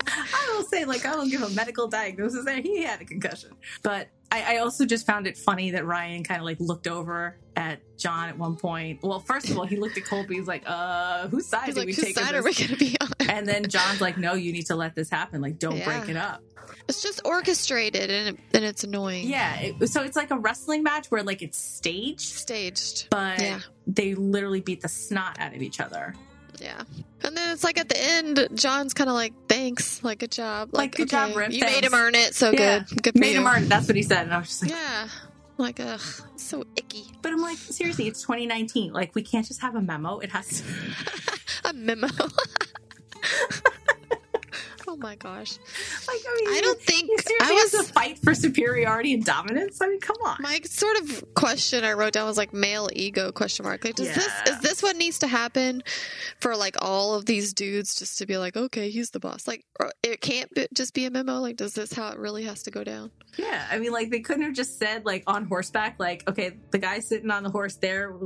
I 0.08 0.54
will 0.56 0.64
say, 0.64 0.84
like, 0.84 1.04
I 1.06 1.14
will 1.14 1.28
give 1.28 1.42
a 1.42 1.50
medical 1.50 1.86
diagnosis 1.86 2.44
there. 2.44 2.60
He 2.60 2.82
had 2.82 3.00
a 3.00 3.04
concussion. 3.04 3.50
But 3.82 4.08
I, 4.32 4.56
I 4.56 4.58
also 4.58 4.84
just 4.86 5.06
found 5.06 5.26
it 5.28 5.36
funny 5.36 5.70
that 5.72 5.86
Ryan 5.86 6.24
kind 6.24 6.40
of 6.40 6.44
like 6.44 6.58
looked 6.58 6.88
over 6.88 7.36
at 7.54 7.80
John 7.96 8.28
at 8.28 8.36
one 8.36 8.56
point. 8.56 9.00
Well, 9.02 9.20
first 9.20 9.50
of 9.50 9.56
all, 9.56 9.66
he 9.66 9.76
looked 9.76 9.96
at 9.96 10.04
Colby. 10.04 10.34
He's 10.36 10.48
like, 10.48 10.64
uh, 10.66 11.28
whose 11.28 11.46
side 11.46 11.66
he's 11.66 11.76
like 11.76 11.86
we 11.86 11.92
whose 11.92 12.04
take? 12.04 12.16
in 12.16 12.24
side 12.24 12.34
are 12.34 12.42
we 12.42 12.52
gonna 12.54 12.76
be 12.76 12.96
on 13.00 13.08
And 13.28 13.46
then 13.46 13.68
John's 13.68 14.00
like, 14.00 14.18
no, 14.18 14.34
you 14.34 14.52
need 14.52 14.66
to 14.66 14.74
let 14.74 14.94
this 14.96 15.08
happen. 15.08 15.40
Like, 15.40 15.58
don't 15.60 15.82
break 15.84 16.08
it 16.08 16.16
up. 16.16 16.42
it's 16.88 17.02
just 17.02 17.20
orchestrated 17.24 18.10
and, 18.10 18.36
it, 18.36 18.40
and 18.54 18.64
it's 18.64 18.82
annoying 18.82 19.28
Yeah. 19.28 19.60
It, 19.60 19.88
so 19.88 20.02
it's 20.02 20.16
like 20.16 20.32
a 20.32 20.38
wrestling 20.38 20.82
match 20.82 21.06
where 21.10 21.22
like 21.22 21.42
it's 21.42 21.58
staged, 21.58 22.20
staged 22.20 23.06
but 23.10 23.40
Yeah. 23.40 23.60
they 23.86 24.14
literally 24.16 24.60
beat 24.60 24.80
the 24.80 24.88
snot 24.88 25.38
out 25.38 25.54
of 25.54 25.62
each 25.62 25.80
other. 25.80 26.14
Yeah. 26.60 26.82
And 27.22 27.36
then 27.36 27.50
it's 27.52 27.64
like 27.64 27.78
at 27.78 27.88
the 27.88 28.00
end, 28.02 28.48
John's 28.54 28.94
kind 28.94 29.08
of 29.10 29.14
like, 29.14 29.32
thanks, 29.48 30.02
like, 30.04 30.20
good 30.20 30.30
job. 30.32 30.70
Like, 30.72 30.94
good 30.96 31.08
job, 31.08 31.34
Rip, 31.36 31.52
You 31.52 31.60
thanks." 31.60 31.74
made 31.74 31.84
him 31.84 31.94
earn 31.94 32.14
it, 32.14 32.34
so 32.34 32.50
Yeah. 32.52 32.80
good. 32.88 33.02
Good 33.02 33.14
Made 33.18 33.32
you. 33.34 33.40
him 33.40 33.46
earn. 33.46 33.64
It. 33.64 33.68
That's 33.68 33.86
what 33.88 33.96
he 33.96 34.02
said. 34.02 34.22
And 34.24 34.34
I 34.34 34.38
was 34.38 34.48
just 34.48 34.62
like, 34.62 34.70
Yeah. 34.70 35.08
Like, 35.56 35.80
ugh, 35.80 36.00
so 36.36 36.64
icky. 36.76 37.10
but 37.20 37.32
I'm 37.32 37.40
like, 37.40 37.58
seriously, 37.58 38.06
it's 38.06 38.22
2019. 38.22 38.92
Like, 38.92 39.14
we 39.16 39.22
can't 39.22 39.44
just 39.46 39.60
have 39.60 39.74
a 39.74 39.80
memo. 39.80 40.18
It 40.20 40.30
has 40.30 40.46
to. 40.62 40.64
A 41.70 41.72
memo. 41.72 42.06
oh 44.88 44.96
my 44.96 45.14
gosh. 45.16 45.58
Like, 46.06 46.20
I 46.26 46.40
mean, 46.40 46.56
I 46.56 46.60
don't 46.62 46.80
think 46.80 47.10
I 47.42 47.52
was. 47.52 47.74
a 47.74 47.84
fight 47.84 48.18
for 48.18 48.34
superiority 48.34 49.12
and 49.12 49.24
dominance. 49.24 49.80
I 49.80 49.88
mean, 49.88 50.00
come 50.00 50.16
on. 50.24 50.38
my 50.40 50.60
sort 50.64 50.96
of 50.98 51.34
question 51.34 51.84
I 51.84 51.92
wrote 51.92 52.14
down 52.14 52.26
was 52.26 52.38
like 52.38 52.54
male 52.54 52.88
ego 52.92 53.30
question 53.30 53.64
mark. 53.64 53.84
Like, 53.84 53.96
does 53.96 54.14
this 54.14 54.32
is 54.48 54.60
this 54.60 54.82
what 54.82 54.96
needs 54.96 55.18
to 55.20 55.26
happen 55.26 55.82
for 56.40 56.56
like 56.56 56.76
all 56.80 57.14
of 57.14 57.26
these 57.26 57.52
dudes 57.52 57.96
just 57.96 58.18
to 58.18 58.26
be 58.26 58.38
like, 58.38 58.56
okay, 58.56 58.88
he's 58.90 59.10
the 59.10 59.20
boss? 59.20 59.46
Like, 59.46 59.64
it 60.02 60.20
can't 60.20 60.52
be, 60.54 60.66
just 60.74 60.94
be 60.94 61.04
a 61.04 61.10
memo. 61.10 61.34
Like, 61.40 61.56
does 61.56 61.74
this 61.74 61.92
how 61.92 62.10
it 62.10 62.18
really 62.18 62.44
has 62.44 62.62
to 62.62 62.70
go 62.70 62.82
down? 62.82 63.10
Yeah, 63.36 63.66
I 63.70 63.78
mean, 63.78 63.92
like 63.92 64.10
they 64.10 64.20
couldn't 64.20 64.42
have 64.42 64.54
just 64.54 64.78
said 64.78 65.04
like 65.04 65.22
on 65.26 65.44
horseback, 65.44 65.96
like 65.98 66.28
okay, 66.28 66.56
the 66.70 66.78
guy 66.78 66.98
sitting 67.00 67.30
on 67.30 67.42
the 67.42 67.50
horse 67.50 67.76
there, 67.76 68.16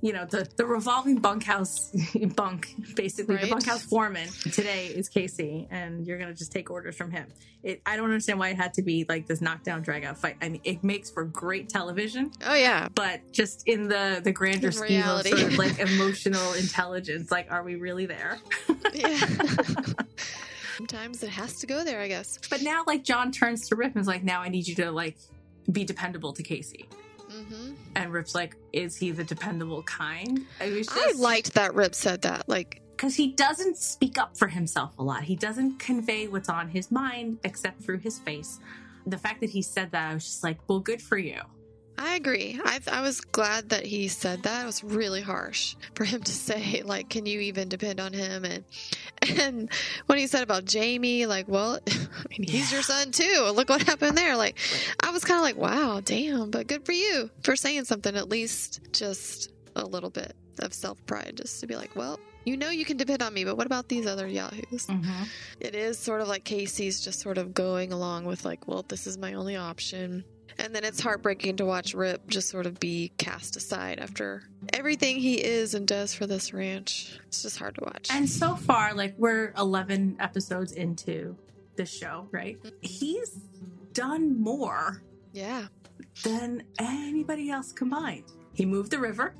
you 0.00 0.12
know, 0.12 0.26
the 0.26 0.46
the 0.56 0.66
revolving 0.66 1.16
bunkhouse 1.16 1.90
bunk, 2.36 2.68
basically 2.94 3.36
the 3.36 3.48
bunkhouse 3.48 3.82
foreman 3.82 4.28
today 4.52 4.86
is 4.86 5.08
Kayce, 5.08 5.66
and 5.70 5.93
you're 6.02 6.18
gonna 6.18 6.34
just 6.34 6.50
take 6.52 6.70
orders 6.70 6.96
from 6.96 7.10
him. 7.10 7.26
It, 7.62 7.80
I 7.86 7.96
don't 7.96 8.06
understand 8.06 8.38
why 8.38 8.48
it 8.48 8.56
had 8.56 8.74
to 8.74 8.82
be 8.82 9.06
like 9.08 9.26
this 9.26 9.40
knockdown 9.40 9.82
drag 9.82 10.04
out 10.04 10.18
fight. 10.18 10.36
I 10.42 10.48
mean, 10.48 10.60
it 10.64 10.82
makes 10.82 11.10
for 11.10 11.24
great 11.24 11.68
television, 11.68 12.32
Oh 12.44 12.54
yeah, 12.54 12.88
but 12.94 13.20
just 13.32 13.68
in 13.68 13.88
the 13.88 14.20
the 14.22 14.32
grander 14.32 14.68
In 14.68 14.72
scheme 14.72 15.00
reality. 15.00 15.32
of 15.32 15.38
sort 15.38 15.52
of 15.52 15.58
like 15.58 15.78
emotional 15.78 16.52
intelligence, 16.54 17.30
like 17.30 17.50
are 17.52 17.62
we 17.62 17.76
really 17.76 18.06
there? 18.06 18.38
yeah. 18.94 19.16
Sometimes 20.76 21.22
it 21.22 21.30
has 21.30 21.60
to 21.60 21.66
go 21.66 21.84
there, 21.84 22.00
I 22.00 22.08
guess. 22.08 22.38
But 22.50 22.62
now, 22.62 22.82
like 22.86 23.04
John 23.04 23.30
turns 23.30 23.68
to 23.68 23.76
Rip 23.76 23.92
and 23.92 24.00
is 24.00 24.08
like, 24.08 24.24
"Now 24.24 24.40
I 24.40 24.48
need 24.48 24.66
you 24.66 24.74
to 24.76 24.90
like 24.90 25.16
be 25.70 25.84
dependable 25.84 26.32
to 26.32 26.42
Kayce." 26.42 26.86
Mm-hmm. 27.30 27.72
And 27.96 28.12
Rip's 28.12 28.34
like, 28.34 28.56
is 28.72 28.96
he 28.96 29.10
the 29.10 29.24
dependable 29.24 29.82
kind? 29.82 30.46
I 30.60 30.70
was 30.70 30.88
I 30.90 31.12
liked 31.16 31.54
that 31.54 31.74
Rip 31.74 31.94
said 31.94 32.22
that. 32.22 32.48
Like, 32.48 32.80
because 32.96 33.16
he 33.16 33.28
doesn't 33.32 33.76
speak 33.76 34.18
up 34.18 34.36
for 34.36 34.48
himself 34.48 34.92
a 34.98 35.02
lot. 35.02 35.24
He 35.24 35.36
doesn't 35.36 35.78
convey 35.78 36.26
what's 36.28 36.48
on 36.48 36.68
his 36.68 36.90
mind 36.90 37.38
except 37.44 37.82
through 37.82 37.98
his 37.98 38.18
face. 38.18 38.58
The 39.06 39.18
fact 39.18 39.40
that 39.40 39.50
he 39.50 39.62
said 39.62 39.90
that, 39.92 40.10
I 40.10 40.14
was 40.14 40.24
just 40.24 40.42
like, 40.44 40.58
well, 40.68 40.80
good 40.80 41.02
for 41.02 41.18
you. 41.18 41.40
I 41.96 42.16
agree. 42.16 42.60
I, 42.64 42.80
I 42.90 43.02
was 43.02 43.20
glad 43.20 43.68
that 43.68 43.86
he 43.86 44.08
said 44.08 44.42
that. 44.42 44.62
It 44.64 44.66
was 44.66 44.82
really 44.82 45.20
harsh 45.20 45.76
for 45.94 46.04
him 46.04 46.22
to 46.22 46.32
say, 46.48 46.82
like, 46.84 47.08
can 47.08 47.24
you 47.26 47.38
even 47.40 47.68
depend 47.68 48.00
on 48.00 48.12
him? 48.12 48.44
And 48.44 48.64
and 49.38 49.70
when 50.06 50.18
he 50.18 50.26
said 50.26 50.42
about 50.42 50.64
Jamie, 50.64 51.26
like, 51.26 51.46
well, 51.48 51.78
I 51.88 52.24
mean, 52.30 52.48
he's 52.48 52.70
Yeah. 52.70 52.78
your 52.78 52.82
son 52.82 53.10
too. 53.12 53.50
Look 53.54 53.68
what 53.68 53.82
happened 53.82 54.16
there. 54.18 54.36
Like, 54.36 54.58
I 55.04 55.10
was 55.10 55.24
kind 55.24 55.38
of 55.38 55.42
like, 55.44 55.56
wow, 55.56 56.00
damn, 56.04 56.50
but 56.50 56.66
good 56.66 56.84
for 56.84 56.92
you 56.92 57.30
for 57.42 57.54
saying 57.56 57.84
something, 57.84 58.16
at 58.16 58.28
least 58.28 58.80
just 58.92 59.52
a 59.76 59.84
little 59.84 60.10
bit 60.10 60.34
of 60.60 60.72
self 60.74 61.04
pride, 61.06 61.34
just 61.36 61.60
to 61.60 61.66
be 61.66 61.76
like, 61.76 61.94
well, 61.94 62.18
you 62.44 62.56
know 62.56 62.70
you 62.70 62.84
can 62.84 62.96
depend 62.96 63.22
on 63.22 63.32
me, 63.32 63.44
but 63.44 63.56
what 63.56 63.66
about 63.66 63.88
these 63.88 64.06
other 64.06 64.26
yahoos? 64.26 64.86
Mm-hmm. 64.86 65.24
It 65.60 65.74
is 65.74 65.98
sort 65.98 66.20
of 66.20 66.28
like 66.28 66.44
Kayce's 66.44 67.00
just 67.00 67.20
sort 67.20 67.38
of 67.38 67.54
going 67.54 67.92
along 67.92 68.24
with 68.24 68.44
like, 68.44 68.68
well, 68.68 68.84
this 68.86 69.06
is 69.06 69.18
my 69.18 69.34
only 69.34 69.56
option. 69.56 70.24
And 70.58 70.74
then 70.74 70.84
it's 70.84 71.00
heartbreaking 71.00 71.56
to 71.56 71.64
watch 71.64 71.94
Rip 71.94 72.28
just 72.28 72.48
sort 72.48 72.66
of 72.66 72.78
be 72.78 73.12
cast 73.18 73.56
aside 73.56 73.98
after 73.98 74.44
everything 74.72 75.16
he 75.16 75.42
is 75.42 75.74
and 75.74 75.86
does 75.86 76.14
for 76.14 76.26
this 76.26 76.52
ranch. 76.52 77.18
It's 77.26 77.42
just 77.42 77.58
hard 77.58 77.74
to 77.76 77.84
watch. 77.84 78.08
And 78.10 78.28
so 78.28 78.54
far, 78.54 78.94
like 78.94 79.14
we're 79.18 79.52
11 79.58 80.18
episodes 80.20 80.72
into 80.72 81.36
this 81.76 81.92
show, 81.92 82.28
right? 82.30 82.56
He's 82.80 83.40
done 83.92 84.40
more 84.40 85.02
yeah. 85.32 85.66
than 86.22 86.62
anybody 86.78 87.50
else 87.50 87.72
combined. 87.72 88.24
He 88.52 88.64
moved 88.64 88.92
the 88.92 89.00
river. 89.00 89.34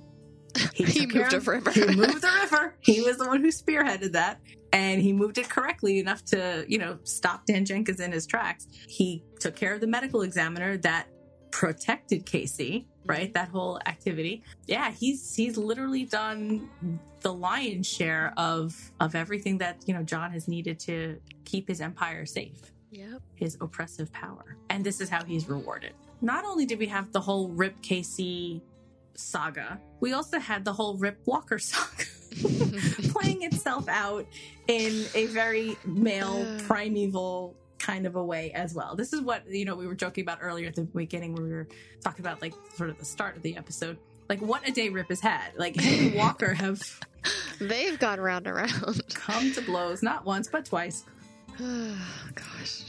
He 0.74 0.84
took 0.84 1.10
care 1.10 1.22
moved 1.22 1.32
a 1.34 1.36
of- 1.38 1.48
river. 1.48 1.70
He 1.70 1.86
moved 1.96 2.20
the 2.22 2.30
river. 2.42 2.74
He 2.80 3.00
was 3.02 3.16
the 3.18 3.26
one 3.26 3.40
who 3.40 3.48
spearheaded 3.48 4.12
that. 4.12 4.40
And 4.72 5.00
he 5.00 5.12
moved 5.12 5.38
it 5.38 5.48
correctly 5.48 6.00
enough 6.00 6.24
to, 6.26 6.64
you 6.68 6.78
know, 6.78 6.98
stop 7.04 7.46
Dan 7.46 7.64
Jenkins 7.64 8.00
in 8.00 8.10
his 8.10 8.26
tracks. 8.26 8.66
He 8.88 9.22
took 9.38 9.54
care 9.54 9.74
of 9.74 9.80
the 9.80 9.86
medical 9.86 10.22
examiner 10.22 10.76
that 10.78 11.06
protected 11.52 12.26
Kayce, 12.26 12.84
right? 13.06 13.32
That 13.32 13.48
whole 13.48 13.78
activity. 13.86 14.42
Yeah, 14.66 14.90
he's 14.90 15.34
he's 15.34 15.56
literally 15.56 16.04
done 16.04 16.68
the 17.20 17.32
lion's 17.32 17.86
share 17.88 18.34
of 18.36 18.74
of 18.98 19.14
everything 19.14 19.58
that, 19.58 19.76
you 19.86 19.94
know, 19.94 20.02
John 20.02 20.32
has 20.32 20.48
needed 20.48 20.80
to 20.80 21.20
keep 21.44 21.68
his 21.68 21.80
empire 21.80 22.26
safe 22.26 22.72
Yep. 22.90 23.22
his 23.36 23.56
oppressive 23.60 24.12
power. 24.12 24.56
And 24.70 24.84
this 24.84 25.00
is 25.00 25.08
how 25.08 25.22
he's 25.24 25.48
rewarded. 25.48 25.94
Not 26.20 26.44
only 26.44 26.66
did 26.66 26.78
we 26.80 26.86
have 26.86 27.12
the 27.12 27.20
whole 27.20 27.48
Rip 27.50 27.80
Kayce 27.82 28.60
saga, 29.14 29.80
we 30.00 30.12
also 30.12 30.38
had 30.38 30.64
the 30.64 30.72
whole 30.72 30.96
Rip 30.96 31.18
Walker 31.26 31.58
saga 31.60 32.04
playing 33.12 33.42
itself 33.42 33.88
out 33.88 34.26
in 34.66 35.04
a 35.14 35.26
very 35.26 35.76
male, 35.84 36.46
primeval 36.66 37.54
kind 37.78 38.06
of 38.06 38.16
a 38.16 38.24
way 38.24 38.50
as 38.52 38.74
well. 38.74 38.96
This 38.96 39.12
is 39.12 39.20
what, 39.20 39.48
you 39.48 39.64
know, 39.64 39.74
we 39.76 39.86
were 39.86 39.94
joking 39.94 40.22
about 40.22 40.38
earlier 40.40 40.68
at 40.68 40.74
the 40.74 40.82
beginning 40.82 41.34
when 41.34 41.44
we 41.44 41.50
were 41.52 41.68
talking 42.02 42.24
about 42.24 42.40
like 42.42 42.54
sort 42.76 42.90
of 42.90 42.98
the 42.98 43.04
start 43.04 43.36
of 43.36 43.42
the 43.42 43.56
episode. 43.56 43.98
Like 44.28 44.40
what 44.40 44.66
a 44.66 44.72
day 44.72 44.88
Rip 44.88 45.10
has 45.10 45.20
had. 45.20 45.52
Like 45.56 45.76
him 45.76 46.06
and 46.06 46.14
Walker 46.16 46.54
have 46.54 46.82
They've 47.60 47.98
gone 47.98 48.20
round 48.20 48.46
and 48.46 48.56
round. 48.56 49.02
come 49.14 49.52
to 49.52 49.60
blows 49.60 50.02
not 50.02 50.24
once 50.24 50.48
but 50.48 50.64
twice. 50.64 51.04
Oh, 51.60 51.96
gosh. 52.34 52.82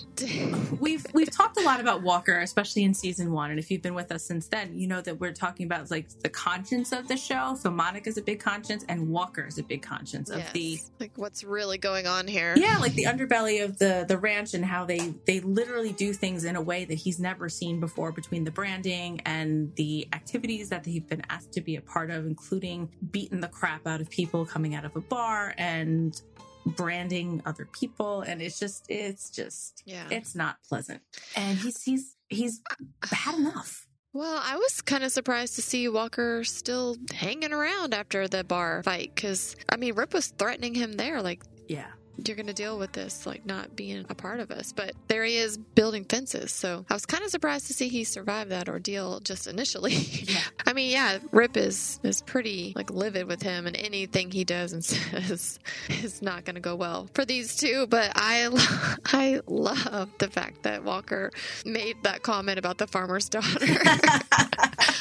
We've 0.80 1.06
we've 1.14 1.30
talked 1.30 1.58
a 1.60 1.64
lot 1.64 1.82
about 1.82 2.02
Walker, 2.02 2.40
especially 2.40 2.84
in 2.86 2.94
season 2.94 3.34
one. 3.34 3.50
And 3.50 3.60
if 3.60 3.70
you've 3.70 3.82
been 3.82 3.94
with 3.94 4.14
us 4.14 4.24
since 4.24 4.48
then, 4.48 4.78
you 4.80 4.88
know 4.88 5.02
that 5.02 5.20
we're 5.20 5.34
talking 5.34 5.66
about 5.66 5.92
like 5.92 6.08
the 6.22 6.30
conscience 6.30 6.94
of 6.94 7.10
the 7.10 7.18
show. 7.18 7.58
So 7.60 7.70
Monica's 7.70 8.18
a 8.18 8.22
big 8.22 8.40
conscience, 8.40 8.86
and 8.88 9.10
Walker 9.10 9.46
is 9.46 9.58
a 9.58 9.64
big 9.64 9.82
conscience 9.82 10.30
of 10.30 10.42
the 10.54 10.80
Like, 11.02 11.12
what's 11.18 11.44
really 11.44 11.78
going 11.78 12.08
on 12.08 12.28
here? 12.28 12.56
yeah, 12.58 12.78
like 12.78 12.94
the 12.94 13.04
underbelly 13.04 13.64
of 13.64 13.78
the 13.78 14.06
the 14.08 14.18
ranch 14.18 14.54
and 14.54 14.64
how 14.64 14.86
they 14.86 15.14
they 15.26 15.42
literally 15.42 15.92
do 15.92 16.14
things 16.14 16.46
in 16.46 16.56
a 16.56 16.62
way 16.62 16.86
that 16.86 16.96
he's 16.96 17.20
never 17.20 17.50
seen 17.50 17.82
before 17.82 18.14
between 18.14 18.46
the 18.46 18.52
branding 18.52 19.22
and 19.26 19.76
the 19.76 20.08
activities 20.14 20.70
that 20.70 20.86
they've 20.86 21.08
been 21.08 21.24
asked 21.30 21.52
to 21.54 21.62
be 21.62 21.76
a 21.76 21.82
part 21.82 22.10
of, 22.10 22.26
including 22.26 22.90
beating 23.12 23.42
the 23.42 23.50
crap 23.50 23.86
out 23.86 24.00
of 24.00 24.10
people 24.10 24.46
coming 24.46 24.76
out 24.76 24.86
of 24.86 24.96
a 24.96 25.02
bar 25.02 25.54
and 25.58 26.22
branding 26.66 27.42
other 27.46 27.66
people 27.72 28.22
and 28.22 28.42
it's 28.42 28.60
just 28.60 28.86
it's 28.90 29.30
just 29.30 29.84
Yeah. 29.86 30.08
it's 30.10 30.36
not 30.36 30.58
pleasant. 30.68 31.02
And 31.36 31.58
he's 31.58 31.84
he's 31.84 32.16
he's 32.30 32.62
had 33.04 33.36
enough. 33.36 33.88
Well, 34.14 34.42
I 34.44 34.56
was 34.56 34.82
kind 34.82 35.04
of 35.04 35.12
surprised 35.12 35.56
to 35.56 35.62
see 35.62 35.90
Walker 35.90 36.44
still 36.46 36.96
hanging 37.14 37.52
around 37.52 37.94
after 37.94 38.30
the 38.30 38.46
bar 38.46 38.82
fight 38.84 39.12
because, 39.14 39.58
I 39.68 39.76
mean, 39.76 39.94
Rip 39.94 40.14
was 40.14 40.28
threatening 40.28 40.74
him 40.74 40.94
there, 40.94 41.22
like, 41.22 41.44
yeah 41.68 41.88
you're 42.26 42.36
going 42.36 42.48
to 42.48 42.54
deal 42.54 42.78
with 42.78 42.92
this, 42.94 43.26
like, 43.26 43.46
not 43.46 43.76
being 43.76 44.06
a 44.10 44.16
part 44.16 44.40
of 44.40 44.52
us. 44.52 44.72
But 44.72 44.94
there 45.08 45.24
he 45.24 45.38
is 45.38 45.58
building 45.58 46.06
fences. 46.06 46.52
So 46.52 46.86
I 46.90 46.94
was 46.94 47.06
kind 47.06 47.24
of 47.24 47.30
surprised 47.30 47.68
to 47.68 47.74
see 47.74 47.88
he 47.90 48.04
survived 48.04 48.52
that 48.52 48.70
ordeal 48.70 49.20
just 49.20 49.48
initially. 49.48 49.96
Yeah. 50.26 50.40
I 50.66 50.74
mean, 50.74 50.90
yeah, 50.92 51.20
Rip 51.32 51.56
is, 51.56 52.00
is 52.02 52.22
pretty, 52.22 52.74
like, 52.76 52.90
livid 52.90 53.28
with 53.28 53.44
him, 53.44 53.68
and 53.68 53.76
anything 53.76 54.32
he 54.32 54.44
does 54.44 54.74
and 54.74 54.84
says 54.86 55.60
is 55.90 56.22
not 56.22 56.46
going 56.46 56.56
to 56.56 56.62
go 56.62 56.76
well 56.76 57.08
for 57.14 57.26
these 57.26 57.56
two. 57.56 57.86
But 57.88 58.12
I, 58.16 58.48
lo- 58.48 58.96
I 59.06 59.42
love 59.48 60.10
the 60.18 60.28
fact 60.30 60.64
that 60.64 60.84
Walker 60.84 61.32
made 61.66 61.98
that 62.04 62.24
comment 62.24 62.58
about 62.58 62.78
the 62.80 62.88
farmer's 62.88 63.30
daughter. 63.30 63.66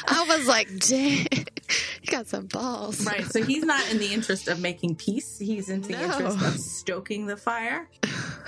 I 0.07 0.25
was 0.27 0.47
like, 0.47 0.67
dang, 0.79 1.27
you 2.01 2.11
got 2.11 2.27
some 2.27 2.47
balls. 2.47 3.05
right 3.05 3.25
so 3.25 3.43
he's 3.43 3.63
not 3.63 3.89
in 3.91 3.97
the 3.97 4.13
interest 4.13 4.47
of 4.47 4.59
making 4.59 4.95
peace. 4.95 5.37
He's 5.39 5.69
into 5.69 5.89
the 5.89 6.01
interest 6.01 6.41
of 6.41 6.59
stoking 6.59 7.25
the 7.25 7.37
fire. 7.37 7.89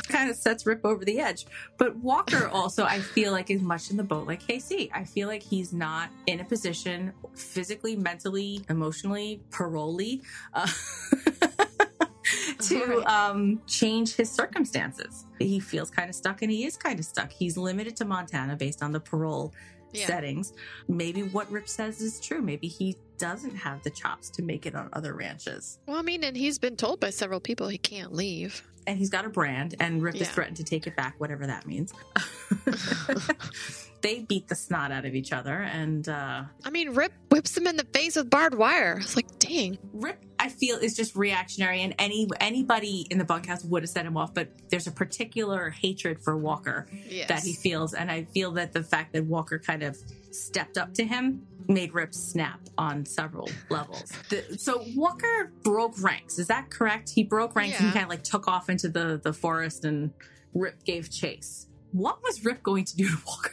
Kind 0.09 0.29
of 0.29 0.37
sets 0.37 0.65
rip 0.65 0.85
over 0.85 1.03
the 1.03 1.19
edge. 1.19 1.45
But 1.77 1.97
walker 1.97 2.47
also 2.47 2.85
i 2.85 2.99
feel 2.99 3.31
like 3.31 3.49
is 3.49 3.61
much 3.61 3.91
in 3.91 3.97
the 3.97 4.03
boat 4.03 4.27
like 4.27 4.45
kayce 4.45 4.89
i 4.93 5.03
feel 5.03 5.27
like 5.27 5.43
he's 5.43 5.73
not 5.73 6.09
in 6.25 6.39
a 6.39 6.43
position 6.43 7.11
physically 7.35 7.95
mentally 7.95 8.63
emotionally 8.69 9.41
parolee 9.51 10.21
uh, 10.53 10.67
to 12.59 13.03
um, 13.05 13.61
change 13.67 14.15
his 14.15 14.31
circumstances. 14.31 15.25
He 15.39 15.59
feels 15.59 15.89
kind 15.89 16.09
of 16.09 16.15
stuck 16.15 16.41
and 16.41 16.51
he 16.51 16.65
is 16.65 16.77
kind 16.77 16.99
of 16.99 17.05
stuck. 17.05 17.31
He's 17.31 17.57
limited 17.57 17.95
to 17.97 18.05
montana 18.05 18.55
based 18.55 18.83
on 18.83 18.91
the 18.91 18.99
parole 18.99 19.53
Yeah. 19.93 20.05
settings. 20.07 20.53
Maybe 20.87 21.23
what 21.23 21.49
Rip 21.51 21.67
says 21.69 22.01
is 22.01 22.19
true. 22.19 22.41
Maybe 22.41 22.67
he 22.67 22.97
doesn't 23.17 23.55
have 23.55 23.81
the 23.83 23.89
chops 23.89 24.29
to 24.31 24.43
make 24.43 24.65
it 24.65 24.75
on 24.75 24.89
other 24.93 25.13
ranches. 25.13 25.79
Well, 25.87 25.97
I 25.97 26.01
mean, 26.01 26.23
and 26.23 26.35
he's 26.37 26.59
been 26.59 26.75
told 26.75 26.99
by 26.99 27.09
several 27.09 27.39
people 27.39 27.67
he 27.67 27.77
can't 27.77 28.13
leave. 28.13 28.61
And 28.85 28.97
he's 28.97 29.09
got 29.09 29.25
a 29.25 29.29
brand, 29.29 29.75
and 29.79 30.01
Rip 30.01 30.15
has 30.15 30.27
Yeah. 30.27 30.33
threatened 30.33 30.57
to 30.57 30.63
take 30.63 30.87
it 30.87 30.95
back, 30.95 31.15
whatever 31.19 31.45
that 31.47 31.65
means. 31.65 31.91
they 34.01 34.19
beat 34.19 34.47
the 34.47 34.55
snot 34.55 34.91
out 34.91 35.05
of 35.05 35.15
each 35.15 35.31
other, 35.33 35.61
and 35.61 36.07
uh, 36.07 36.43
I 36.63 36.69
mean, 36.69 36.91
Rip 36.91 37.11
whips 37.31 37.51
them 37.51 37.67
in 37.67 37.77
the 37.77 37.85
face 37.85 38.15
with 38.15 38.29
barbed 38.29 38.55
wire. 38.55 38.97
It's 39.01 39.15
like, 39.15 39.39
dang. 39.39 39.77
Rip, 39.93 40.23
I 40.39 40.49
feel, 40.49 40.77
is 40.77 40.95
just 40.95 41.15
reactionary, 41.15 41.81
and 41.81 41.95
any 41.99 42.27
anybody 42.39 43.07
in 43.09 43.17
the 43.17 43.25
bunkhouse 43.25 43.63
would 43.65 43.83
have 43.83 43.89
set 43.89 44.05
him 44.05 44.15
off. 44.17 44.33
But 44.33 44.49
there's 44.69 44.87
a 44.87 44.91
particular 44.91 45.69
hatred 45.69 46.21
for 46.23 46.37
Walker 46.37 46.87
Yes. 47.09 47.27
that 47.29 47.43
he 47.43 47.53
feels, 47.53 47.93
and 47.93 48.11
I 48.11 48.23
feel 48.25 48.51
that 48.53 48.73
the 48.73 48.83
fact 48.83 49.13
that 49.13 49.25
Walker 49.25 49.57
kind 49.59 49.83
of 49.83 49.97
stepped 50.31 50.77
up 50.77 50.93
to 50.95 51.03
him 51.05 51.41
made 51.67 51.93
Rip 51.93 52.13
snap 52.13 52.59
on 52.77 53.05
several 53.05 53.49
levels. 53.69 54.11
The, 54.29 54.57
so 54.57 54.83
Walker 54.95 55.51
broke 55.63 56.01
ranks, 56.01 56.39
is 56.39 56.47
that 56.47 56.69
correct? 56.69 57.09
He 57.09 57.23
broke 57.23 57.55
ranks. 57.55 57.77
and 57.77 57.85
Yeah. 57.85 57.91
He 57.91 57.93
kind 57.93 58.03
of 58.05 58.09
like 58.09 58.23
took 58.23 58.47
off 58.47 58.69
into 58.69 58.89
the 58.89 59.19
the 59.21 59.33
forest, 59.33 59.83
and 59.85 60.11
Rip 60.53 60.83
gave 60.85 61.09
chase. 61.11 61.67
What 61.93 62.21
was 62.21 62.45
Rip 62.45 62.61
going 62.63 62.83
to 62.85 62.95
do 62.95 63.07
to 63.09 63.17
Walker? 63.25 63.51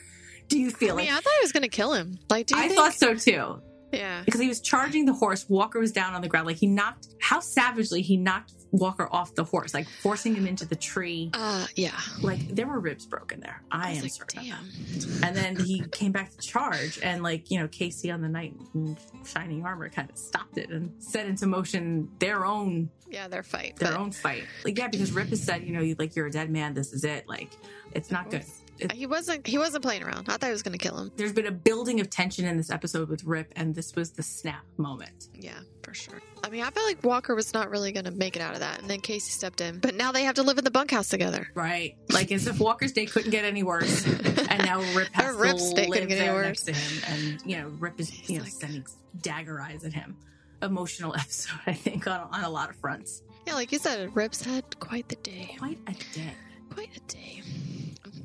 Do 0.48 0.58
you 0.58 0.70
feel 0.70 0.94
I 0.94 0.96
mean, 0.96 1.06
like? 1.08 1.16
I 1.16 1.20
thought 1.20 1.32
he 1.40 1.44
was 1.44 1.52
going 1.52 1.62
to 1.62 1.68
kill 1.68 1.92
him. 1.94 2.18
Like, 2.30 2.46
do 2.46 2.56
you 2.56 2.62
I 2.62 2.68
think? 2.68 2.78
thought 2.78 2.94
so 2.94 3.14
too 3.14 3.60
Yeah. 3.92 4.22
because 4.24 4.40
he 4.40 4.48
was 4.48 4.60
charging 4.60 5.04
the 5.06 5.12
horse. 5.14 5.46
Walker 5.48 5.78
was 5.80 5.92
down 5.92 6.14
on 6.14 6.20
the 6.22 6.28
ground. 6.28 6.46
Like 6.46 6.56
he 6.56 6.66
knocked, 6.66 7.08
how 7.20 7.40
savagely 7.40 8.02
he 8.02 8.16
knocked 8.16 8.52
Walker 8.72 9.08
off 9.12 9.34
the 9.36 9.44
horse, 9.44 9.72
like 9.72 9.88
forcing 9.88 10.34
him 10.34 10.46
into 10.48 10.66
the 10.66 10.74
tree. 10.74 11.30
Uh, 11.32 11.64
yeah. 11.76 11.98
Like 12.20 12.40
there 12.48 12.66
were 12.66 12.80
ribs 12.80 13.06
broken 13.06 13.38
there. 13.40 13.62
I, 13.70 13.90
was 13.90 13.98
am 13.98 14.02
like, 14.02 14.12
certain. 14.12 14.44
damn. 14.44 14.68
that. 15.20 15.26
And 15.28 15.36
then 15.36 15.56
he 15.56 15.84
came 15.92 16.10
back 16.10 16.30
to 16.32 16.38
charge, 16.38 16.98
and 17.00 17.22
like 17.22 17.52
you 17.52 17.60
know, 17.60 17.68
Kayce 17.68 18.12
on 18.12 18.20
the 18.20 18.28
knight 18.28 18.54
in 18.74 18.96
shining 19.24 19.64
armor 19.64 19.88
kind 19.90 20.10
of 20.10 20.18
stopped 20.18 20.58
it 20.58 20.70
and 20.70 20.90
set 21.00 21.26
into 21.26 21.46
motion 21.46 22.08
their 22.18 22.44
own 22.44 22.90
Yeah, 23.08 23.28
their 23.28 23.44
fight. 23.44 23.76
their 23.76 23.92
but 23.92 24.00
own 24.00 24.10
fight. 24.10 24.42
Like 24.64 24.76
yeah, 24.76 24.88
because 24.88 25.12
Rip 25.12 25.28
has 25.28 25.40
said, 25.42 25.62
you 25.62 25.72
know, 25.72 25.80
you 25.80 25.94
like 25.96 26.16
you're 26.16 26.26
a 26.26 26.30
dead 26.32 26.50
man. 26.50 26.74
This 26.74 26.92
is 26.92 27.04
it. 27.04 27.28
Like 27.28 27.52
it's 27.92 28.10
not 28.10 28.28
good. 28.28 28.42
It- 28.78 28.92
He 28.92 29.06
wasn't. 29.06 29.46
He 29.46 29.58
wasn't 29.58 29.82
playing 29.84 30.02
around. 30.02 30.28
I 30.28 30.32
thought 30.36 30.44
he 30.46 30.50
was 30.50 30.62
going 30.62 30.76
to 30.76 30.82
kill 30.82 30.98
him. 30.98 31.12
there's 31.16 31.32
been 31.32 31.46
a 31.46 31.52
building 31.52 32.00
of 32.00 32.10
tension 32.10 32.44
in 32.46 32.56
this 32.56 32.70
episode 32.70 33.08
with 33.08 33.24
Rip, 33.24 33.52
and 33.56 33.74
this 33.74 33.94
was 33.94 34.10
the 34.12 34.22
snap 34.22 34.64
moment. 34.76 35.28
Yeah, 35.34 35.58
for 35.82 35.94
sure. 35.94 36.20
I 36.42 36.50
mean, 36.50 36.62
I 36.62 36.70
felt 36.70 36.86
like 36.86 37.02
Walker 37.04 37.34
was 37.34 37.54
not 37.54 37.70
really 37.70 37.92
going 37.92 38.04
to 38.04 38.10
make 38.10 38.36
it 38.36 38.42
out 38.42 38.54
of 38.54 38.60
that, 38.60 38.80
and 38.80 38.90
then 38.90 39.00
Kayce 39.00 39.22
stepped 39.22 39.60
in. 39.60 39.78
But 39.78 39.94
now 39.94 40.12
they 40.12 40.24
have 40.24 40.34
to 40.36 40.42
live 40.42 40.58
in 40.58 40.64
the 40.64 40.70
bunkhouse 40.70 41.08
together. 41.08 41.48
Right. 41.54 41.96
Like 42.10 42.32
as 42.32 42.46
if 42.46 42.58
Walker's 42.60 42.92
day 42.92 43.06
couldn't 43.06 43.30
get 43.30 43.44
any 43.44 43.62
worse. 43.62 44.06
And 44.54 44.62
now 44.66 44.80
Rip 44.94 45.08
has 45.12 45.34
Rip's 45.36 45.70
to 45.70 45.74
day 45.74 45.86
live 45.88 45.92
couldn't 46.02 46.12
any 46.12 46.20
there 46.20 46.34
worse. 46.34 46.46
next 46.46 46.62
to 46.64 46.72
him. 46.74 47.02
And, 47.08 47.42
you 47.50 47.56
know, 47.58 47.68
Rip 47.80 47.98
is, 47.98 48.28
you 48.30 48.38
know, 48.38 48.44
like- 48.44 48.52
sending 48.52 48.84
dagger 49.20 49.60
eyes 49.60 49.84
at 49.84 49.92
him. 49.92 50.16
Emotional 50.62 51.14
episode, 51.18 51.58
I 51.66 51.72
think, 51.72 52.06
on, 52.06 52.28
on 52.30 52.44
a 52.44 52.48
lot 52.50 52.70
of 52.70 52.76
fronts. 52.76 53.22
Yeah, 53.46 53.54
like 53.54 53.72
you 53.72 53.78
said, 53.78 54.14
Rip's 54.14 54.42
had 54.44 54.78
quite 54.80 55.08
the 55.08 55.16
day. 55.16 55.56
Quite 55.58 55.78
a 55.88 55.92
day. 56.14 56.32
Quite 56.70 56.90
a 56.96 57.00
day. 57.12 57.42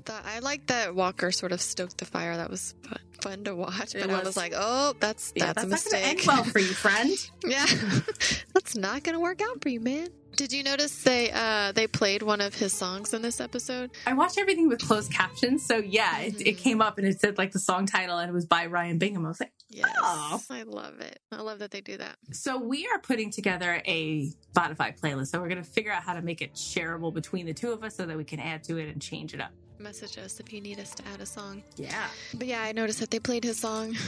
The, 0.06 0.14
I 0.26 0.40
like 0.40 0.68
that 0.68 0.96
Walker 0.96 1.32
sort 1.32 1.52
of 1.52 1.62
stoked 1.62 1.98
the 1.98 2.06
fire. 2.06 2.38
That 2.38 2.50
was 2.50 2.74
fun, 2.84 3.00
fun 3.22 3.44
to 3.46 3.56
watch. 3.56 3.94
But 3.94 4.10
I 4.10 4.16
was. 4.18 4.26
was 4.26 4.38
like, 4.38 4.54
oh, 4.56 4.94
that's 5.00 5.34
Yeah, 5.36 5.54
that's, 5.54 5.66
that's, 5.68 5.86
a 5.88 5.96
not 5.96 6.02
mistake. 6.02 6.18
end 6.20 6.28
well 6.28 6.44
for 6.44 6.60
you, 6.60 6.66
friend. 6.74 7.12
yeah, 7.46 7.66
that's 8.54 8.76
not 8.76 9.04
gonna 9.04 9.20
work 9.20 9.42
out 9.42 9.62
for 9.62 9.70
you, 9.70 9.80
man. 9.80 10.10
Did 10.36 10.54
you 10.54 10.64
notice 10.64 11.04
they 11.04 11.32
uh 11.34 11.72
they 11.74 11.88
played 11.88 12.22
one 12.22 12.40
of 12.40 12.54
his 12.56 12.72
songs 12.72 13.14
in 13.14 13.22
this 13.22 13.42
episode? 13.42 13.90
I 14.06 14.14
watched 14.14 14.38
everything 14.38 14.70
with 14.70 14.80
closed 14.80 15.12
captions, 15.12 15.66
so 15.66 15.78
yeah, 15.78 16.20
it, 16.20 16.40
it 16.40 16.56
Mhm. 16.56 16.58
came 16.60 16.82
up 16.82 16.98
and 16.98 17.06
it 17.08 17.20
said 17.20 17.38
like 17.38 17.52
the 17.52 17.60
song 17.60 17.86
title 17.86 18.18
and 18.20 18.30
it 18.30 18.34
was 18.34 18.46
by 18.46 18.68
Ryan 18.68 19.00
Bingham. 19.00 19.26
I 19.26 19.30
was 19.30 19.40
like, 19.40 19.52
Yes, 19.72 19.88
Oh. 20.02 20.42
I 20.50 20.64
love 20.64 21.00
it. 21.02 21.20
I 21.32 21.42
love 21.42 21.60
that 21.60 21.70
they 21.72 21.82
do 21.82 21.98
that. 21.98 22.16
so 22.32 22.58
we 22.58 22.88
are 22.88 23.00
putting 23.00 23.32
together 23.32 23.82
a 23.86 24.32
Spotify 24.54 24.98
playlist. 25.00 25.28
So 25.28 25.40
we're 25.40 25.50
going 25.50 25.62
to 25.64 25.70
figure 25.70 25.92
out 25.92 26.02
how 26.04 26.14
to 26.16 26.22
make 26.24 26.42
it 26.42 26.56
shareable 26.56 27.14
between 27.14 27.46
the 27.46 27.54
two 27.54 27.72
of 27.72 27.84
us 27.84 27.96
so 27.96 28.06
that 28.08 28.18
we 28.18 28.24
can 28.24 28.40
add 28.40 28.64
to 28.64 28.78
it 28.78 28.90
and 28.90 29.00
change 29.00 29.34
it 29.36 29.42
up. 29.42 29.52
Message 29.80 30.18
us 30.18 30.42
if 30.42 30.52
you 30.52 30.60
need 30.60 30.78
us 30.80 30.94
to 30.96 31.04
add 31.14 31.22
a 31.22 31.26
song. 31.26 31.64
Yeah. 31.78 32.08
But 32.34 32.48
yeah, 32.48 32.62
I 32.64 32.74
noticed 32.74 33.00
that 33.00 33.12
they 33.12 33.20
played 33.20 33.44
his 33.44 33.58
song. 33.60 33.96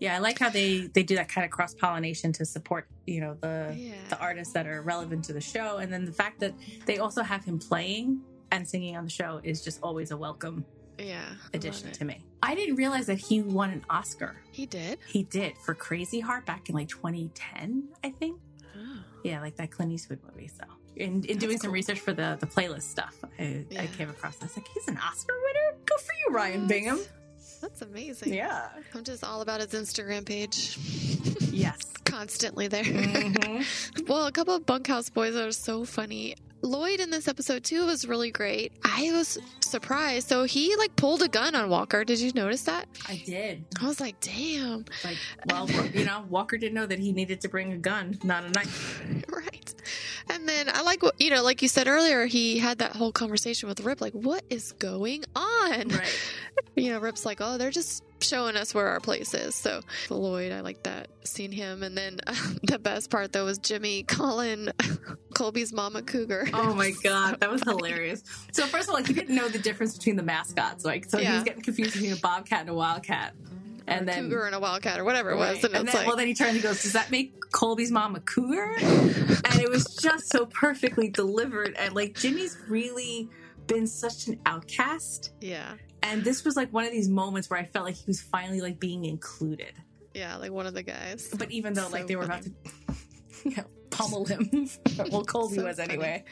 Yeah, 0.00 0.14
I 0.16 0.18
like 0.18 0.38
how 0.38 0.48
they 0.48 0.86
they 0.94 1.02
do 1.02 1.14
that 1.16 1.28
kind 1.28 1.44
of 1.44 1.50
cross 1.50 1.74
pollination 1.74 2.32
to 2.34 2.44
support 2.46 2.88
you 3.06 3.20
know 3.20 3.36
the 3.40 3.74
Yeah. 3.76 3.92
the 4.08 4.18
artists 4.18 4.54
that 4.54 4.66
are 4.66 4.80
relevant 4.82 5.24
to 5.26 5.32
the 5.34 5.40
show, 5.40 5.76
and 5.78 5.92
then 5.92 6.04
the 6.06 6.12
fact 6.12 6.40
that 6.40 6.54
they 6.86 6.98
also 6.98 7.22
have 7.22 7.44
him 7.44 7.58
playing 7.58 8.20
and 8.50 8.66
singing 8.66 8.96
on 8.96 9.04
the 9.04 9.10
show 9.10 9.40
is 9.44 9.62
just 9.62 9.80
always 9.82 10.10
a 10.10 10.16
welcome 10.16 10.64
Yeah, 10.98 11.22
addition 11.52 11.92
to 11.92 12.04
me. 12.04 12.24
I 12.42 12.54
didn't 12.54 12.76
realize 12.76 13.06
that 13.06 13.18
he 13.18 13.42
won 13.42 13.70
an 13.70 13.84
Oscar. 13.90 14.40
He 14.52 14.64
did. 14.66 14.98
He 15.06 15.22
did 15.24 15.52
for 15.58 15.74
Crazy 15.74 16.20
Heart 16.20 16.46
back 16.46 16.68
in 16.70 16.74
like 16.74 16.88
2010, 16.88 17.88
I 18.04 18.10
think. 18.10 18.40
Oh. 18.76 19.00
Yeah, 19.22 19.40
like 19.40 19.56
that 19.56 19.70
Clint 19.70 19.92
Eastwood 19.92 20.20
movie. 20.26 20.48
So, 20.48 20.64
in, 20.98 21.24
in 21.24 21.38
doing 21.38 21.58
some 21.58 21.70
research 21.72 22.00
for 22.00 22.12
the 22.12 22.36
the 22.40 22.46
playlist 22.46 22.82
stuff, 22.82 23.14
I, 23.38 23.64
Yeah. 23.70 23.82
I 23.82 23.86
came 23.86 24.10
across. 24.10 24.36
I 24.40 24.46
was 24.46 24.56
like, 24.56 24.68
he's 24.74 24.88
an 24.88 24.98
Oscar 24.98 25.34
winner. 25.34 25.78
Go 25.86 25.96
for 25.96 26.12
you, 26.28 26.34
Ryan 26.34 26.60
What? 26.62 26.68
Bingham. 26.68 27.00
That's 27.60 27.82
amazing. 27.82 28.32
Yeah. 28.34 28.68
I'm 28.94 29.02
just 29.02 29.24
all 29.24 29.40
about 29.40 29.60
his 29.60 29.70
Instagram 29.72 30.24
page. 30.24 30.78
Yes. 31.52 31.78
Constantly 32.04 32.68
there. 32.68 32.84
Mhm. 32.84 34.08
well, 34.08 34.26
a 34.26 34.32
couple 34.32 34.54
of 34.54 34.64
bunkhouse 34.64 35.10
boys 35.10 35.34
are 35.36 35.50
so 35.52 35.84
funny. 35.84 36.36
Lloyd 36.60 36.98
in 36.98 37.10
this 37.10 37.28
episode 37.28 37.62
too 37.64 37.86
was 37.86 38.04
really 38.06 38.30
great. 38.32 38.72
I 38.84 39.10
was 39.12 39.38
surprised. 39.60 40.28
So 40.28 40.42
he 40.44 40.74
like 40.76 40.94
pulled 40.96 41.22
a 41.22 41.28
gun 41.28 41.54
on 41.54 41.68
Walker. 41.68 42.04
Did 42.04 42.18
you 42.20 42.32
notice 42.34 42.62
that? 42.62 42.86
I 43.08 43.22
did. 43.24 43.64
I 43.80 43.86
was 43.86 44.00
like, 44.00 44.18
damn. 44.20 44.84
Like, 45.04 45.18
well, 45.48 45.68
you 45.94 46.04
know, 46.04 46.24
Walker 46.28 46.58
didn't 46.58 46.74
know 46.74 46.86
that 46.86 46.98
he 46.98 47.12
needed 47.12 47.40
to 47.42 47.48
bring 47.48 47.72
a 47.72 47.76
gun, 47.76 48.18
not 48.24 48.44
a 48.44 48.50
knife. 48.50 49.00
right. 49.28 49.74
And 50.30 50.48
then 50.48 50.68
I 50.72 50.82
like 50.82 51.02
what 51.02 51.14
you 51.20 51.30
know, 51.30 51.42
like 51.42 51.62
you 51.62 51.68
said 51.68 51.88
earlier, 51.88 52.26
he 52.26 52.58
had 52.58 52.78
that 52.78 52.92
whole 52.96 53.12
conversation 53.12 53.68
with 53.68 53.80
Rip, 53.80 54.00
like, 54.00 54.12
what 54.14 54.42
is 54.50 54.72
going 54.72 55.24
on? 55.36 55.88
Right. 55.88 56.20
You 56.74 56.90
know, 56.90 56.98
Rip's 56.98 57.24
like, 57.24 57.38
oh, 57.40 57.56
they're 57.56 57.70
just 57.70 58.02
showing 58.20 58.56
us 58.56 58.74
where 58.74 58.86
our 58.88 58.98
place 59.00 59.32
is. 59.32 59.54
So 59.54 59.80
Lloyd, 60.10 60.50
I 60.52 60.60
like 60.60 60.82
that, 60.84 61.08
seeing 61.24 61.52
him. 61.52 61.82
And 61.84 61.96
then 61.96 62.20
the 62.64 62.78
best 62.80 63.10
part 63.10 63.32
though 63.32 63.44
was 63.44 63.58
Jimmy 63.58 64.02
calling 64.04 64.68
Colby's 65.34 65.72
mama 65.72 66.02
Cougar. 66.02 66.48
Oh 66.52 66.74
my 66.74 66.90
So 66.92 67.00
god, 67.02 67.40
that 67.40 67.50
was 67.50 67.62
funny. 67.62 67.76
hilarious. 67.88 68.22
So 68.52 68.64
first 68.66 68.88
of 68.88 68.94
all, 68.94 69.02
he 69.02 69.12
didn't 69.12 69.34
know 69.36 69.48
the 69.48 69.58
difference 69.58 69.96
between 69.96 70.16
the 70.16 70.22
mascots. 70.22 70.84
Like, 70.84 71.04
so 71.08 71.18
he 71.18 71.32
was 71.32 71.44
getting 71.44 71.62
confused 71.62 71.92
between 71.94 72.12
a 72.12 72.16
bobcat 72.16 72.62
and 72.62 72.70
a 72.70 72.74
wildcat. 72.74 73.34
And 73.90 74.08
then 74.08 74.24
cougar 74.24 74.44
and 74.46 74.54
a 74.54 74.60
wildcat 74.60 74.98
or 75.00 75.04
whatever 75.04 75.30
it 75.30 75.36
was. 75.36 75.56
Right. 75.56 75.64
And, 75.64 75.74
And 75.74 75.84
it's 75.84 75.92
then, 75.92 76.00
like, 76.02 76.06
well, 76.08 76.16
then 76.16 76.26
he 76.28 76.34
turned 76.34 76.54
and 76.54 76.62
goes, 76.62 76.82
"Does 76.82 76.92
that 76.92 77.10
make 77.10 77.34
Colby's 77.52 77.90
mom 77.90 78.14
a 78.16 78.20
cougar?" 78.20 78.74
and 78.78 79.60
it 79.60 79.70
was 79.70 79.84
just 79.96 80.30
so 80.30 80.46
perfectly 80.46 81.08
delivered. 81.08 81.74
And 81.78 81.94
like 81.94 82.14
Jimmy's 82.14 82.56
really 82.68 83.28
been 83.66 83.86
such 83.86 84.28
an 84.28 84.40
outcast, 84.46 85.32
yeah, 85.40 85.74
and 86.02 86.24
this 86.24 86.44
was 86.44 86.56
like 86.56 86.72
one 86.72 86.84
of 86.84 86.90
these 86.92 87.08
moments 87.08 87.50
where 87.50 87.58
I 87.60 87.64
felt 87.64 87.84
like 87.84 87.96
he 87.96 88.04
was 88.06 88.20
finally 88.20 88.60
like 88.60 88.80
being 88.80 89.04
included. 89.04 89.72
yeah, 90.14 90.36
like 90.36 90.52
one 90.52 90.66
of 90.66 90.74
the 90.74 90.82
guys. 90.82 91.28
But 91.36 91.50
even 91.50 91.74
though 91.74 91.88
like 91.88 92.06
they 92.06 92.16
were 92.16 92.26
funny. 92.26 92.46
about 92.86 92.94
to 92.94 92.94
you 93.50 93.56
know, 93.56 93.64
pummel 93.90 94.24
him, 94.24 94.68
well, 95.10 95.24
Colby 95.24 95.56
So 95.56 95.64
was 95.64 95.76
funny. 95.76 95.92
anyway. 95.94 96.24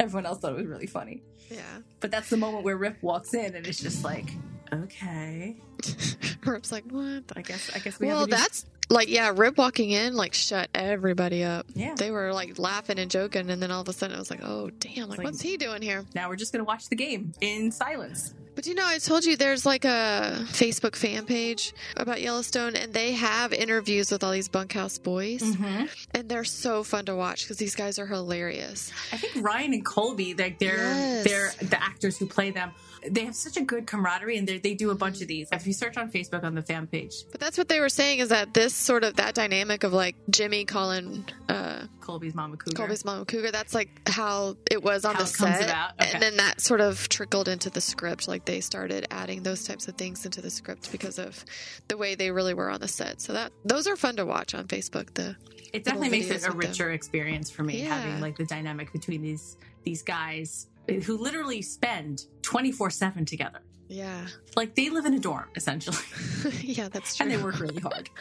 Everyone 0.00 0.24
else 0.26 0.38
thought 0.40 0.52
it 0.52 0.56
was 0.56 0.66
really 0.66 0.86
funny. 0.86 1.22
Yeah. 1.50 1.60
But 2.00 2.10
that's 2.10 2.30
the 2.30 2.36
moment 2.38 2.64
where 2.64 2.76
Rip 2.76 3.02
walks 3.02 3.34
in, 3.34 3.54
and 3.54 3.66
it's 3.66 3.80
just 3.80 4.02
like, 4.04 4.30
okay, 4.72 5.56
Rip's 6.46 6.72
like, 6.72 6.84
what? 6.90 7.24
I 7.36 7.42
guess 7.42 7.70
I 7.74 7.78
guess 7.78 7.98
we 8.00 8.06
Well, 8.08 8.20
have 8.20 8.28
a 8.28 8.30
new- 8.30 8.36
that's 8.36 8.66
like, 8.88 9.08
yeah, 9.08 9.32
Rip 9.34 9.56
walking 9.56 9.90
in, 9.90 10.14
like, 10.16 10.34
shut 10.34 10.68
everybody 10.74 11.44
up. 11.44 11.66
yeah. 11.74 11.94
They 11.96 12.10
were 12.10 12.32
like 12.32 12.58
laughing 12.58 12.98
and 12.98 13.10
joking, 13.10 13.48
and 13.50 13.62
then 13.62 13.70
all 13.70 13.82
of 13.82 13.88
a 13.88 13.92
sudden 13.92 14.16
it 14.16 14.18
was 14.18 14.30
like, 14.30 14.40
oh, 14.42 14.70
damn, 14.80 15.08
like, 15.08 15.18
like- 15.18 15.24
what's 15.26 15.40
he 15.40 15.56
doing 15.56 15.80
here? 15.82 16.04
Now 16.14 16.28
we're 16.28 16.36
just 16.36 16.52
gonna 16.52 16.64
watch 16.64 16.88
the 16.88 16.96
game 16.96 17.32
in 17.40 17.70
silence. 17.70 18.34
But 18.56 18.66
you 18.66 18.74
know, 18.74 18.84
I 18.84 18.98
told 18.98 19.24
you 19.24 19.36
there's 19.36 19.64
like 19.64 19.84
a 19.84 20.38
Facebook 20.48 20.96
fan 20.96 21.24
page 21.24 21.72
about 21.96 22.20
Yellowstone, 22.20 22.74
and 22.74 22.92
they 22.92 23.12
have 23.12 23.52
interviews 23.52 24.10
with 24.10 24.24
all 24.24 24.32
these 24.32 24.48
bunkhouse 24.48 24.98
boys, 24.98 25.40
Mm-hmm. 25.40 25.84
and 26.14 26.28
they're 26.28 26.42
so 26.44 26.82
fun 26.82 27.04
to 27.06 27.14
watch 27.14 27.44
because 27.44 27.58
these 27.58 27.76
guys 27.76 27.98
are 28.00 28.06
hilarious. 28.06 28.92
I 29.12 29.18
think 29.18 29.44
Ryan 29.46 29.72
and 29.72 29.84
Colby, 29.84 30.34
like 30.34 30.58
they're 30.58 30.76
Yes. 30.78 31.24
they're 31.24 31.68
the 31.68 31.82
actors 31.82 32.18
who 32.18 32.26
play 32.26 32.50
them. 32.50 32.72
They 33.08 33.24
have 33.24 33.34
such 33.34 33.56
a 33.56 33.62
good 33.62 33.86
camaraderie, 33.86 34.36
and 34.36 34.46
they 34.46 34.58
they 34.58 34.74
do 34.74 34.90
a 34.90 34.94
bunch 34.94 35.20
of 35.22 35.28
these. 35.28 35.48
If 35.52 35.66
you 35.66 35.72
search 35.72 35.96
on 35.96 36.10
Facebook 36.10 36.44
on 36.44 36.54
the 36.54 36.62
fan 36.62 36.86
page, 36.86 37.14
But 37.30 37.40
that's 37.40 37.56
what 37.56 37.68
they 37.68 37.80
were 37.80 37.88
saying 37.88 38.18
is 38.18 38.28
that 38.28 38.52
this 38.54 38.74
sort 38.74 39.04
of 39.04 39.16
that 39.16 39.34
dynamic 39.34 39.84
of 39.84 39.92
like 39.92 40.16
Jimmy 40.30 40.64
calling 40.64 41.24
uh, 41.48 41.86
Colby's 42.00 42.34
mama 42.34 42.56
cougar. 42.56 42.76
Colby's 42.76 43.04
mom 43.04 43.24
Cougar, 43.24 43.50
that's 43.52 43.74
like 43.74 43.88
how 44.08 44.56
it 44.70 44.82
was 44.82 45.04
on 45.04 45.14
How 45.14 45.20
the 45.22 45.26
set. 45.26 45.64
about, 45.64 45.92
okay. 46.00 46.10
And 46.12 46.22
then 46.22 46.36
that 46.36 46.60
sort 46.60 46.80
of 46.80 47.08
trickled 47.08 47.48
into 47.48 47.70
the 47.70 47.80
script. 47.80 48.28
Like 48.28 48.44
they 48.44 48.60
started 48.60 49.06
adding 49.10 49.42
those 49.42 49.64
types 49.64 49.88
of 49.88 49.94
things 49.96 50.24
into 50.26 50.40
the 50.42 50.50
script 50.50 50.92
because 50.92 51.18
of 51.18 51.44
the 51.88 51.96
way 51.96 52.14
they 52.14 52.30
really 52.30 52.54
were 52.54 52.70
on 52.70 52.80
the 52.80 52.88
set. 52.88 53.20
So 53.20 53.32
that 53.32 53.52
those 53.64 53.86
are 53.86 53.96
fun 53.96 54.16
to 54.16 54.26
watch 54.26 54.54
on 54.54 54.66
Facebook. 54.66 55.14
The 55.14 55.36
it 55.72 55.84
definitely 55.84 56.10
makes 56.10 56.26
it 56.26 56.30
a 56.30 56.34
with 56.34 56.42
them. 56.42 56.58
richer 56.58 56.90
experience 56.92 57.50
for 57.50 57.62
me 57.62 57.82
Yeah. 57.82 57.96
having 57.96 58.20
like 58.20 58.36
the 58.36 58.44
dynamic 58.44 58.92
between 58.92 59.22
these 59.22 59.56
these 59.84 60.02
guys 60.02 60.66
who 61.02 61.16
literally 61.18 61.62
spend 61.62 62.24
twenty 62.42 62.72
four 62.72 62.90
seven 62.90 63.24
together. 63.24 63.60
yeah. 63.88 64.26
Like 64.56 64.74
they 64.74 64.90
live 64.90 65.04
in 65.06 65.14
a 65.14 65.18
dorm 65.18 65.48
essentially, 65.56 65.96
yeah, 66.62 66.88
that's 66.88 67.16
true. 67.16 67.24
and 67.24 67.32
they 67.32 67.42
work 67.42 67.58
really 67.60 67.80
hard. 67.80 68.08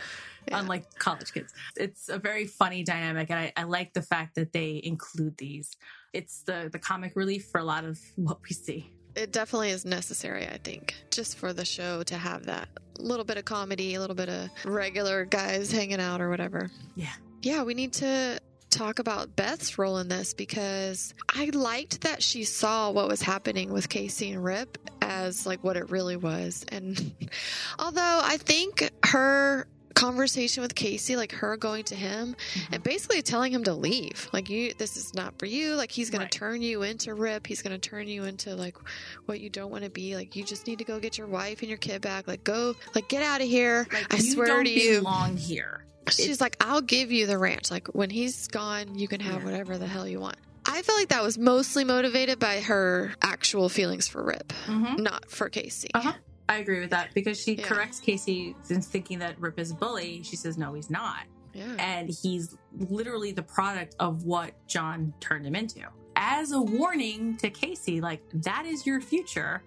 Yeah. 0.48 0.62
Unlike 0.62 0.98
college 0.98 1.34
kids, 1.34 1.54
it's 1.76 2.08
a 2.10 2.18
very 2.18 2.48
funny 2.48 2.82
dynamic, 2.84 3.30
and 3.30 3.38
I, 3.38 3.54
I 3.58 3.64
like 3.64 3.94
the 3.94 4.02
fact 4.02 4.36
that 4.36 4.54
they 4.54 4.80
include 4.84 5.38
these. 5.38 5.76
It's 6.14 6.42
the 6.44 6.70
the 6.72 6.80
comic 6.80 7.12
relief 7.16 7.48
for 7.52 7.60
a 7.60 7.64
lot 7.64 7.84
of 7.84 8.00
what 8.16 8.40
we 8.48 8.56
see. 8.56 8.90
it 9.16 9.32
definitely 9.34 9.70
is 9.70 9.84
necessary, 9.86 10.48
I 10.48 10.58
think, 10.58 10.96
just 11.12 11.38
for 11.38 11.52
the 11.54 11.66
show 11.66 12.04
to 12.04 12.18
have 12.18 12.46
that 12.46 12.70
little 12.98 13.26
bit 13.26 13.38
of 13.38 13.44
comedy, 13.46 13.94
a 13.96 14.00
little 14.00 14.16
bit 14.16 14.30
of 14.30 14.50
regular 14.66 15.26
guys 15.26 15.72
hanging 15.72 16.00
out 16.00 16.20
or 16.22 16.30
whatever. 16.30 16.72
Yeah. 16.96 17.14
Yeah, 17.44 17.64
we 17.64 17.74
need 17.74 17.94
to 17.94 18.40
talk 18.70 19.00
about 19.00 19.36
Beth's 19.36 19.78
role 19.78 19.98
in 19.98 20.08
this 20.08 20.34
because 20.34 21.14
I 21.28 21.46
liked 21.54 22.02
that 22.02 22.24
she 22.24 22.44
saw 22.44 22.92
what 22.92 23.08
was 23.08 23.22
happening 23.22 23.72
with 23.72 23.90
Kayce 23.90 24.32
and 24.32 24.44
Rip 24.44 24.78
as 25.02 25.46
like 25.46 25.64
what 25.64 25.78
it 25.78 25.90
really 25.90 26.16
was. 26.16 26.66
And 26.70 27.14
although 27.80 28.22
I 28.24 28.38
think 28.38 28.90
her 29.06 29.68
conversation 30.00 30.62
with 30.62 30.76
Kayce, 30.76 31.16
like 31.18 31.32
her 31.34 31.58
going 31.58 31.84
to 31.86 31.96
him 31.96 32.36
and 32.72 32.82
basically 32.84 33.22
telling 33.22 33.52
him 33.52 33.64
to 33.66 33.74
leave. 33.74 34.30
Like 34.34 34.50
you 34.50 34.74
this 34.78 34.96
is 34.98 35.14
not 35.14 35.38
for 35.38 35.46
you. 35.46 35.76
Like 35.76 35.92
he's 35.92 36.10
going 36.10 36.22
Right. 36.22 36.32
to 36.32 36.40
turn 36.40 36.62
you 36.62 36.84
into 36.84 37.14
Rip. 37.14 37.46
He's 37.48 37.62
going 37.62 37.80
to 37.80 37.90
turn 37.90 38.08
you 38.08 38.24
into 38.24 38.56
like 38.56 38.78
what 39.26 39.40
you 39.42 39.50
don't 39.50 39.72
want 39.72 39.84
to 39.84 39.90
be. 39.90 40.16
Like 40.16 40.36
you 40.36 40.44
just 40.44 40.68
need 40.68 40.80
to 40.80 40.86
go 40.86 41.00
get 41.00 41.18
your 41.18 41.28
wife 41.28 41.60
and 41.60 41.70
your 41.70 41.78
kid 41.78 42.02
back. 42.02 42.28
Like 42.28 42.44
go 42.44 42.76
like 42.96 43.10
get 43.10 43.24
out 43.24 43.42
of 43.42 43.48
here. 43.48 43.88
Like, 43.92 44.14
I 44.14 44.20
swear 44.20 44.48
don't 44.48 44.66
to 44.66 44.72
you. 44.72 45.00
belong 45.00 45.38
here. 45.38 45.86
She's 46.10 46.42
like, 46.42 46.56
I'll 46.60 46.82
give 46.82 47.12
you 47.12 47.28
the 47.28 47.38
ranch. 47.38 47.70
Like 47.70 47.88
when 47.90 48.10
he's 48.10 48.48
gone, 48.48 48.96
you 48.98 49.08
can 49.08 49.20
have 49.20 49.42
Yeah. 49.42 49.46
whatever 49.46 49.78
the 49.78 49.88
hell 49.88 50.08
you 50.08 50.20
want. 50.20 50.38
I 50.66 50.82
feel 50.82 50.96
like 50.96 51.10
that 51.10 51.24
was 51.24 51.38
mostly 51.38 51.84
motivated 51.84 52.38
by 52.40 52.60
her 52.62 53.14
actual 53.22 53.70
feelings 53.70 54.08
for 54.08 54.24
Rip, 54.24 54.54
Mm-hmm. 54.68 55.02
not 55.04 55.30
for 55.30 55.50
Kayce. 55.50 55.88
Uh-huh. 55.94 56.14
I 56.50 56.58
agree 56.58 56.80
with 56.82 56.90
that 56.90 57.14
because 57.14 57.40
she 57.42 57.54
Yeah. 57.54 57.64
corrects 57.68 58.02
Kayce 58.02 58.56
in 58.72 58.82
thinking 58.82 59.20
that 59.20 59.40
Rip 59.40 59.60
is 59.60 59.72
a 59.72 59.76
bully. 59.76 60.24
She 60.24 60.36
says, 60.36 60.58
no, 60.58 60.74
he's 60.74 60.90
not. 60.90 61.24
Yeah. 61.54 61.76
And 61.78 62.10
he's 62.10 62.58
literally 62.90 63.32
the 63.32 63.44
product 63.44 63.96
of 64.00 64.24
what 64.26 64.54
John 64.68 65.14
turned 65.20 65.46
him 65.46 65.56
into. 65.56 65.82
As 66.16 66.52
a 66.52 66.62
warning 66.62 67.38
to 67.38 67.50
Kayce, 67.52 68.02
like, 68.02 68.22
that 68.34 68.66
is 68.66 68.86
your 68.86 69.00
future 69.00 69.62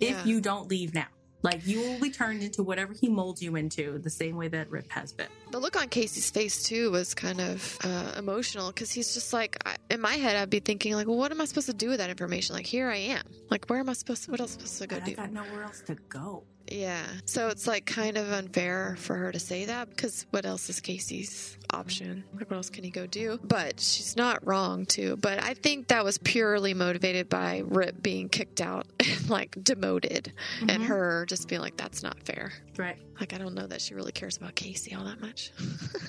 if 0.00 0.10
Yeah. 0.10 0.24
you 0.24 0.40
don't 0.40 0.68
leave 0.70 0.94
now. 0.94 1.08
Like, 1.42 1.64
you 1.66 1.80
will 1.80 2.00
be 2.00 2.10
turned 2.10 2.42
into 2.42 2.62
whatever 2.64 2.92
he 2.92 3.08
molds 3.08 3.40
you 3.40 3.54
into, 3.54 3.98
the 3.98 4.10
same 4.10 4.34
way 4.36 4.48
that 4.48 4.68
Rip 4.70 4.90
has 4.90 5.12
been. 5.12 5.28
The 5.52 5.58
look 5.58 5.76
on 5.80 5.88
Kayce's 5.88 6.30
face 6.30 6.64
too 6.64 6.90
was 6.90 7.14
kind 7.14 7.40
of 7.40 7.78
uh, 7.84 8.14
emotional 8.18 8.68
because 8.68 8.90
he's 8.90 9.14
just 9.14 9.32
like, 9.32 9.56
I, 9.64 9.76
in 9.88 10.00
my 10.00 10.14
head, 10.14 10.34
I'd 10.36 10.50
be 10.50 10.58
thinking 10.60 10.94
like, 10.94 11.06
well, 11.06 11.16
what 11.16 11.30
am 11.30 11.40
I 11.40 11.44
supposed 11.44 11.68
to 11.68 11.74
do 11.74 11.90
with 11.90 11.98
that 11.98 12.10
information? 12.10 12.56
Like, 12.56 12.66
here 12.66 12.88
I 12.90 12.96
am. 12.96 13.22
Like, 13.50 13.66
where 13.70 13.78
am 13.78 13.88
I 13.88 13.92
supposed? 13.92 14.24
To, 14.24 14.32
what 14.32 14.40
else 14.40 14.52
supposed 14.52 14.78
to 14.78 14.86
go 14.88 14.96
But 14.96 15.02
I 15.04 15.06
do? 15.10 15.14
got 15.14 15.32
nowhere 15.32 15.62
else 15.62 15.80
to 15.86 15.94
go. 16.08 16.42
Yeah. 16.70 17.04
So 17.24 17.48
it's 17.48 17.66
like 17.66 17.86
kind 17.86 18.16
of 18.16 18.30
unfair 18.32 18.96
for 18.98 19.16
her 19.16 19.32
to 19.32 19.38
say 19.38 19.64
that 19.66 19.90
because 19.90 20.26
what 20.30 20.46
else 20.46 20.68
is 20.68 20.80
Kayce's 20.80 21.56
option? 21.72 22.24
Like, 22.34 22.50
what 22.50 22.56
else 22.56 22.70
can 22.70 22.84
he 22.84 22.90
go 22.90 23.06
do? 23.06 23.38
But 23.42 23.80
she's 23.80 24.16
not 24.16 24.46
wrong, 24.46 24.86
too. 24.86 25.16
But 25.16 25.42
I 25.42 25.54
think 25.54 25.88
that 25.88 26.04
was 26.04 26.18
purely 26.18 26.74
motivated 26.74 27.28
by 27.28 27.62
Rip 27.66 28.02
being 28.02 28.28
kicked 28.28 28.60
out 28.60 28.86
and 29.00 29.30
like 29.30 29.56
demoted 29.62 30.32
and 30.60 30.70
mm-hmm. 30.70 30.84
her 30.84 31.26
just 31.26 31.48
being 31.48 31.60
like, 31.60 31.76
that's 31.76 32.02
not 32.02 32.22
fair. 32.24 32.52
Right. 32.76 32.98
Like, 33.18 33.32
I 33.32 33.38
don't 33.38 33.54
know 33.54 33.66
that 33.66 33.80
she 33.80 33.94
really 33.94 34.12
cares 34.12 34.36
about 34.36 34.54
Kayce 34.54 34.96
all 34.96 35.04
that 35.04 35.20
much. 35.20 35.52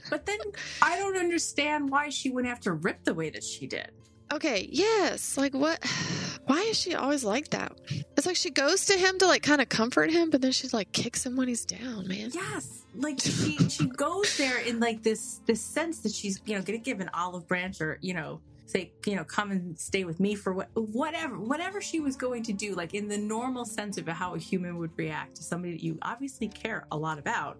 But 0.09 0.25
then 0.25 0.39
I 0.81 0.97
don't 0.97 1.17
understand 1.17 1.91
why 1.91 2.09
she 2.09 2.31
went 2.31 2.47
after 2.47 2.73
Rip 2.73 3.03
the 3.03 3.13
way 3.13 3.29
that 3.29 3.43
she 3.43 3.67
did. 3.67 3.91
Okay, 4.31 4.67
yes. 4.71 5.37
Like 5.37 5.53
what 5.53 5.83
why 6.45 6.61
is 6.61 6.77
she 6.77 6.95
always 6.95 7.23
like 7.23 7.49
that? 7.49 7.73
It's 8.17 8.25
like 8.25 8.35
she 8.35 8.49
goes 8.49 8.85
to 8.85 8.93
him 8.93 9.17
to 9.19 9.27
like 9.27 9.43
kind 9.43 9.61
of 9.61 9.69
comfort 9.69 10.11
him, 10.11 10.29
but 10.29 10.41
then 10.41 10.51
she 10.51 10.67
like 10.69 10.91
kicks 10.91 11.25
him 11.25 11.35
when 11.35 11.47
he's 11.47 11.65
down, 11.65 12.07
man. 12.07 12.31
Yes, 12.33 12.83
like 12.95 13.19
she 13.19 13.57
she 13.69 13.87
goes 13.87 14.37
there 14.37 14.59
in 14.59 14.79
like 14.79 15.03
this 15.03 15.41
this 15.45 15.61
sense 15.61 15.99
that 15.99 16.11
she's 16.11 16.41
you 16.45 16.55
know 16.55 16.61
gonna 16.61 16.77
give 16.77 16.99
an 16.99 17.09
olive 17.13 17.47
branch 17.47 17.81
or 17.81 17.97
you 18.01 18.13
know 18.13 18.39
say 18.65 18.91
you 19.05 19.15
know 19.15 19.23
come 19.23 19.51
and 19.51 19.77
stay 19.79 20.03
with 20.03 20.19
me 20.19 20.35
for 20.35 20.53
what 20.53 20.69
whatever 20.75 21.39
whatever 21.39 21.81
she 21.81 21.99
was 21.99 22.15
going 22.15 22.43
to 22.43 22.53
do 22.53 22.75
like 22.75 22.93
in 22.93 23.07
the 23.07 23.17
normal 23.17 23.65
sense 23.65 23.97
of 23.97 24.07
how 24.07 24.35
a 24.35 24.39
human 24.39 24.77
would 24.77 24.91
react 24.95 25.35
to 25.35 25.43
somebody 25.43 25.73
that 25.73 25.83
you 25.83 25.97
obviously 26.03 26.47
care 26.47 26.85
a 26.91 26.97
lot 26.97 27.17
about. 27.17 27.57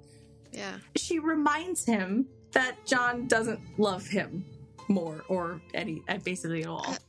Yeah. 0.52 0.78
She 0.96 1.20
reminds 1.20 1.86
him 1.86 2.28
that 2.52 2.84
John 2.86 3.28
doesn't 3.28 3.60
love 3.78 4.08
him 4.08 4.46
more 4.90 5.24
or 5.30 5.62
any 5.74 6.02
uh, 6.10 6.18
basically 6.18 6.64
at 6.64 6.70
all. 6.70 6.96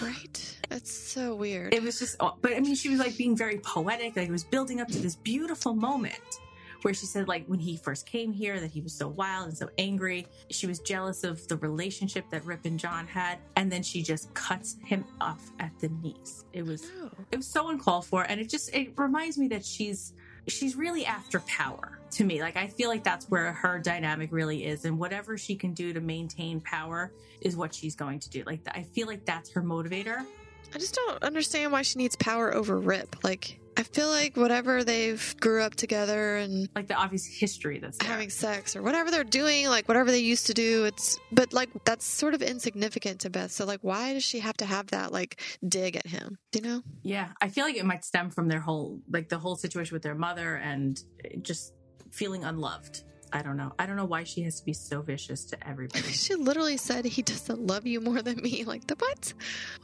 Right? 0.00 0.58
That's 0.70 0.90
so 0.90 1.34
weird. 1.34 1.74
it 1.74 1.82
was 1.82 1.98
just 1.98 2.16
but 2.18 2.54
i 2.56 2.60
mean 2.60 2.74
she 2.74 2.88
was 2.88 2.98
like 2.98 3.14
being 3.18 3.36
very 3.36 3.58
poetic 3.58 4.16
like 4.16 4.26
it 4.26 4.32
was 4.32 4.42
building 4.44 4.80
up 4.80 4.88
to 4.88 4.98
this 4.98 5.16
beautiful 5.16 5.74
moment 5.74 6.14
where 6.80 6.94
she 6.94 7.04
said 7.04 7.28
like 7.28 7.44
when 7.46 7.58
he 7.58 7.76
first 7.76 8.06
came 8.06 8.32
here 8.32 8.58
that 8.58 8.70
he 8.70 8.80
was 8.80 8.94
so 8.94 9.06
wild 9.08 9.48
and 9.48 9.58
so 9.58 9.68
angry 9.76 10.26
she 10.48 10.66
was 10.66 10.78
jealous 10.78 11.24
of 11.24 11.46
the 11.48 11.56
relationship 11.58 12.24
that 12.30 12.42
rip 12.46 12.64
and 12.64 12.78
john 12.80 13.06
had 13.06 13.36
and 13.56 13.70
then 13.70 13.82
she 13.82 14.02
just 14.02 14.32
cuts 14.32 14.76
him 14.82 15.04
off 15.20 15.50
at 15.60 15.72
the 15.80 15.88
knees 16.02 16.46
it 16.54 16.64
was 16.64 16.84
No. 16.98 17.10
it 17.30 17.36
was 17.36 17.46
so 17.46 17.68
uncalled 17.68 18.06
for 18.06 18.22
and 18.22 18.40
it 18.40 18.48
just 18.48 18.74
it 18.74 18.94
reminds 18.96 19.36
me 19.36 19.46
that 19.48 19.62
she's 19.62 20.14
she's 20.48 20.74
really 20.74 21.04
after 21.04 21.40
power 21.40 21.98
to 22.12 22.24
me 22.24 22.40
like 22.40 22.56
i 22.56 22.66
feel 22.66 22.88
like 22.88 23.02
that's 23.02 23.26
where 23.26 23.52
her 23.52 23.78
dynamic 23.78 24.30
really 24.32 24.64
is 24.64 24.84
and 24.84 24.98
whatever 24.98 25.36
she 25.36 25.54
can 25.54 25.72
do 25.72 25.92
to 25.92 26.00
maintain 26.00 26.60
power 26.60 27.12
is 27.40 27.56
what 27.56 27.74
she's 27.74 27.94
going 27.94 28.18
to 28.18 28.30
do 28.30 28.42
like 28.46 28.60
i 28.68 28.82
feel 28.82 29.06
like 29.06 29.24
that's 29.24 29.50
her 29.50 29.62
motivator 29.62 30.24
I 30.74 30.78
just 30.78 30.94
don't 30.94 31.22
understand 31.22 31.72
why 31.72 31.82
she 31.82 31.98
needs 31.98 32.16
power 32.16 32.54
over 32.54 32.78
Rip. 32.78 33.22
Like 33.22 33.60
I 33.76 33.82
feel 33.82 34.08
like 34.08 34.36
whatever 34.36 34.84
they've 34.84 35.34
grew 35.40 35.62
up 35.62 35.74
together 35.74 36.36
and 36.36 36.68
like 36.74 36.88
the 36.88 36.94
obvious 36.94 37.26
history 37.26 37.78
that's 37.78 37.98
there. 37.98 38.08
having 38.08 38.30
sex 38.30 38.76
or 38.76 38.82
whatever 38.82 39.10
they're 39.10 39.24
doing, 39.24 39.66
like 39.68 39.88
whatever 39.88 40.10
they 40.10 40.18
used 40.20 40.46
to 40.46 40.54
do, 40.54 40.84
it's 40.84 41.18
but 41.30 41.52
like 41.52 41.70
that's 41.84 42.06
sort 42.06 42.34
of 42.34 42.42
insignificant 42.42 43.20
to 43.20 43.30
Beth. 43.30 43.50
So 43.50 43.64
like 43.64 43.80
why 43.82 44.14
does 44.14 44.24
she 44.24 44.40
have 44.40 44.56
to 44.58 44.66
have 44.66 44.88
that 44.88 45.12
like 45.12 45.40
dig 45.66 45.96
at 45.96 46.06
him? 46.06 46.38
Do 46.52 46.60
you 46.62 46.68
know? 46.68 46.82
Yeah, 47.02 47.28
I 47.40 47.48
feel 47.48 47.64
like 47.64 47.76
it 47.76 47.84
might 47.84 48.04
stem 48.04 48.30
from 48.30 48.48
their 48.48 48.60
whole 48.60 49.00
like 49.10 49.28
the 49.28 49.38
whole 49.38 49.56
situation 49.56 49.94
with 49.94 50.02
their 50.02 50.14
mother 50.14 50.56
and 50.56 51.02
just 51.42 51.74
feeling 52.12 52.44
unloved. 52.44 53.02
I 53.34 53.40
don't 53.40 53.56
know. 53.56 53.72
I 53.78 53.86
don't 53.86 53.96
know 53.96 54.04
why 54.04 54.24
she 54.24 54.42
has 54.42 54.60
to 54.60 54.64
be 54.66 54.74
so 54.74 55.00
vicious 55.00 55.46
to 55.46 55.68
everybody. 55.68 56.02
She 56.12 56.34
literally 56.34 56.76
said 56.76 57.06
he 57.06 57.22
doesn't 57.22 57.66
love 57.66 57.86
you 57.86 57.98
more 58.02 58.20
than 58.20 58.36
me. 58.42 58.64
Like 58.64 58.86
the 58.86 58.94
what? 58.96 59.32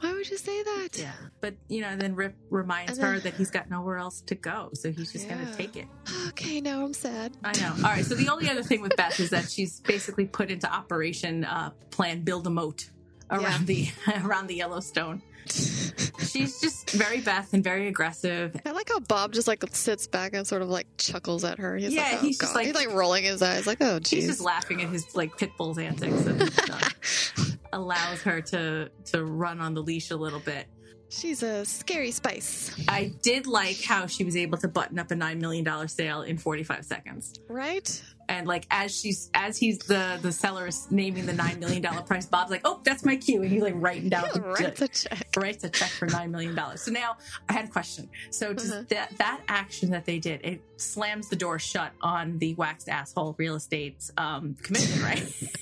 Why 0.01 0.13
would 0.13 0.29
you 0.29 0.37
say 0.37 0.61
that? 0.61 0.89
Yeah, 0.93 1.13
but 1.41 1.55
you 1.67 1.81
know, 1.81 1.87
and 1.87 1.99
then 1.99 2.13
Rip 2.13 2.35
reminds 2.51 2.99
then- 2.99 3.13
her 3.13 3.19
that 3.21 3.33
he's 3.33 3.49
got 3.49 3.67
nowhere 3.67 3.97
else 3.97 4.21
to 4.27 4.35
go, 4.35 4.69
so 4.75 4.91
he's 4.91 5.11
just 5.11 5.25
Yeah. 5.25 5.33
gonna 5.43 5.55
take 5.55 5.75
it. 5.75 5.87
Okay, 6.27 6.61
now 6.61 6.85
I'm 6.85 6.93
sad. 6.93 7.35
I 7.43 7.59
know. 7.59 7.73
All 7.77 7.91
right. 7.91 8.05
So 8.05 8.13
the 8.13 8.29
only 8.29 8.47
other 8.51 8.61
thing 8.61 8.81
with 8.81 8.95
Beth 8.95 9.19
is 9.19 9.31
that 9.31 9.49
she's 9.49 9.79
basically 9.79 10.25
put 10.27 10.51
into 10.51 10.71
operation 10.71 11.43
uh, 11.43 11.71
plan 11.89 12.21
build 12.21 12.45
a 12.45 12.51
moat 12.51 12.91
around 13.31 13.65
the 13.65 13.89
around 14.23 14.45
the 14.45 14.55
Yellowstone. 14.57 15.23
She's 16.19 16.59
just 16.61 16.91
very 16.91 17.21
Beth 17.21 17.53
and 17.53 17.63
very 17.63 17.87
aggressive. 17.87 18.55
I 18.65 18.71
like 18.71 18.89
how 18.89 18.99
Bob 18.99 19.33
just 19.33 19.47
like 19.47 19.63
sits 19.75 20.07
back 20.07 20.33
and 20.33 20.45
sort 20.45 20.61
of 20.61 20.69
like 20.69 20.87
chuckles 20.97 21.43
at 21.43 21.57
her. 21.59 21.75
He's 21.77 21.93
Yeah, 21.93 22.03
like, 22.03 22.13
oh, 22.13 22.17
he's 22.17 22.37
just 22.37 22.55
like- 22.55 22.65
he's 22.67 22.75
like 22.75 22.89
rolling 22.93 23.23
his 23.23 23.41
eyes, 23.41 23.65
like, 23.67 23.79
oh, 23.81 23.99
He's 24.05 24.27
just 24.27 24.41
laughing 24.41 24.81
at 24.81 24.89
his 24.89 25.15
like 25.15 25.35
pit 25.37 25.51
bull's 25.57 25.77
antics 25.77 26.25
and 26.25 26.51
allows 27.73 28.21
her 28.21 28.41
to 28.41 28.89
to 29.05 29.23
run 29.25 29.59
on 29.59 29.73
the 29.73 29.81
leash 29.81 30.11
a 30.11 30.15
little 30.17 30.39
bit. 30.39 30.67
She's 31.11 31.41
a 31.41 31.65
scary 31.65 32.11
spice, 32.11 32.71
I 32.87 33.11
did 33.23 33.47
like 33.47 33.81
how 33.83 34.05
she 34.05 34.23
was 34.23 34.37
able 34.37 34.59
to 34.59 34.67
button 34.67 34.99
up 34.99 35.09
a 35.09 35.15
nine 35.15 35.39
million 35.39 35.63
dollar 35.65 35.87
sale 35.87 36.21
in 36.21 36.37
forty 36.37 36.63
five 36.63 36.85
seconds. 36.85 37.33
right? 37.47 38.01
And 38.29 38.47
like 38.47 38.67
as 38.69 38.95
she's 38.97 39.29
as 39.33 39.57
he's 39.57 39.79
the 39.79 40.19
the 40.21 40.31
seller 40.31 40.67
is 40.67 40.87
naming 40.91 41.25
the 41.25 41.33
nine 41.33 41.59
million 41.59 41.81
dollar 41.81 42.03
price, 42.03 42.25
Bob's 42.27 42.51
like, 42.51 42.61
"Oh, 42.63 42.79
that's 42.83 43.03
my 43.03 43.15
cue," 43.17 43.41
and 43.41 43.51
he's 43.51 43.61
like 43.63 43.73
writing 43.75 44.07
down 44.07 44.27
the 44.33 44.41
Writes 44.41 44.81
a 44.81 44.87
check. 44.87 45.27
writes 45.35 45.63
a 45.63 45.69
check 45.69 45.89
for 45.89 46.05
nine 46.05 46.29
million 46.31 46.53
dollars. 46.55 46.81
So 46.83 46.91
now 46.91 47.17
I 47.49 47.53
had 47.53 47.65
a 47.65 47.69
question. 47.69 48.07
So 48.29 48.53
does 48.53 48.71
Uh-huh. 48.71 48.83
that 48.89 49.17
that 49.17 49.41
action 49.47 49.89
that 49.89 50.05
they 50.05 50.19
did, 50.19 50.41
it 50.45 50.61
slams 50.77 51.27
the 51.27 51.35
door 51.35 51.57
shut 51.59 51.91
on 52.01 52.37
the 52.37 52.53
waxed 52.53 52.87
asshole 52.87 53.35
real 53.39 53.55
estate 53.55 53.97
um, 54.15 54.55
commission, 54.61 55.01
right? 55.01 55.33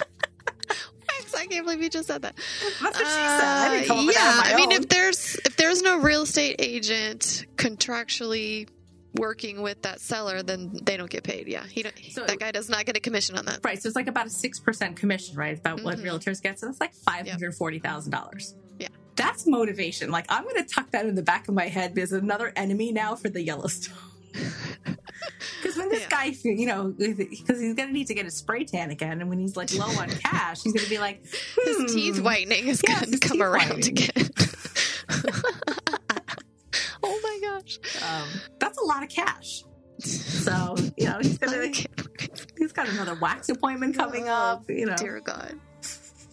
I 1.36 1.46
can't 1.46 1.64
believe 1.64 1.82
you 1.82 1.88
just 1.90 2.08
said 2.08 2.22
that. 2.22 2.34
That's 2.36 2.80
what 2.82 2.96
she 2.96 3.04
said. 3.04 3.10
I 3.10 3.68
didn't 3.74 3.88
come 3.88 3.98
up 4.00 4.06
with 4.06 4.14
yeah, 4.16 4.22
that 4.24 4.44
on 4.46 4.50
my 4.50 4.52
I 4.52 4.56
mean, 4.56 4.72
own. 4.72 4.82
if 4.82 4.88
there's 4.88 5.34
if 5.44 5.56
there's 5.56 5.80
no 5.82 5.98
real 5.98 6.22
estate 6.22 6.56
agent 6.58 7.46
contractually 7.56 8.68
working 9.14 9.62
with 9.62 9.82
that 9.82 10.00
seller, 10.00 10.42
then 10.42 10.70
they 10.82 10.96
don't 10.96 11.10
get 11.10 11.24
paid. 11.24 11.48
Yeah, 11.48 11.64
he 11.64 11.82
don't. 11.82 11.94
So- 12.10 12.24
that 12.26 12.38
guy 12.38 12.50
does 12.52 12.68
not 12.68 12.84
get 12.86 12.96
a 12.96 13.00
commission 13.00 13.36
on 13.36 13.44
that. 13.46 13.60
Right, 13.64 13.80
so 13.82 13.86
it's 13.88 13.96
like 13.96 14.06
about 14.08 14.26
a 14.26 14.30
six 14.30 14.58
percent 14.60 14.96
commission, 14.96 15.36
right? 15.36 15.58
About 15.58 15.82
what 15.82 15.98
Mhm. 15.98 16.04
realtors 16.04 16.40
get. 16.42 16.58
So 16.58 16.66
that's 16.66 16.80
like 16.80 16.94
five 16.94 17.28
hundred 17.28 17.54
forty 17.54 17.78
thousand 17.78 18.12
dollars. 18.12 18.54
Yeah. 18.78 18.88
that's 19.16 19.46
motivation. 19.46 20.10
Like 20.10 20.24
I'm 20.30 20.44
going 20.44 20.56
to 20.56 20.64
tuck 20.64 20.90
that 20.92 21.04
in 21.06 21.14
the 21.14 21.22
back 21.22 21.48
of 21.48 21.54
my 21.54 21.66
head. 21.68 21.94
There's 21.94 22.12
another 22.12 22.52
enemy 22.56 22.90
now 22.92 23.14
for 23.16 23.28
the 23.28 23.42
Yellowstone. 23.42 23.96
Because 25.60 25.76
when 25.76 25.90
this 25.90 26.02
Yeah. 26.02 26.08
guy, 26.08 26.24
you 26.42 26.64
know, 26.66 26.94
because 26.96 27.60
he's 27.60 27.74
going 27.74 27.88
to 27.88 27.92
need 27.92 28.06
to 28.06 28.14
get 28.14 28.24
a 28.24 28.30
spray 28.30 28.64
tan 28.64 28.90
again, 28.90 29.20
and 29.20 29.28
when 29.28 29.38
he's 29.38 29.56
like 29.56 29.72
low 29.74 29.84
on 30.00 30.08
cash, 30.08 30.62
he's 30.62 30.72
going 30.72 30.84
to 30.84 30.90
be 30.90 30.98
like, 30.98 31.22
His 31.64 31.76
hmm, 31.76 31.86
teeth 31.86 32.20
whitening 32.20 32.68
is 32.68 32.80
Yes, 32.86 33.04
gonna 33.04 33.18
come 33.18 33.42
around 33.42 33.68
whitening. 33.68 33.98
again. 33.98 34.30
oh 37.10 37.20
my 37.22 37.38
gosh! 37.42 37.78
Um, 38.08 38.28
that's 38.58 38.78
a 38.78 38.84
lot 38.84 39.02
of 39.02 39.08
cash. 39.08 39.64
So 40.00 40.76
you 40.96 41.04
know, 41.06 41.18
he's 41.20 41.36
gonna 41.36 41.66
he's 42.56 42.72
got 42.72 42.88
another 42.88 43.14
wax 43.16 43.50
appointment 43.50 43.94
coming 43.96 44.28
Oh, 44.28 44.32
up. 44.32 44.64
You 44.70 44.86
know, 44.86 44.96
Dear 44.96 45.20
God. 45.20 45.60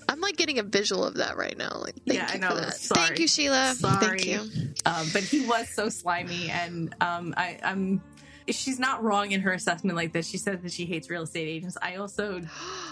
I'm 0.08 0.22
like 0.22 0.38
getting 0.38 0.58
a 0.60 0.64
visual 0.64 1.04
of 1.04 1.16
that 1.16 1.36
right 1.36 1.58
now. 1.58 1.80
Like, 1.82 1.96
thank 2.08 2.18
Yeah, 2.20 2.28
I 2.30 2.34
you 2.36 2.40
know. 2.40 2.50
for 2.52 2.56
that. 2.62 2.74
Thank 2.76 3.20
you, 3.20 3.28
Sheila. 3.28 3.74
Sorry. 3.76 4.06
Thank 4.20 4.26
you. 4.26 4.40
um, 4.86 5.06
but 5.12 5.22
he 5.24 5.46
was 5.46 5.68
so 5.68 5.90
slimy, 5.90 6.50
and 6.50 6.96
um, 7.02 7.34
I, 7.36 7.60
I'm. 7.62 8.02
She's 8.50 8.80
not 8.80 9.04
wrong 9.04 9.32
in 9.32 9.42
her 9.42 9.52
assessment 9.52 9.98
like 9.98 10.14
this. 10.14 10.30
She 10.30 10.38
says 10.38 10.62
that 10.62 10.72
she 10.72 10.86
hates 10.86 11.10
real 11.10 11.24
estate 11.24 11.50
agents. 11.50 11.78
I 11.82 11.96
also 11.98 12.40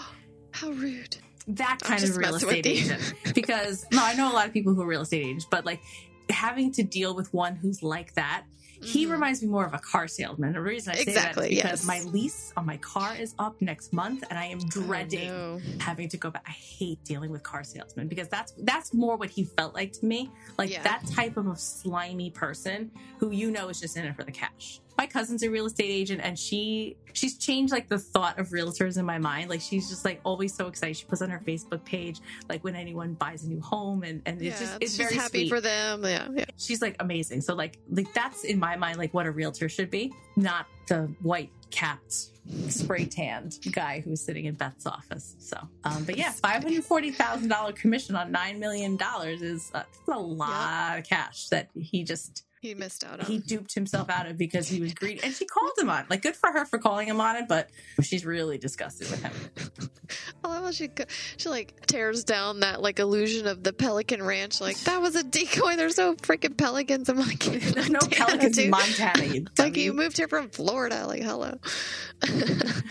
How 0.50 0.68
rude. 0.68 1.16
that 1.48 1.78
kind 1.82 2.04
of 2.04 2.16
real 2.18 2.34
estate 2.34 2.66
agent 2.66 3.14
because 3.34 3.86
no, 3.92 4.04
I 4.04 4.12
know 4.12 4.30
a 4.30 4.34
lot 4.34 4.46
of 4.46 4.52
people 4.52 4.74
who 4.74 4.82
are 4.82 4.86
real 4.86 5.00
estate 5.00 5.24
agents, 5.24 5.46
but 5.50 5.64
like 5.64 5.80
having 6.30 6.72
to 6.72 6.82
deal 6.82 7.14
with 7.14 7.32
one 7.32 7.56
who's 7.56 7.82
like 7.82 8.14
that. 8.14 8.44
He 8.82 9.06
Mhm. 9.06 9.10
reminds 9.12 9.42
me 9.42 9.48
more 9.48 9.64
of 9.64 9.72
a 9.72 9.78
car 9.78 10.06
salesman. 10.06 10.52
The 10.52 10.60
reason 10.60 10.92
I 10.92 10.96
say 10.96 11.02
Exactly, 11.02 11.46
that 11.46 11.50
is 11.52 11.56
because 11.62 11.80
yes. 11.80 11.86
my 11.86 12.00
lease 12.10 12.52
on 12.58 12.66
my 12.66 12.76
car 12.76 13.16
is 13.16 13.34
up 13.38 13.60
next 13.62 13.92
month, 13.94 14.22
and 14.28 14.38
I 14.38 14.44
am 14.46 14.58
dreading 14.58 15.30
Oh, 15.30 15.56
no. 15.56 15.60
having 15.80 16.10
to 16.10 16.18
go 16.18 16.30
back. 16.30 16.44
I 16.46 16.50
hate 16.50 17.02
dealing 17.02 17.30
with 17.30 17.42
car 17.42 17.64
salesmen 17.64 18.06
because 18.06 18.28
that's 18.28 18.52
that's 18.58 18.92
more 18.92 19.16
what 19.16 19.30
he 19.30 19.44
felt 19.44 19.72
like 19.74 19.92
to 19.94 20.04
me. 20.04 20.30
Like 20.58 20.70
Yeah. 20.70 20.82
that 20.82 21.06
type 21.06 21.38
of 21.38 21.46
a 21.46 21.56
slimy 21.56 22.30
person 22.30 22.90
who 23.18 23.30
you 23.30 23.50
know 23.50 23.68
is 23.70 23.80
just 23.80 23.96
in 23.96 24.04
it 24.04 24.14
for 24.14 24.24
the 24.24 24.32
cash. 24.32 24.80
My 24.98 25.06
cousin's 25.06 25.42
a 25.42 25.50
real 25.50 25.66
estate 25.66 25.90
agent 25.90 26.20
and 26.22 26.38
she 26.38 26.96
she's 27.12 27.36
changed 27.38 27.72
like 27.72 27.88
the 27.88 27.98
thought 27.98 28.38
of 28.38 28.48
realtors 28.48 28.98
in 28.98 29.04
my 29.04 29.18
mind. 29.18 29.50
Like 29.50 29.60
she's 29.60 29.88
just 29.88 30.04
like 30.04 30.20
always 30.24 30.54
so 30.54 30.66
excited. 30.66 30.96
She 30.96 31.06
puts 31.06 31.22
on 31.22 31.30
her 31.30 31.40
Facebook 31.40 31.84
page 31.84 32.20
like 32.48 32.62
when 32.64 32.76
anyone 32.76 33.14
buys 33.14 33.44
a 33.44 33.48
new 33.48 33.60
home 33.60 34.02
and, 34.02 34.22
and 34.26 34.40
it's 34.40 34.60
just 34.60 34.76
it's 34.80 34.92
she's 34.92 34.96
very 34.96 35.14
happy 35.14 35.40
sweet. 35.40 35.48
for 35.48 35.60
them. 35.60 36.04
Yeah, 36.04 36.28
yeah. 36.34 36.44
she's 36.56 36.82
like 36.82 36.96
amazing. 37.00 37.40
So 37.40 37.54
like 37.54 37.78
like 37.90 38.12
that's 38.14 38.44
in 38.44 38.58
my 38.58 38.76
mind 38.76 38.98
like 38.98 39.12
what 39.14 39.26
a 39.26 39.30
realtor 39.30 39.68
should 39.68 39.90
be, 39.90 40.12
not 40.36 40.66
the 40.88 41.10
white 41.22 41.50
capped 41.70 42.30
spray 42.68 43.04
tanned 43.04 43.58
guy 43.72 44.00
who's 44.00 44.20
sitting 44.20 44.44
in 44.44 44.54
Beth's 44.54 44.86
office. 44.86 45.36
So, 45.38 45.56
um, 45.84 46.04
but 46.04 46.16
yeah, 46.16 46.32
five 46.32 46.62
hundred 46.62 46.84
forty 46.84 47.10
thousand 47.10 47.48
dollar 47.48 47.72
commission 47.72 48.16
on 48.16 48.30
nine 48.30 48.58
million 48.58 48.96
dollars 48.96 49.42
is 49.42 49.70
uh, 49.74 49.82
a 50.08 50.18
lot 50.18 50.98
of 50.98 51.04
cash 51.04 51.48
that 51.48 51.68
he 51.74 52.04
just 52.04 52.45
he 52.66 52.74
missed 52.74 53.04
out 53.04 53.20
on. 53.20 53.26
he 53.26 53.38
duped 53.38 53.74
himself 53.74 54.10
out 54.10 54.26
of 54.26 54.36
because 54.36 54.68
he 54.68 54.80
was 54.80 54.92
greedy, 54.94 55.20
and 55.22 55.34
she 55.34 55.44
called 55.46 55.72
him 55.78 55.88
on. 55.90 56.02
it. 56.04 56.10
Like, 56.10 56.22
good 56.22 56.36
for 56.36 56.50
her 56.52 56.64
for 56.64 56.78
calling 56.78 57.08
him 57.08 57.20
on 57.20 57.36
it, 57.36 57.46
but 57.48 57.70
she's 58.02 58.24
really 58.26 58.58
disgusted 58.58 59.10
with 59.10 59.22
him. 59.22 59.32
I 60.44 60.48
love 60.48 60.64
how 60.64 60.70
she 60.70 60.88
she 61.36 61.48
like 61.48 61.86
tears 61.86 62.22
down 62.24 62.60
that 62.60 62.80
like 62.80 62.98
illusion 63.00 63.46
of 63.46 63.62
the 63.64 63.72
Pelican 63.72 64.22
Ranch. 64.22 64.60
Like 64.60 64.78
that 64.80 65.00
was 65.02 65.16
a 65.16 65.22
decoy. 65.24 65.76
There's 65.76 65.98
no 65.98 66.14
freaking 66.14 66.56
pelicans. 66.56 67.08
I'm 67.08 67.18
like, 67.18 67.38
There's 67.44 67.74
no 67.90 67.98
Montana, 68.00 68.26
pelicans 68.26 68.58
in. 68.58 68.70
Montana. 68.70 69.24
You 69.24 69.46
Like 69.58 69.76
you 69.76 69.92
moved 69.92 70.16
here 70.16 70.28
from 70.28 70.48
Florida. 70.50 71.06
Like 71.06 71.22
hello. 71.22 71.58
that 72.20 72.82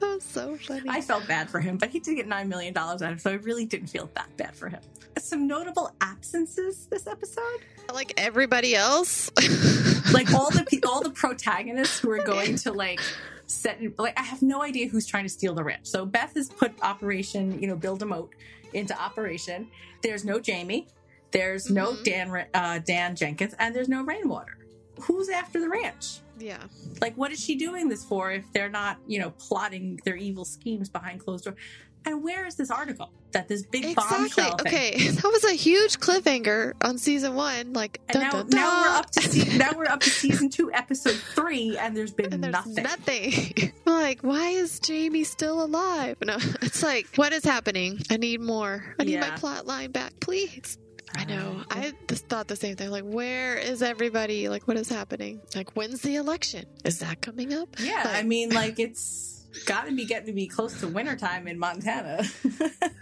was 0.00 0.22
so 0.24 0.56
funny. 0.56 0.88
I 0.88 1.00
felt 1.00 1.26
bad 1.28 1.50
for 1.50 1.60
him, 1.60 1.76
but 1.76 1.90
he 1.90 1.98
did 2.00 2.16
get 2.16 2.26
nine 2.26 2.48
million 2.48 2.72
dollars 2.72 3.02
out 3.02 3.12
of 3.12 3.18
it, 3.18 3.20
so 3.22 3.30
I 3.30 3.34
really 3.34 3.66
didn't 3.66 3.88
feel 3.88 4.08
that 4.14 4.34
bad 4.36 4.54
for 4.54 4.68
him. 4.68 4.80
Some 5.20 5.46
notable 5.46 5.90
absences 6.00 6.86
this 6.86 7.06
episode, 7.06 7.60
like 7.92 8.14
everybody 8.16 8.74
else. 8.74 9.30
like 10.12 10.32
all 10.32 10.50
the 10.50 10.64
pe- 10.70 10.80
all 10.88 11.02
the 11.02 11.10
protagonists 11.10 11.98
who 11.98 12.10
are 12.10 12.22
going 12.22 12.56
to 12.56 12.72
like 12.72 13.00
set. 13.46 13.80
Like 13.98 14.18
I 14.18 14.22
have 14.22 14.42
no 14.42 14.62
idea 14.62 14.88
who's 14.88 15.06
trying 15.06 15.24
to 15.24 15.28
steal 15.28 15.54
the 15.54 15.64
ranch. 15.64 15.86
So 15.86 16.06
Beth 16.06 16.34
has 16.34 16.48
put 16.48 16.72
Operation, 16.82 17.60
you 17.60 17.68
know, 17.68 17.76
build 17.76 18.02
a 18.02 18.06
moat 18.06 18.34
into 18.72 18.98
operation. 19.00 19.68
There's 20.02 20.24
no 20.24 20.38
Jamie. 20.40 20.88
There's 21.30 21.68
no 21.70 21.92
Mhm. 21.92 22.04
Dan 22.04 22.46
uh, 22.54 22.78
Dan 22.78 23.14
Jenkins, 23.16 23.54
and 23.58 23.74
there's 23.74 23.88
no 23.88 24.02
Rainwater. 24.04 24.56
Who's 25.02 25.28
after 25.28 25.60
the 25.60 25.68
ranch? 25.68 26.20
yeah. 26.40 26.58
Like, 27.00 27.16
what 27.16 27.32
is 27.32 27.40
she 27.42 27.56
doing 27.56 27.88
this 27.88 28.04
for 28.04 28.30
if 28.30 28.44
they're 28.52 28.68
not, 28.68 28.98
you 29.08 29.18
know, 29.18 29.30
plotting 29.38 29.98
their 30.04 30.14
evil 30.16 30.44
schemes 30.44 30.88
behind 30.88 31.18
closed 31.20 31.44
doors? 31.44 31.56
And 32.04 32.22
where 32.22 32.46
is 32.46 32.54
this 32.56 32.70
article 32.70 33.10
that 33.32 33.48
this 33.48 33.62
big 33.64 33.84
Exactly. 33.84 34.18
bombshell 34.18 34.56
thing? 34.58 34.66
Okay, 34.66 35.08
that 35.10 35.24
was 35.24 35.44
a 35.44 35.52
huge 35.52 35.98
cliffhanger 35.98 36.72
on 36.82 36.96
season 36.98 37.34
one. 37.34 37.72
Like, 37.74 38.00
dun, 38.10 38.22
now, 38.22 38.30
dun, 38.30 38.48
now 38.50 38.82
we're 38.82 38.88
up 38.98 39.10
to 39.10 39.22
se- 39.22 39.58
now 39.58 39.72
we're 39.76 39.84
up 39.86 40.00
to 40.00 40.10
season 40.22 40.48
two, 40.48 40.72
episode 40.72 41.16
three, 41.34 41.76
and 41.78 41.96
there's 41.96 42.12
been 42.12 42.32
and 42.32 42.42
there's 42.42 42.52
nothing. 42.52 42.82
nothing. 42.84 43.72
Like, 43.88 44.20
why 44.20 44.50
is 44.50 44.78
Jamie 44.80 45.24
still 45.24 45.62
alive? 45.62 46.18
No, 46.24 46.36
it's 46.62 46.82
like, 46.82 47.06
what 47.16 47.32
is 47.32 47.42
happening? 47.42 47.98
I 48.10 48.16
need 48.18 48.40
more. 48.40 48.94
I 48.98 49.04
need 49.04 49.18
my 49.18 49.30
plot 49.30 49.66
line 49.66 49.90
back, 49.92 50.12
please. 50.20 50.78
I 51.16 51.24
know. 51.24 51.62
I 51.70 51.92
thought 52.06 52.48
the 52.48 52.56
same 52.56 52.76
thing. 52.76 52.90
Like, 52.90 53.04
where 53.04 53.56
is 53.56 53.82
everybody? 53.82 54.48
Like, 54.50 54.68
what 54.68 54.76
is 54.76 54.88
happening? 54.90 55.40
Like, 55.56 55.74
when's 55.74 56.02
the 56.02 56.16
election? 56.16 56.66
Is 56.84 56.98
that 57.00 57.22
coming 57.22 57.52
up? 57.54 57.68
yeah, 57.80 58.02
Like, 58.04 58.14
I 58.16 58.22
mean, 58.24 58.50
like 58.50 58.78
it's 58.78 59.37
got 59.66 59.86
to 59.86 59.94
be 59.94 60.04
getting 60.04 60.26
to 60.26 60.32
be 60.32 60.46
close 60.46 60.80
to 60.80 60.88
wintertime 60.88 61.48
in 61.48 61.58
Montana. 61.58 62.22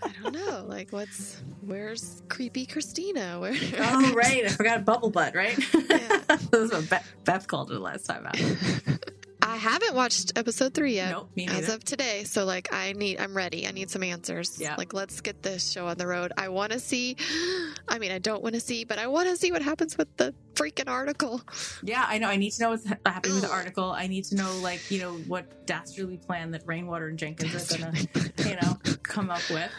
I 0.03 0.13
don't 0.23 0.33
know. 0.33 0.65
Like, 0.67 0.93
what's 0.93 1.43
where's 1.61 2.23
creepy 2.29 2.67
Christina? 2.67 3.41
Where? 3.41 3.55
oh, 3.79 4.13
right, 4.15 4.45
I 4.45 4.49
forgot 4.49 4.85
bubble 4.85 5.11
butt, 5.11 5.35
right? 5.35 5.59
Yeah. 5.75 6.21
That's 6.29 6.73
what 6.73 6.89
Beth, 6.89 7.15
Beth 7.25 7.47
called 7.47 7.71
it 7.73 7.81
last 7.81 8.07
time 8.07 8.27
out. 8.27 8.39
I 9.47 9.57
haven't 9.57 9.95
watched 9.95 10.33
episode 10.37 10.75
three 10.75 10.95
yet. 10.95 11.11
Nope, 11.11 11.31
me 11.37 11.47
as 11.47 11.69
of 11.69 11.85
today. 11.85 12.25
So 12.25 12.45
like 12.45 12.73
I 12.73 12.93
need 12.93 13.21
I'm 13.21 13.37
ready. 13.37 13.67
I 13.67 13.71
need 13.71 13.91
some 13.91 14.03
answers. 14.03 14.61
Yeah. 14.61 14.75
Like 14.77 14.93
let's 14.93 15.21
get 15.21 15.43
this 15.43 15.71
show 15.71 15.87
on 15.87 15.99
the 15.99 16.07
road. 16.07 16.33
I 16.37 16.49
want 16.49 16.73
to 16.73 16.81
see 16.81 17.17
I 17.89 17.99
mean 17.99 18.11
I 18.11 18.19
don't 18.19 18.43
want 18.43 18.55
to 18.55 18.61
see, 18.61 18.85
but 18.85 18.99
I 18.99 19.07
want 19.07 19.29
to 19.29 19.37
see 19.37 19.53
what 19.53 19.63
happens 19.63 19.97
with 19.97 20.15
the 20.17 20.35
freaking 20.57 20.89
article. 20.89 21.41
Yeah, 21.83 22.05
I 22.09 22.19
know. 22.19 22.29
I 22.29 22.37
need 22.37 22.51
to 22.53 22.63
know 22.63 22.71
what's 22.71 22.87
happening 22.87 23.35
with 23.35 23.43
the 23.43 23.53
article. 23.53 23.93
I 23.93 24.07
need 24.07 24.25
to 24.25 24.37
know, 24.37 24.57
like, 24.63 24.91
you 24.91 24.99
know, 24.99 25.13
what 25.29 25.67
dastardly 25.67 26.17
plan 26.17 26.51
that 26.53 26.63
Rainwater 26.67 27.09
and 27.09 27.19
Jenkins 27.19 27.73
are 27.73 27.79
gonna, 27.79 27.99
you 28.39 28.57
know, 28.57 28.79
come 29.03 29.31
up 29.31 29.43
with. 29.51 29.71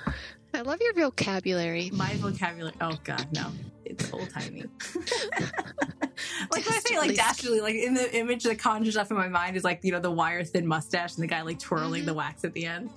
I 0.58 0.62
love 0.62 0.82
your 0.82 0.93
vocabulary. 0.93 1.91
My 1.93 2.14
vocabulary. 2.16 2.74
Oh 2.82 2.97
God, 3.03 3.28
no, 3.32 3.51
it's 3.86 4.12
old 4.12 4.28
timey. 4.32 4.64
like 6.51 6.66
when 6.66 6.74
I 6.74 6.80
say 6.84 6.97
like 6.97 7.14
Dastardly. 7.14 7.62
like 7.62 7.76
in 7.76 7.93
the 7.93 8.18
image 8.18 8.43
that 8.45 8.58
conjures 8.58 8.97
up 8.97 9.12
in 9.12 9.18
my 9.18 9.28
mind 9.28 9.55
is 9.55 9.64
like 9.64 9.82
you 9.84 9.91
know 9.91 9.99
the 9.99 10.10
wire 10.10 10.43
thin 10.43 10.66
mustache 10.66 11.14
and 11.14 11.22
the 11.22 11.28
guy 11.28 11.43
like 11.43 11.60
twirling 11.60 12.05
the 12.05 12.12
mm-hmm. 12.12 12.18
wax 12.18 12.43
at 12.43 12.53
the 12.53 12.66
end. 12.66 12.89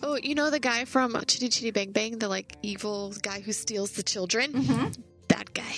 Oh, 0.00 0.16
you 0.16 0.36
know 0.36 0.48
the 0.48 0.60
guy 0.60 0.84
from 0.84 1.20
Chitty 1.26 1.48
Chitty 1.48 1.72
Bang 1.72 1.90
Bang, 1.90 2.18
the 2.18 2.28
like 2.28 2.56
evil 2.62 3.12
guy 3.20 3.40
who 3.40 3.50
steals 3.50 3.90
the 3.92 4.04
children? 4.04 4.52
Mm-hmm. 4.52 5.02
That 5.26 5.52
guy. 5.52 5.74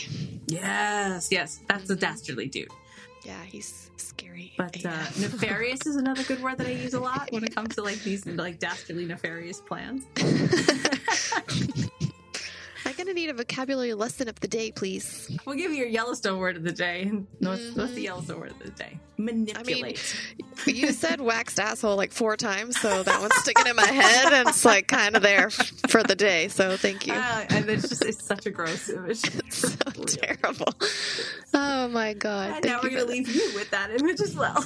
Yes, 0.46 1.28
yes, 1.30 1.60
that's 1.68 1.88
a 1.88 1.96
dastardly 1.96 2.48
dude. 2.48 2.68
Yeah, 3.22 3.42
he's 3.44 3.90
scary. 3.96 4.52
But 4.56 4.84
uh, 4.84 4.90
nefarious 5.18 5.86
is 5.86 5.96
another 5.96 6.22
good 6.24 6.42
word 6.42 6.58
that 6.58 6.66
I 6.66 6.70
use 6.70 6.94
a 6.94 7.00
lot 7.00 7.28
when 7.32 7.44
it 7.44 7.54
comes 7.54 7.74
to 7.76 7.82
like 7.82 8.02
these 8.02 8.26
like 8.26 8.58
dastardly 8.58 9.04
nefarious 9.06 9.60
plans. 9.60 10.06
Gonna 13.10 13.20
need 13.22 13.30
a 13.30 13.34
vocabulary 13.34 13.92
lesson 13.94 14.28
of 14.28 14.38
the 14.38 14.46
day, 14.46 14.70
please. 14.70 15.28
We'll 15.44 15.56
give 15.56 15.72
you 15.72 15.78
your 15.78 15.88
Yellowstone 15.88 16.38
word 16.38 16.56
of 16.56 16.62
the 16.62 16.70
day. 16.70 17.06
What's, 17.40 17.74
what's 17.74 17.90
Mhm. 17.90 17.94
the 17.96 18.02
Yellowstone 18.02 18.38
word 18.38 18.52
of 18.52 18.58
the 18.60 18.70
day? 18.70 19.00
Manipulate. 19.16 20.14
You 20.64 20.92
said 20.92 21.20
waxed 21.20 21.58
asshole 21.58 21.96
like 21.96 22.12
four 22.12 22.36
times, 22.36 22.78
so 22.80 23.02
that 23.02 23.20
one's 23.20 23.34
sticking 23.34 23.66
in 23.66 23.74
my 23.74 23.84
head, 23.84 24.32
and 24.32 24.48
it's 24.48 24.64
like 24.64 24.86
kind 24.86 25.16
of 25.16 25.22
there 25.22 25.50
for 25.50 26.04
the 26.04 26.14
day. 26.14 26.46
So 26.46 26.76
thank 26.76 27.08
you. 27.08 27.14
Ah, 27.16 27.46
and 27.50 27.68
it's 27.68 27.88
just 27.88 28.04
it's 28.04 28.24
such 28.24 28.46
a 28.46 28.50
gross 28.52 28.88
image. 28.88 29.22
It's 29.44 29.56
so 29.58 30.04
terrible. 30.04 30.72
Oh 31.52 31.88
my 31.88 32.12
god! 32.14 32.52
And 32.52 32.62
Thank 32.62 32.66
now 32.66 32.80
we're 32.80 32.90
gonna 32.90 33.00
that. 33.06 33.08
leave 33.08 33.28
you 33.34 33.50
with 33.56 33.70
that 33.72 33.90
image 33.90 34.20
as 34.20 34.36
well. 34.36 34.64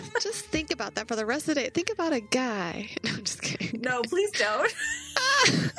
Just 0.20 0.46
think 0.46 0.70
about 0.72 0.94
that 0.94 1.08
for 1.08 1.16
the 1.16 1.26
rest 1.26 1.48
of 1.48 1.54
the 1.54 1.62
day. 1.62 1.70
Think 1.70 1.90
about 1.90 2.12
a 2.12 2.20
guy. 2.20 2.90
No, 3.04 3.10
I'm 3.12 3.24
just 3.24 3.42
kidding. 3.42 3.80
No, 3.80 4.02
please 4.02 4.30
don't. 4.32 4.72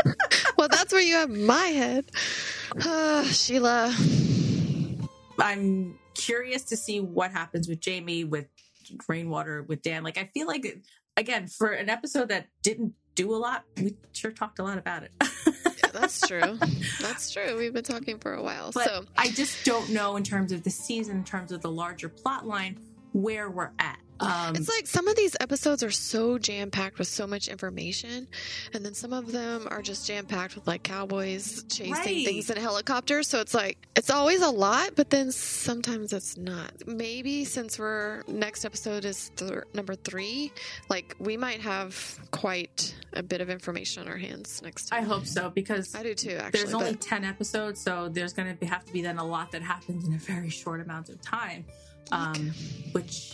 Well, 0.58 0.68
that's 0.70 0.94
where 0.94 1.02
you 1.02 1.16
have 1.16 1.30
my 1.30 1.66
head. 1.66 2.06
Ah, 2.86 3.24
Sheila. 3.30 3.94
I'm 5.40 6.00
curious 6.16 6.64
to 6.66 6.78
see 6.78 7.02
what 7.02 7.32
happens 7.32 7.68
with 7.68 7.80
Jamie, 7.80 8.24
with 8.24 8.48
Rainwater, 9.08 9.64
with 9.64 9.82
Dan. 9.82 10.04
Like 10.04 10.18
I 10.18 10.30
feel 10.34 10.48
like 10.48 10.82
again 11.18 11.48
for 11.48 11.68
an 11.70 11.90
episode 11.90 12.30
that 12.30 12.48
didn't 12.64 12.94
do 13.16 13.34
a 13.34 13.38
lot, 13.38 13.66
we 13.78 13.96
sure 14.12 14.32
talked 14.32 14.60
a 14.60 14.64
lot 14.64 14.78
about 14.78 15.04
it. 15.04 15.12
That's 15.94 16.28
true. 16.28 16.58
That's 17.00 17.32
true. 17.32 17.56
We've 17.58 17.74
been 17.74 17.84
talking 17.84 18.18
for 18.18 18.34
a 18.34 18.42
while. 18.42 18.72
But 18.74 18.86
so 18.86 19.06
I 19.16 19.30
just 19.30 19.64
don't 19.66 19.90
know 19.90 20.16
in 20.16 20.24
terms 20.24 20.52
of 20.52 20.64
the 20.64 20.72
season, 20.72 21.18
in 21.18 21.24
terms 21.24 21.52
of 21.52 21.62
the 21.62 21.70
larger 21.72 22.10
plot 22.10 22.48
line, 22.48 22.80
where 23.12 23.50
we're 23.52 23.72
at. 23.78 24.00
Um, 24.20 24.56
It's 24.56 24.70
like 24.70 24.88
some 24.88 25.08
of 25.08 25.16
these 25.16 25.36
episodes 25.40 25.84
are 25.84 25.92
so 25.92 26.38
jam 26.38 26.72
packed 26.72 27.00
with 27.00 27.08
so 27.08 27.26
much 27.28 27.48
information, 27.48 28.28
and 28.74 28.86
then 28.86 28.94
some 28.94 29.12
of 29.12 29.32
them 29.32 29.68
are 29.70 29.82
just 29.82 30.08
jam 30.08 30.26
packed 30.26 30.56
with 30.56 30.68
like 30.68 30.84
cowboys 30.84 31.64
chasing 31.70 31.92
Right. 31.94 32.26
things 32.26 32.50
in 32.50 32.58
helicopters. 32.58 33.28
So 33.28 33.40
it's 33.42 33.54
like 33.54 33.78
it's 33.96 34.10
always 34.10 34.42
a 34.42 34.50
lot, 34.50 34.92
but 34.96 35.10
then 35.10 35.32
sometimes 35.32 36.14
it's 36.14 36.38
not. 36.38 36.72
Maybe 36.86 37.44
since 37.44 37.78
we're 37.80 38.24
next 38.28 38.66
episode 38.66 39.04
is 39.06 39.32
th- 39.36 39.52
number 39.74 39.96
three, 39.96 40.52
like 40.90 41.16
we 41.20 41.36
might 41.36 41.62
have 41.62 42.20
quite 42.32 42.96
a 43.14 43.24
bit 43.24 43.42
of 43.42 43.50
information 43.50 44.04
on 44.04 44.10
our 44.10 44.18
hands 44.18 44.62
next 44.64 44.88
time. 44.90 45.04
I 45.04 45.06
hope 45.06 45.26
so 45.26 45.50
because 45.50 45.94
I 45.96 46.04
do 46.04 46.14
too. 46.14 46.32
Actually, 46.40 46.60
there's 46.62 46.74
only 46.74 46.92
but- 46.92 47.02
10 47.02 47.24
episodes 47.26 47.82
so 47.82 48.10
there's 48.10 48.34
going 48.34 48.56
to 48.58 48.66
have 48.66 48.86
to 48.86 48.94
be 48.94 49.02
then 49.02 49.18
a 49.18 49.26
lot 49.26 49.52
that 49.52 49.62
happens 49.62 50.08
in 50.08 50.14
a 50.14 50.18
very 50.18 50.50
short 50.50 50.82
amount 50.82 51.10
of 51.10 51.22
time 51.22 51.66
um, 52.12 52.52
which 52.92 53.34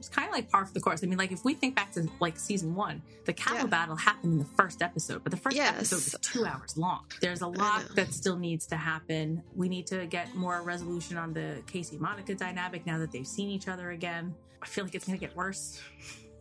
is 0.00 0.08
kind 0.08 0.28
of 0.28 0.34
like 0.34 0.50
par 0.50 0.64
for 0.66 0.72
the 0.72 0.80
course. 0.80 1.02
I 1.02 1.06
mean 1.06 1.18
like 1.18 1.32
if 1.32 1.44
we 1.44 1.54
think 1.54 1.74
back 1.76 1.92
to 1.92 2.08
like 2.20 2.38
season 2.38 2.74
one 2.74 3.02
the 3.24 3.32
cattle 3.32 3.58
Yeah. 3.60 3.66
battle 3.66 3.96
happened 3.96 4.32
in 4.34 4.38
the 4.38 4.44
first 4.56 4.82
episode 4.82 5.22
but 5.22 5.30
the 5.30 5.36
first 5.36 5.56
Yes. 5.56 5.74
episode 5.76 5.96
was 5.96 6.16
two 6.22 6.44
hours 6.46 6.76
long. 6.76 7.04
There's 7.20 7.40
a 7.42 7.46
lot 7.48 7.84
that 7.94 8.12
still 8.12 8.36
needs 8.38 8.66
to 8.68 8.76
happen. 8.76 9.42
We 9.54 9.68
need 9.68 9.86
to 9.88 10.06
get 10.06 10.34
more 10.34 10.62
resolution 10.62 11.16
on 11.16 11.32
the 11.32 11.62
kayce 11.66 11.98
monica 12.00 12.34
dynamic 12.34 12.86
now 12.86 12.98
that 12.98 13.12
they've 13.12 13.26
seen 13.26 13.48
each 13.50 13.68
other 13.68 13.90
again. 13.90 14.34
I 14.62 14.66
feel 14.66 14.84
like 14.84 14.94
it's 14.94 15.06
going 15.06 15.18
to 15.18 15.24
get 15.26 15.36
worse. 15.36 15.80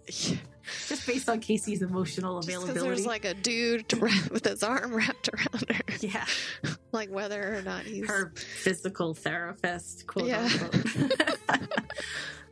Just 0.07 1.07
based 1.07 1.29
on 1.29 1.39
kayce's 1.41 1.81
emotional 1.81 2.39
Just 2.41 2.49
availability 2.49 2.87
there's 2.87 3.05
like 3.05 3.25
a 3.25 3.33
dude 3.33 3.91
with 4.31 4.45
his 4.45 4.61
arm 4.63 4.93
wrapped 4.93 5.29
around 5.29 5.65
her, 5.69 5.81
yeah. 6.01 6.25
Like 6.91 7.09
whether 7.09 7.55
or 7.57 7.61
not 7.61 7.83
he's 7.83 8.07
her 8.09 8.33
physical 8.35 9.13
therapist, 9.13 10.05
quote 10.07 10.25
Yeah. 10.27 10.49
unquote. 10.73 11.39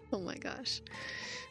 Oh 0.13 0.19
my 0.21 0.35
gosh. 0.37 0.81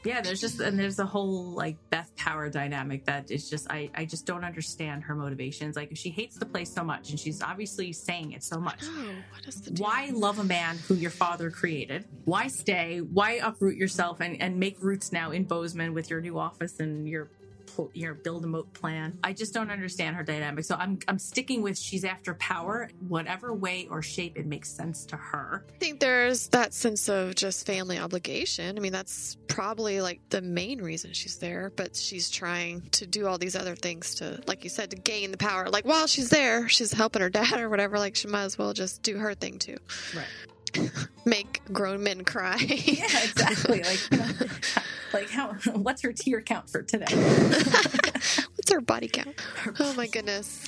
yeah, 0.05 0.21
there's 0.21 0.41
just 0.41 0.61
and 0.61 0.79
there's 0.79 0.99
a 0.99 1.07
whole 1.07 1.53
like 1.53 1.77
Beth 1.91 2.11
power 2.17 2.49
dynamic 2.51 3.05
that 3.07 3.31
is 3.31 3.49
just 3.49 3.71
I 3.71 3.91
I 3.95 4.05
just 4.05 4.27
don't 4.27 4.45
understand 4.45 5.05
her 5.05 5.15
motivations. 5.15 5.77
Like 5.77 5.91
she 5.95 6.11
hates 6.11 6.37
the 6.37 6.47
place 6.47 6.73
so 6.73 6.83
much, 6.83 7.11
and 7.11 7.19
she's 7.21 7.43
obviously 7.43 7.93
saying 7.93 8.33
it 8.33 8.43
so 8.45 8.59
much. 8.59 8.81
Oh, 8.83 9.11
what 9.33 9.47
is 9.47 9.61
the 9.61 9.71
deal? 9.73 9.87
Why 9.87 10.11
love 10.13 10.39
a 10.39 10.45
man 10.45 10.79
who 10.89 10.95
your 10.95 11.11
father 11.11 11.51
created? 11.51 12.05
Why 12.25 12.49
stay? 12.49 12.99
Why 12.99 13.33
uproot 13.43 13.77
yourself 13.77 14.21
and, 14.21 14.41
and 14.41 14.59
make 14.59 14.83
roots 14.83 15.13
now 15.13 15.31
in 15.31 15.45
Bozeman 15.45 15.95
with 15.95 16.11
your 16.11 16.21
new 16.21 16.39
office 16.39 16.81
and 16.81 17.09
your 17.09 17.31
pl- 17.75 17.91
your 17.95 18.15
build 18.15 18.45
a 18.45 18.49
moat 18.49 18.73
plan? 18.73 19.19
I 19.23 19.33
just 19.33 19.55
don't 19.55 19.71
understand 19.71 20.17
her 20.17 20.23
dynamic. 20.23 20.65
So 20.65 20.75
I'm 20.75 20.99
I'm 21.09 21.19
sticking 21.19 21.63
with 21.63 21.79
she's 21.79 22.05
after 22.05 22.35
power, 22.35 22.91
whatever 23.09 23.53
way 23.53 23.89
or 23.91 24.03
shape 24.03 24.37
it 24.39 24.47
makes 24.47 24.71
sense 24.71 25.05
to 25.07 25.17
her. 25.17 25.65
I 25.75 25.79
think 25.79 26.01
there's 26.01 26.49
that 26.49 26.75
sense 26.75 27.09
of 27.09 27.35
just 27.35 27.67
family 27.67 27.99
obligation. 27.99 28.77
I 28.77 28.81
mean, 28.81 28.93
that's 28.93 29.37
probably 29.49 30.01
like 30.01 30.21
the 30.31 30.41
main 30.43 30.81
reason 30.81 31.13
she's 31.13 31.37
there, 31.37 31.73
but 31.75 31.97
she's 31.97 32.31
trying 32.31 32.83
to 32.93 33.07
do 33.07 33.27
all 33.27 33.39
these 33.39 33.57
other 33.57 33.75
things 33.75 34.17
to, 34.17 34.41
like 34.47 34.65
you 34.65 34.71
said, 34.71 34.91
to 34.91 34.97
gain 34.97 35.31
the 35.31 35.37
power. 35.37 35.69
Like 35.69 35.85
while 35.85 36.07
she's 36.07 36.31
there, 36.31 36.69
she's 36.69 36.93
helping 36.93 37.23
her 37.23 37.31
dad 37.31 37.61
or 37.61 37.69
whatever. 37.69 37.99
Like 37.99 38.17
she 38.17 38.29
might 38.29 38.45
as 38.45 38.59
well 38.59 38.73
just 38.73 39.03
do 39.03 39.17
her 39.19 39.35
thing 39.35 39.59
too. 39.59 39.77
Right. 40.15 40.27
Make 41.25 41.61
grown 41.73 42.03
men 42.03 42.25
cry. 42.25 42.57
yeah, 42.59 43.05
exactly. 43.23 43.83
Like, 43.89 44.13
uh, 44.13 44.45
like 45.13 45.31
how? 45.31 45.53
What's 45.75 46.03
her 46.03 46.13
tear 46.13 46.41
count 46.43 46.71
for 46.71 46.83
today? 46.83 47.07
What's 47.15 48.71
her 48.71 48.81
body 48.81 49.09
count? 49.09 49.35
Oh 49.81 49.95
my 49.95 50.07
goodness. 50.07 50.67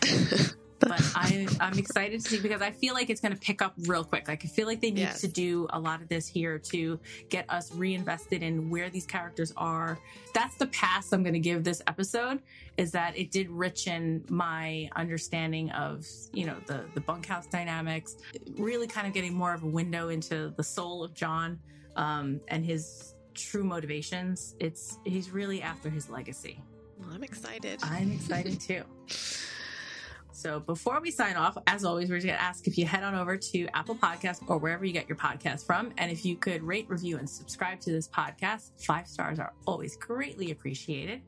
But 0.81 1.01
I, 1.15 1.47
I'm 1.61 1.79
excited 1.79 2.21
to 2.23 2.29
see 2.29 2.41
because 2.41 2.63
I 2.63 2.71
feel 2.71 2.95
like 2.95 3.11
it's 3.11 3.21
going 3.21 3.33
to 3.35 3.39
pick 3.39 3.61
up 3.63 3.75
real 3.87 4.03
quick. 4.05 4.27
Like 4.29 4.45
I 4.45 4.49
feel 4.49 4.67
like 4.67 4.81
they 4.81 4.91
need 4.91 5.01
Yes. 5.03 5.21
to 5.21 5.29
do 5.29 5.67
a 5.71 5.79
lot 5.79 6.01
of 6.03 6.09
this 6.09 6.27
here 6.27 6.59
to 6.59 6.99
get 7.29 7.45
us 7.49 7.73
reinvested 7.75 8.43
in 8.43 8.71
where 8.71 8.91
these 8.91 9.07
characters 9.07 9.53
are. 9.57 9.99
That's 10.35 10.57
the 10.57 10.67
pass 10.67 11.13
I'm 11.13 11.23
going 11.23 11.35
to 11.35 11.39
give 11.41 11.65
this 11.65 11.81
episode 11.87 12.41
is 12.77 12.93
that 12.93 13.17
it 13.19 13.31
did 13.31 13.49
richen 13.49 14.29
my 14.31 14.89
understanding 14.97 15.71
of 15.73 16.07
you 16.33 16.47
know 16.47 16.57
the 16.67 16.85
the 16.95 17.01
bunkhouse 17.01 17.47
dynamics, 17.47 18.17
really 18.57 18.87
kind 18.87 19.07
of 19.07 19.13
getting 19.13 19.35
more 19.35 19.53
of 19.53 19.63
a 19.63 19.67
window 19.67 20.09
into 20.09 20.53
the 20.57 20.63
soul 20.65 21.05
of 21.05 21.13
John 21.15 21.59
um, 21.97 22.41
and 22.49 22.65
his 22.65 23.15
true 23.35 23.65
motivations. 23.65 24.55
It's 24.61 24.99
he's 25.05 25.31
really 25.31 25.61
after 25.63 25.91
his 25.91 26.09
legacy. 26.09 26.63
Well, 26.99 27.11
I'm 27.13 27.23
excited. 27.25 27.81
I'm 27.83 28.13
excited 28.13 28.61
too. 28.69 28.83
So 30.41 30.59
before 30.59 31.01
we 31.03 31.11
sign 31.11 31.37
off, 31.37 31.59
as 31.67 31.85
always, 31.85 32.09
we're 32.09 32.17
just 32.17 32.27
going 32.27 32.39
to 32.39 32.43
ask 32.43 32.67
if 32.67 32.79
you 32.79 32.87
head 32.87 33.03
on 33.03 33.15
over 33.15 33.37
to 33.37 33.69
Apple 33.75 33.95
Podcasts 33.95 34.43
or 34.47 34.57
wherever 34.57 34.87
you 34.87 34.93
get 34.93 35.07
your 35.07 35.19
podcast 35.19 35.67
from. 35.67 35.93
And 35.99 36.11
if 36.11 36.25
you 36.25 36.35
could 36.35 36.63
rate, 36.63 36.89
review, 36.89 37.19
and 37.19 37.29
subscribe 37.29 37.79
to 37.81 37.93
this 37.93 38.09
podcast, 38.09 38.71
five 38.79 39.07
stars 39.07 39.39
are 39.39 39.53
always 39.67 39.97
greatly 39.97 40.51
appreciated. 40.51 41.21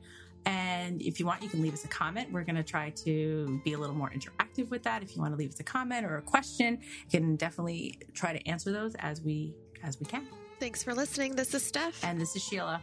And 0.47 1.03
if 1.03 1.21
you 1.21 1.27
want, 1.27 1.43
you 1.43 1.51
can 1.51 1.61
leave 1.61 1.75
us 1.75 1.85
a 1.85 1.89
comment. 1.89 2.33
We're 2.33 2.45
going 2.45 2.57
to 2.57 2.63
try 2.63 2.89
to 3.05 3.61
be 3.63 3.75
a 3.75 3.79
little 3.79 3.95
more 3.95 4.11
interactive 4.11 4.71
with 4.71 4.83
that. 4.85 5.03
If 5.03 5.15
you 5.15 5.21
want 5.21 5.35
to 5.35 5.39
leave 5.39 5.51
us 5.51 5.61
a 5.61 5.65
comment 5.65 6.07
or 6.07 6.17
a 6.17 6.23
question, 6.23 6.79
you 7.11 7.21
can 7.21 7.37
definitely 7.37 7.99
try 8.15 8.33
to 8.33 8.49
answer 8.49 8.73
those 8.73 8.95
as 8.95 9.21
we 9.21 9.55
as 9.83 10.01
we 10.01 10.07
can. 10.07 10.27
Thanks 10.59 10.83
for 10.83 10.95
listening. 10.95 11.37
This 11.37 11.53
is 11.55 11.71
Stef. 11.71 12.03
And 12.03 12.19
this 12.19 12.35
is 12.35 12.43
Sheila. 12.43 12.83